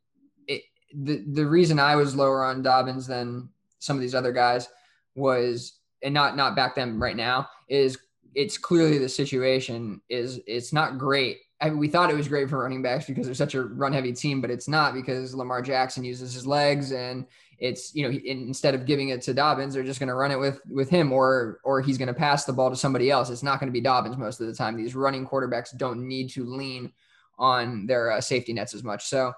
[0.48, 4.70] it, the the reason I was lower on Dobbins than some of these other guys
[5.14, 7.98] was, and not not back then right now is
[8.34, 11.40] it's clearly the situation is it's not great.
[11.62, 13.94] I mean, we thought it was great for running backs because they're such a run
[13.94, 17.26] heavy team, but it's not because Lamar Jackson uses his legs and
[17.60, 20.40] it's you know instead of giving it to Dobbins, they're just going to run it
[20.40, 23.30] with with him or or he's going to pass the ball to somebody else.
[23.30, 24.76] It's not going to be Dobbins most of the time.
[24.76, 26.92] These running quarterbacks don't need to lean
[27.38, 29.34] on their uh, safety nets as much, so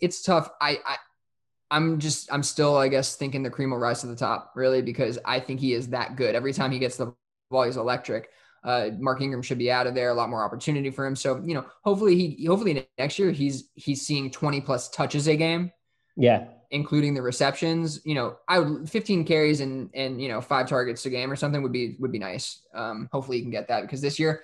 [0.00, 0.50] it's tough.
[0.60, 0.96] I, I
[1.70, 4.82] I'm just I'm still I guess thinking the cream will rise to the top really
[4.82, 6.34] because I think he is that good.
[6.34, 7.14] Every time he gets the
[7.50, 8.30] ball, he's electric.
[8.64, 10.10] Uh, Mark Ingram should be out of there.
[10.10, 11.14] A lot more opportunity for him.
[11.14, 15.36] So you know, hopefully he hopefully next year he's he's seeing 20 plus touches a
[15.36, 15.70] game.
[16.16, 18.00] Yeah, including the receptions.
[18.04, 21.36] You know, I would 15 carries and and you know five targets a game or
[21.36, 22.60] something would be would be nice.
[22.74, 24.42] Um, hopefully you can get that because this year,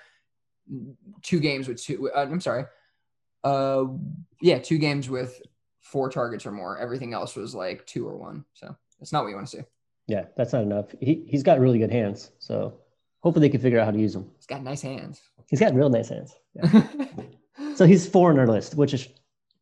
[1.22, 2.10] two games with two.
[2.10, 2.64] Uh, I'm sorry.
[3.42, 3.84] Uh,
[4.40, 5.42] yeah, two games with
[5.80, 6.78] four targets or more.
[6.78, 8.44] Everything else was like two or one.
[8.54, 9.62] So that's not what you want to see.
[10.06, 10.86] Yeah, that's not enough.
[11.00, 12.30] He he's got really good hands.
[12.38, 12.80] So
[13.20, 14.30] hopefully they can figure out how to use them.
[14.36, 15.20] He's got nice hands.
[15.48, 16.34] He's got real nice hands.
[16.54, 16.86] Yeah.
[17.74, 19.08] so he's four on our list, which is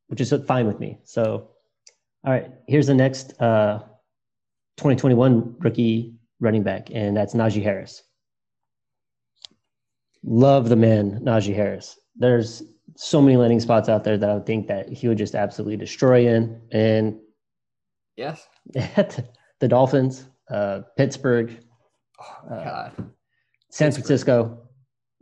[0.08, 0.98] which is fine with me.
[1.04, 1.48] So
[2.24, 3.80] all right, here's the next uh,
[4.76, 8.02] 2021 rookie running back, and that's Najee Harris.
[10.22, 11.98] Love the man, Najee Harris.
[12.14, 12.62] There's
[12.96, 15.76] so many landing spots out there that I would think that he would just absolutely
[15.76, 16.60] destroy in.
[16.70, 17.18] And
[18.16, 21.58] yes, the Dolphins, uh, Pittsburgh,
[22.20, 22.90] oh, uh,
[23.70, 24.68] San Francisco.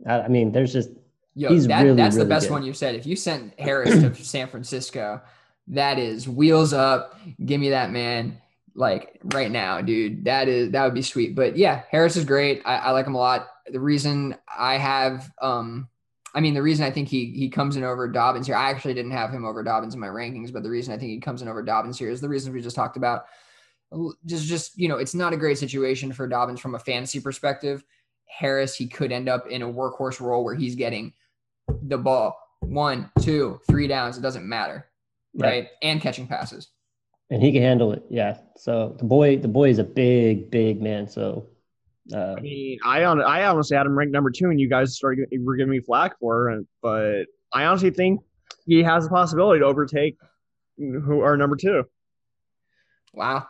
[0.07, 0.89] I, I, mean, there's just
[1.33, 2.53] Yo, he's that, really, that's really the best good.
[2.53, 2.93] one you said.
[2.93, 5.21] If you sent Harris to San Francisco,
[5.67, 7.19] that is wheels up.
[7.43, 8.41] Give me that man
[8.75, 10.25] like right now, dude.
[10.25, 11.35] That is that would be sweet.
[11.35, 12.61] But yeah, Harris is great.
[12.65, 13.47] I, I like him a lot.
[13.67, 15.87] The reason I have um
[16.33, 18.93] I mean, the reason I think he he comes in over Dobbins here, I actually
[18.93, 21.41] didn't have him over Dobbins in my rankings, but the reason I think he comes
[21.41, 23.25] in over Dobbins here is the reason we just talked about.
[24.25, 27.83] Just, just you know, it's not a great situation for Dobbins from a fantasy perspective.
[28.25, 31.11] Harris, he could end up in a workhorse role where he's getting
[31.83, 34.17] the ball one, two, three downs.
[34.17, 34.90] It doesn't matter
[35.35, 35.67] right?
[35.81, 36.69] And catching passes.
[37.29, 38.03] And he can handle it.
[38.09, 38.37] Yeah.
[38.57, 41.07] So the boy, the boy is a big, big man.
[41.07, 41.47] So
[42.13, 44.95] uh, I mean, I on I honestly had him ranked number two, and you guys
[44.95, 46.65] started were giving me flack for it.
[46.81, 48.21] But I honestly think
[48.65, 50.17] he has the possibility to overtake
[50.77, 51.83] who are number two.
[53.13, 53.47] Wow.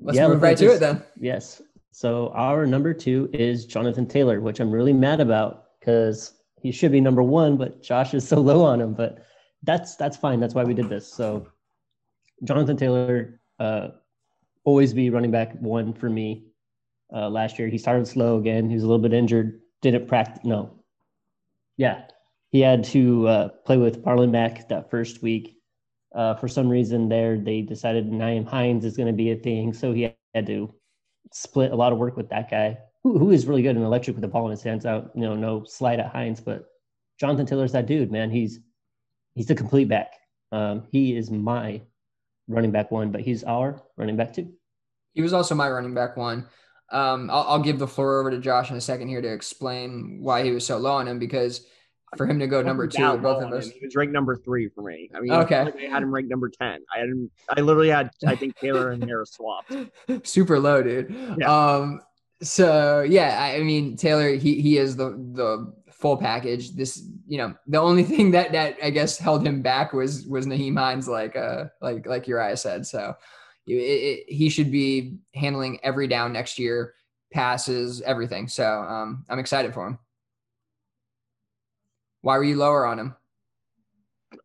[0.00, 1.02] Let's yeah, move right to it then.
[1.20, 1.60] Yes.
[1.92, 6.32] So our number two is Jonathan Taylor, which I'm really mad about because
[6.62, 8.94] he should be number one, but Josh is so low on him.
[8.94, 9.24] But
[9.62, 10.40] that's that's fine.
[10.40, 11.06] That's why we did this.
[11.06, 11.48] So
[12.44, 13.88] Jonathan Taylor, uh,
[14.64, 16.46] always be running back one for me.
[17.12, 18.68] Uh, last year he started slow again.
[18.68, 19.60] He was a little bit injured.
[19.82, 20.44] Didn't practice.
[20.44, 20.80] No,
[21.76, 22.02] yeah,
[22.50, 25.56] he had to uh, play with Marlon Mack that first week.
[26.14, 29.72] Uh, for some reason, there they decided Nyheim Hines is going to be a thing,
[29.72, 30.74] so he had to
[31.32, 34.16] split a lot of work with that guy, who, who is really good and electric
[34.16, 34.84] with the ball in his hands.
[34.84, 36.66] Out, you know, no slide at Hines, but
[37.18, 38.30] Jonathan Taylor's that dude, man.
[38.30, 38.58] He's
[39.34, 40.14] he's the complete back.
[40.52, 41.80] Um, he is my
[42.48, 44.52] running back one, but he's our running back two.
[45.14, 46.46] He was also my running back one.
[46.92, 50.18] Um, I'll, I'll, give the floor over to Josh in a second here to explain
[50.20, 51.64] why he was so low on him because
[52.16, 54.68] for him to go number two with both of us, he was ranked number three
[54.68, 55.08] for me.
[55.14, 56.80] I mean, okay, I had him ranked number ten.
[56.92, 57.30] I had him.
[57.48, 59.72] I literally had I think Taylor and Harris swapped.
[60.24, 61.14] Super low, dude.
[61.38, 61.48] Yeah.
[61.48, 62.00] Um.
[62.42, 66.72] So yeah, I mean Taylor, he he is the the full package.
[66.72, 70.46] This, you know, the only thing that that I guess held him back was was
[70.46, 72.86] Nyheim Hines, like uh like like Uriah said.
[72.86, 73.14] So
[73.66, 76.94] it, it, he should be handling every down next year,
[77.32, 78.48] passes, everything.
[78.48, 79.98] So um, I'm excited for him.
[82.22, 83.14] Why were you lower on him?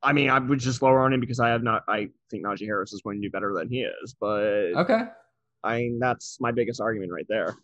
[0.01, 1.83] I mean, I was just lower on him because I have not.
[1.87, 5.01] I think Najee Harris is going to do better than he is, but Okay,
[5.63, 7.55] I mean that's my biggest argument right there.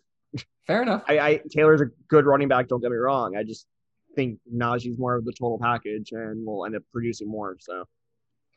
[0.66, 1.02] fair enough.
[1.08, 2.68] I, I Taylor's a good running back.
[2.68, 3.36] Don't get me wrong.
[3.36, 3.66] I just
[4.14, 7.56] think Najee's more of the total package and will end up producing more.
[7.60, 7.84] So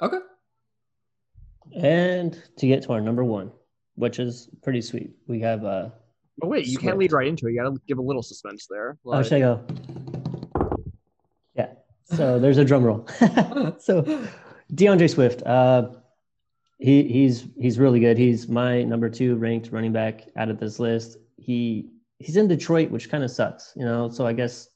[0.02, 0.20] Okay.
[1.76, 3.52] And to get to our number one,
[3.96, 5.90] which is pretty sweet, we have uh
[6.38, 6.84] But wait, you Swift.
[6.84, 7.54] can't lead right into it.
[7.54, 8.98] You got to give a little suspense there.
[9.06, 9.66] oh Like, should I go?
[11.56, 11.70] Yeah.
[12.06, 13.08] So there's a drum roll.
[13.80, 14.04] so
[14.74, 15.90] DeAndre Swift, uh
[16.78, 18.18] he he's he's really good.
[18.18, 21.18] He's my number two ranked running back out of this list.
[21.38, 24.10] He he's in Detroit, which kind of sucks, you know.
[24.10, 24.70] So I guess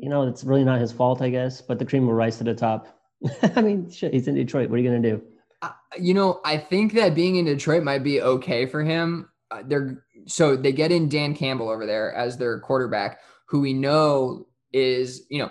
[0.00, 1.60] you know it's really not his fault, I guess.
[1.60, 2.88] But the cream will rise to the top.
[3.54, 4.70] I mean, shit, he's in Detroit.
[4.70, 5.22] What are you gonna do?
[5.62, 9.28] Uh, you know, I think that being in Detroit might be okay for him.
[9.50, 13.72] Uh, they're so they get in Dan Campbell over there as their quarterback, who we
[13.74, 15.50] know is you know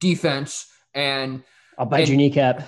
[0.00, 1.42] defense and
[1.78, 2.62] I'll bite And- your kneecap.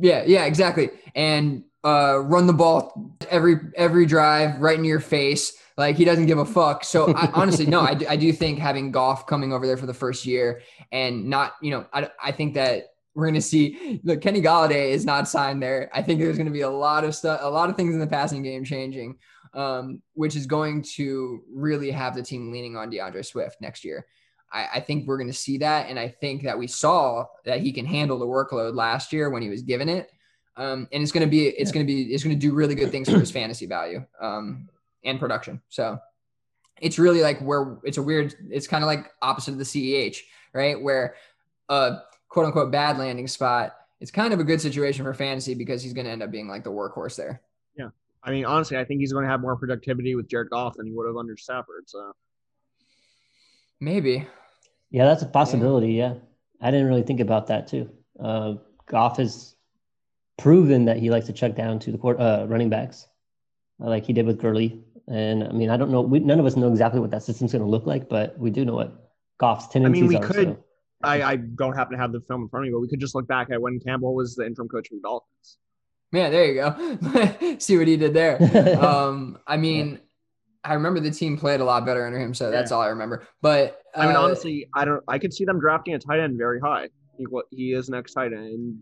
[0.00, 5.52] yeah, yeah, exactly, and uh, run the ball every every drive right in your face.
[5.78, 6.82] Like he doesn't give a fuck.
[6.82, 9.86] So I, honestly, no, I, do- I do think having Goff coming over there for
[9.86, 10.60] the first year
[10.90, 14.90] and not, you know, I, I think that we're going to see look, Kenny Golladay
[14.90, 15.88] is not signed there.
[15.94, 18.00] I think there's going to be a lot of stuff, a lot of things in
[18.00, 19.18] the passing game changing,
[19.54, 24.04] um, which is going to really have the team leaning on DeAndre Swift next year.
[24.52, 25.88] I, I think we're going to see that.
[25.88, 29.42] And I think that we saw that he can handle the workload last year when
[29.42, 30.10] he was given it.
[30.56, 32.74] Um, and it's going to be, it's going to be, it's going to do really
[32.74, 34.68] good things for his fantasy value um,
[35.08, 35.60] and production.
[35.68, 35.98] So
[36.80, 40.18] it's really like where it's a weird, it's kind of like opposite of the CEH,
[40.52, 40.80] right?
[40.80, 41.14] Where
[41.68, 41.98] a
[42.28, 45.92] quote unquote bad landing spot, it's kind of a good situation for fantasy because he's
[45.92, 47.42] going to end up being like the workhorse there.
[47.76, 47.88] Yeah.
[48.22, 50.86] I mean, honestly, I think he's going to have more productivity with Jared Goff than
[50.86, 51.88] he would have under Stafford.
[51.88, 52.12] So
[53.80, 54.26] Maybe.
[54.90, 55.92] Yeah, that's a possibility.
[55.92, 56.14] Yeah,
[56.60, 57.90] I didn't really think about that too.
[58.18, 58.54] Uh,
[58.86, 59.54] Goff has
[60.36, 63.06] proven that he likes to check down to the court, uh, running backs,
[63.80, 64.82] uh, like he did with Gurley.
[65.10, 66.00] And I mean, I don't know.
[66.02, 68.50] We, none of us know exactly what that system's going to look like, but we
[68.50, 70.06] do know what Goff's tendencies are.
[70.06, 70.28] I mean, we are.
[70.28, 70.64] could- so-
[71.04, 72.98] I, I don't happen to have the film in front of me, but we could
[72.98, 75.58] just look back at when Campbell was the interim coach for the Dolphins.
[76.10, 77.56] Yeah, there you go.
[77.60, 78.36] See what he did there.
[78.84, 80.00] Um, I mean,
[80.64, 83.28] I remember the team played a lot better under him, so that's all I remember.
[83.42, 85.02] But uh, I mean, honestly, I don't.
[85.06, 86.88] I could see them drafting a tight end very high.
[87.16, 88.78] He, what he is next tight end.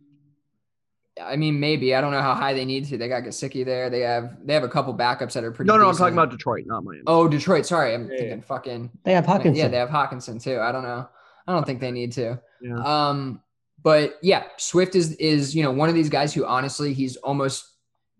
[1.22, 2.98] I mean, maybe I don't know how high they need to.
[2.98, 3.88] They got Gesicki there.
[3.88, 5.68] They have they have a couple backups that are pretty.
[5.68, 7.02] No, no, I'm talking about Detroit, not Miami.
[7.06, 7.64] Oh, Detroit.
[7.64, 8.90] Sorry, I'm Yeah, thinking fucking.
[9.04, 9.56] they have Hockenson.
[9.56, 10.58] Yeah, they have Hockenson too.
[10.60, 11.08] I don't know.
[11.46, 12.38] I don't think they need to.
[12.60, 12.76] Yeah.
[13.08, 13.40] Um,
[13.82, 17.72] but yeah, Swift is is you know one of these guys who honestly he's almost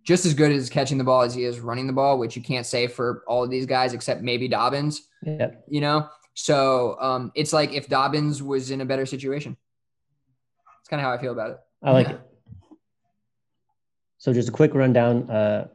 [0.02, 2.43] just as good as catching the ball as he is running the ball, which you
[2.43, 5.09] can't say for all of these guys except maybe Dobbins.
[5.24, 5.64] Yep.
[5.68, 9.56] You know, so um, it's like if Dobbins was in a better situation.
[10.81, 11.59] It's kind of how I feel about it.
[11.82, 12.12] I like Yeah.
[12.14, 12.20] it.
[14.27, 15.31] So just a quick rundown.
[15.31, 15.69] Uh,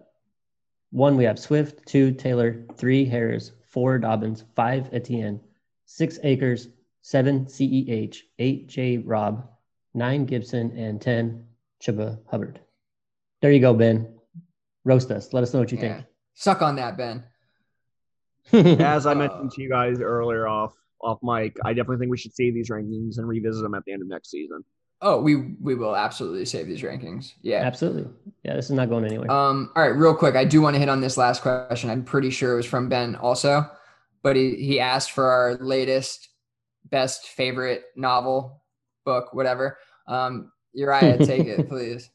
[0.89, 1.85] one, we have Swift.
[1.85, 2.65] Two, Taylor.
[2.75, 3.53] Three, Harris.
[3.69, 4.43] Four, Dobbins.
[4.57, 5.39] Five, Etienne.
[5.85, 6.67] Six, Akers,
[7.01, 8.17] Seven, CEH.
[8.39, 8.97] Eight, J.
[8.97, 9.47] Rob.
[9.93, 10.77] Nine, Gibson.
[10.77, 11.45] And ten,
[11.81, 12.59] Chuba Hubbard.
[13.41, 14.19] There you go, Ben.
[14.83, 15.31] Roast us.
[15.31, 16.01] Let us know what you Yeah.
[16.33, 17.23] Suck on that, Ben.
[18.81, 22.17] As I Uh, mentioned to you guys earlier off off mic, I definitely think we
[22.17, 24.65] should see these rankings and revisit them at the end of next season.
[25.03, 27.33] Oh, we we will absolutely save these rankings.
[27.41, 27.61] Yeah.
[27.63, 28.07] Absolutely.
[28.43, 29.31] Yeah, this is not going anywhere.
[29.31, 31.89] Um, all right, real quick, I do want to hit on this last question.
[31.89, 33.69] I'm pretty sure it was from Ben also,
[34.21, 36.29] but he, he asked for our latest
[36.89, 38.61] best favorite novel,
[39.05, 39.77] book, whatever.
[40.07, 42.09] Um, Uriah, take it, please.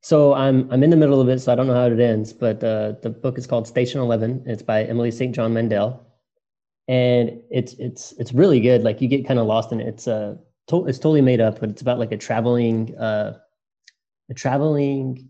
[0.00, 2.32] So I'm I'm in the middle of it, so I don't know how it ends.
[2.32, 4.42] But uh, the book is called Station Eleven.
[4.46, 5.34] It's by Emily St.
[5.34, 6.06] John Mandel,
[6.88, 8.82] and it's it's it's really good.
[8.82, 9.88] Like you get kind of lost in it.
[9.88, 10.36] It's uh
[10.68, 13.34] to, it's totally made up, but it's about like a traveling uh
[14.30, 15.28] a traveling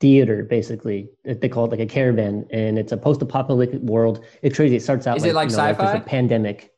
[0.00, 1.08] theater basically.
[1.24, 4.24] They call it like a caravan, and it's a post-apocalyptic world.
[4.42, 4.76] It's crazy.
[4.76, 5.92] It starts out Is it like you know, sci-fi?
[5.94, 6.72] a pandemic.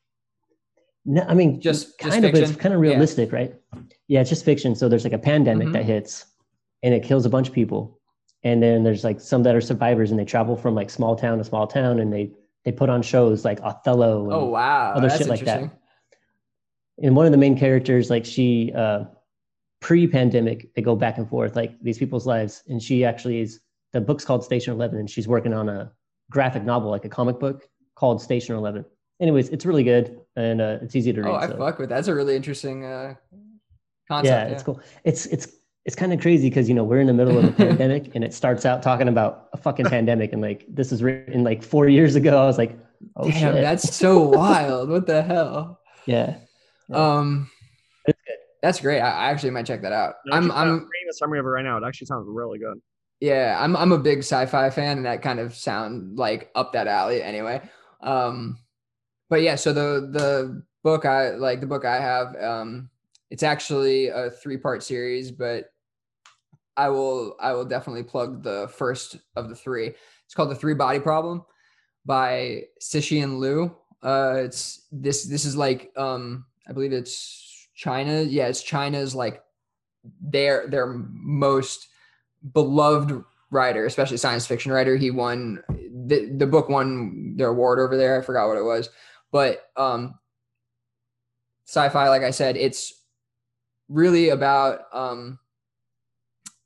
[1.05, 2.91] No, I mean Just- just kind of, but it's kind of Yeah.
[2.93, 3.55] realistic, right?
[4.09, 4.75] Yeah, it's just fiction.
[4.75, 5.73] So there's like a pandemic Mhm.
[5.73, 6.27] that hits
[6.83, 7.99] and it kills a bunch of people.
[8.45, 11.39] And then there's like some that are survivors and they travel from like small town
[11.39, 12.31] to small town and they
[12.65, 15.71] they put on shows like Othello and, Oh wow, other that's shit like that.
[17.03, 19.05] And one of the main characters, like she uh
[19.81, 22.65] pre-pandemic, they go back and forth like these people's lives.
[22.69, 23.61] And she actually is
[23.93, 25.93] the book's called Station Eleven and she's working on a
[26.31, 28.85] graphic novel, like a comic book called Station Eleven.
[29.21, 31.31] Anyways, it's really good and uh, it's easy to read.
[31.31, 31.97] Oh, I so- fuck with that.
[31.97, 33.15] That's a really interesting uh,
[34.09, 34.33] concept.
[34.33, 34.81] yeah, Yeah, it's cool.
[35.05, 35.49] It's it's
[35.85, 38.23] it's kind of crazy because you know we're in the middle of a pandemic and
[38.23, 41.89] it starts out talking about a fucking pandemic and like this is written like four
[41.89, 42.43] years ago.
[42.43, 42.79] I was like,
[43.17, 43.63] oh Damn, shit.
[43.63, 44.91] that's so wild.
[44.91, 45.81] What the hell?
[46.07, 46.37] yeah.
[46.89, 46.97] Yeah.
[46.97, 47.51] Um,
[48.07, 48.37] It's good.
[48.63, 49.01] that's great.
[49.01, 50.15] I, I actually might check that out.
[50.27, 51.77] No, I'm, I'm, reading a summary of it right now.
[51.77, 52.81] It actually sounds really good.
[53.21, 56.87] yeah, I'm, I'm a big sci-fi fan, and that kind of sound like up that
[56.87, 57.61] alley anyway.
[58.01, 58.59] Um,
[59.29, 62.89] but yeah, so the the book I like the book I have, um,
[63.31, 65.67] it's actually a three part series, but
[66.77, 69.89] I will I will definitely plug the first of the three.
[70.25, 71.45] It's called The Three Body Problem
[72.07, 73.75] by Cixin Liu.
[74.03, 78.23] Uh, it's this this is like um I believe it's China.
[78.23, 79.43] Yeah, it's China's like
[80.21, 81.89] their their most
[82.53, 84.97] beloved writer, especially science fiction writer.
[84.97, 88.19] He won the the book won their award over there.
[88.19, 88.91] I forgot what it was,
[89.33, 90.19] but um,
[91.67, 92.93] sci-fi, like I said, it's
[93.89, 95.39] really about um,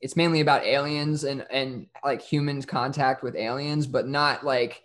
[0.00, 4.82] it's mainly about aliens and and like humans contact with aliens, but not like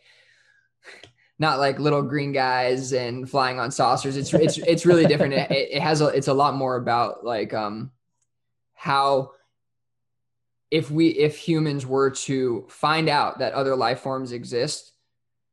[1.40, 4.18] not like little green guys and flying on saucers.
[4.18, 5.34] It's it's it's really different.
[5.34, 7.92] It, it has a it's a lot more about like um
[8.74, 9.32] how
[10.72, 14.94] if we if humans were to find out that other life forms exist,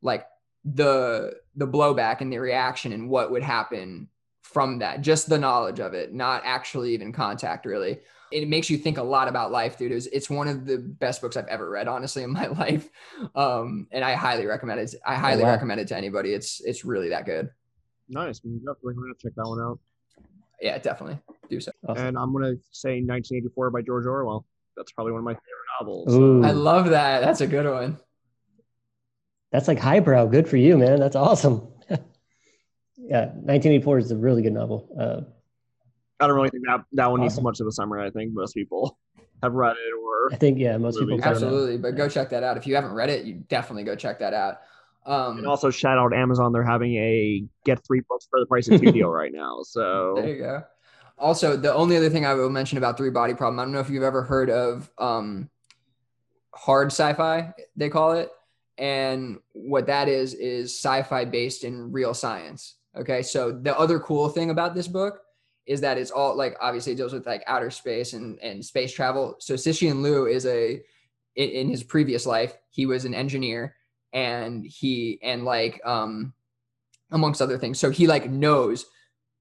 [0.03, 0.27] like
[0.65, 4.09] the the blowback and the reaction and what would happen
[4.43, 8.01] from that, just the knowledge of it, not actually even contact really.
[8.35, 9.93] It makes you think a lot about life, dude.
[9.93, 12.89] It's, it's one of the best books I've ever read, honestly, in my life.
[13.35, 14.95] Um, and I highly recommend it.
[15.07, 15.51] I highly wow.
[15.51, 16.35] recommend it to anybody.
[16.35, 17.51] It's it's really that good.
[18.09, 18.41] Nice.
[18.45, 19.79] I'm definitely gonna check that one out.
[20.61, 21.73] Yeah, definitely do so.
[21.87, 22.07] Awesome.
[22.07, 24.45] And I'm gonna say 1984 by George Orwell.
[24.77, 26.15] That's probably one of my favorite novels.
[26.15, 26.45] Ooh.
[26.45, 27.21] I love that.
[27.21, 27.99] That's a good one.
[29.53, 30.27] That's like highbrow.
[30.27, 30.99] Good for you, man.
[30.99, 31.69] That's awesome.
[32.97, 34.89] yeah, 1984 is a really good novel.
[34.99, 35.31] Uh,
[36.25, 38.07] I don't really think that that one needs much of a summary.
[38.07, 38.99] I think most people
[39.43, 41.23] have read it or I think yeah, most people Movie.
[41.23, 41.49] kind of know.
[41.49, 41.79] Absolutely.
[41.79, 42.57] But go check that out.
[42.57, 44.61] If you haven't read it, you definitely go check that out.
[45.07, 46.53] Um, and also shout out Amazon.
[46.53, 49.61] They're having a get three books for the price of two deal right now.
[49.63, 50.65] So there you go.
[51.19, 53.81] Also, the only other thing I will mention about three body problem, I don't know
[53.81, 55.49] if you've ever heard of um,
[56.55, 58.31] hard sci-fi, they call it.
[58.79, 62.77] And what that is is sci-fi based in real science.
[62.97, 63.23] Okay.
[63.23, 65.21] So the other cool thing about this book
[65.67, 68.93] is that it's all like obviously it deals with like outer space and, and space
[68.93, 69.37] travel.
[69.39, 70.83] So Cixin Liu is a
[71.37, 73.77] in, in his previous life, he was an engineer
[74.13, 76.33] and he and like um
[77.11, 77.79] amongst other things.
[77.79, 78.87] So he like knows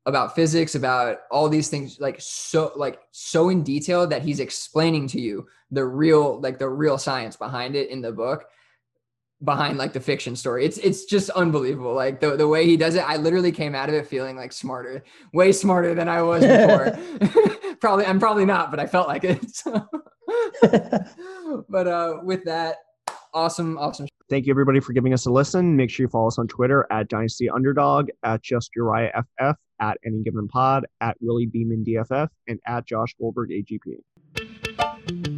[0.06, 5.08] about physics, about all these things, like so like so in detail that he's explaining
[5.08, 8.46] to you the real like the real science behind it in the book
[9.44, 10.66] behind like the fiction story.
[10.66, 11.94] It's it's just unbelievable.
[11.94, 14.52] Like the, the way he does it, I literally came out of it feeling like
[14.52, 15.04] smarter,
[15.34, 16.98] way smarter than I was before.
[17.82, 19.56] probably I'm probably not, but I felt like it.
[19.56, 19.88] So.
[21.70, 22.78] but uh with that,
[23.34, 25.76] awesome, awesome thank you everybody for giving us a listen.
[25.76, 29.98] Make sure you follow us on Twitter at Dynasty Underdog, at Just Uriah FF, at
[30.04, 35.33] Any Given Pod, at Willie Beeman DFF, and at Josh Goldberg AGP.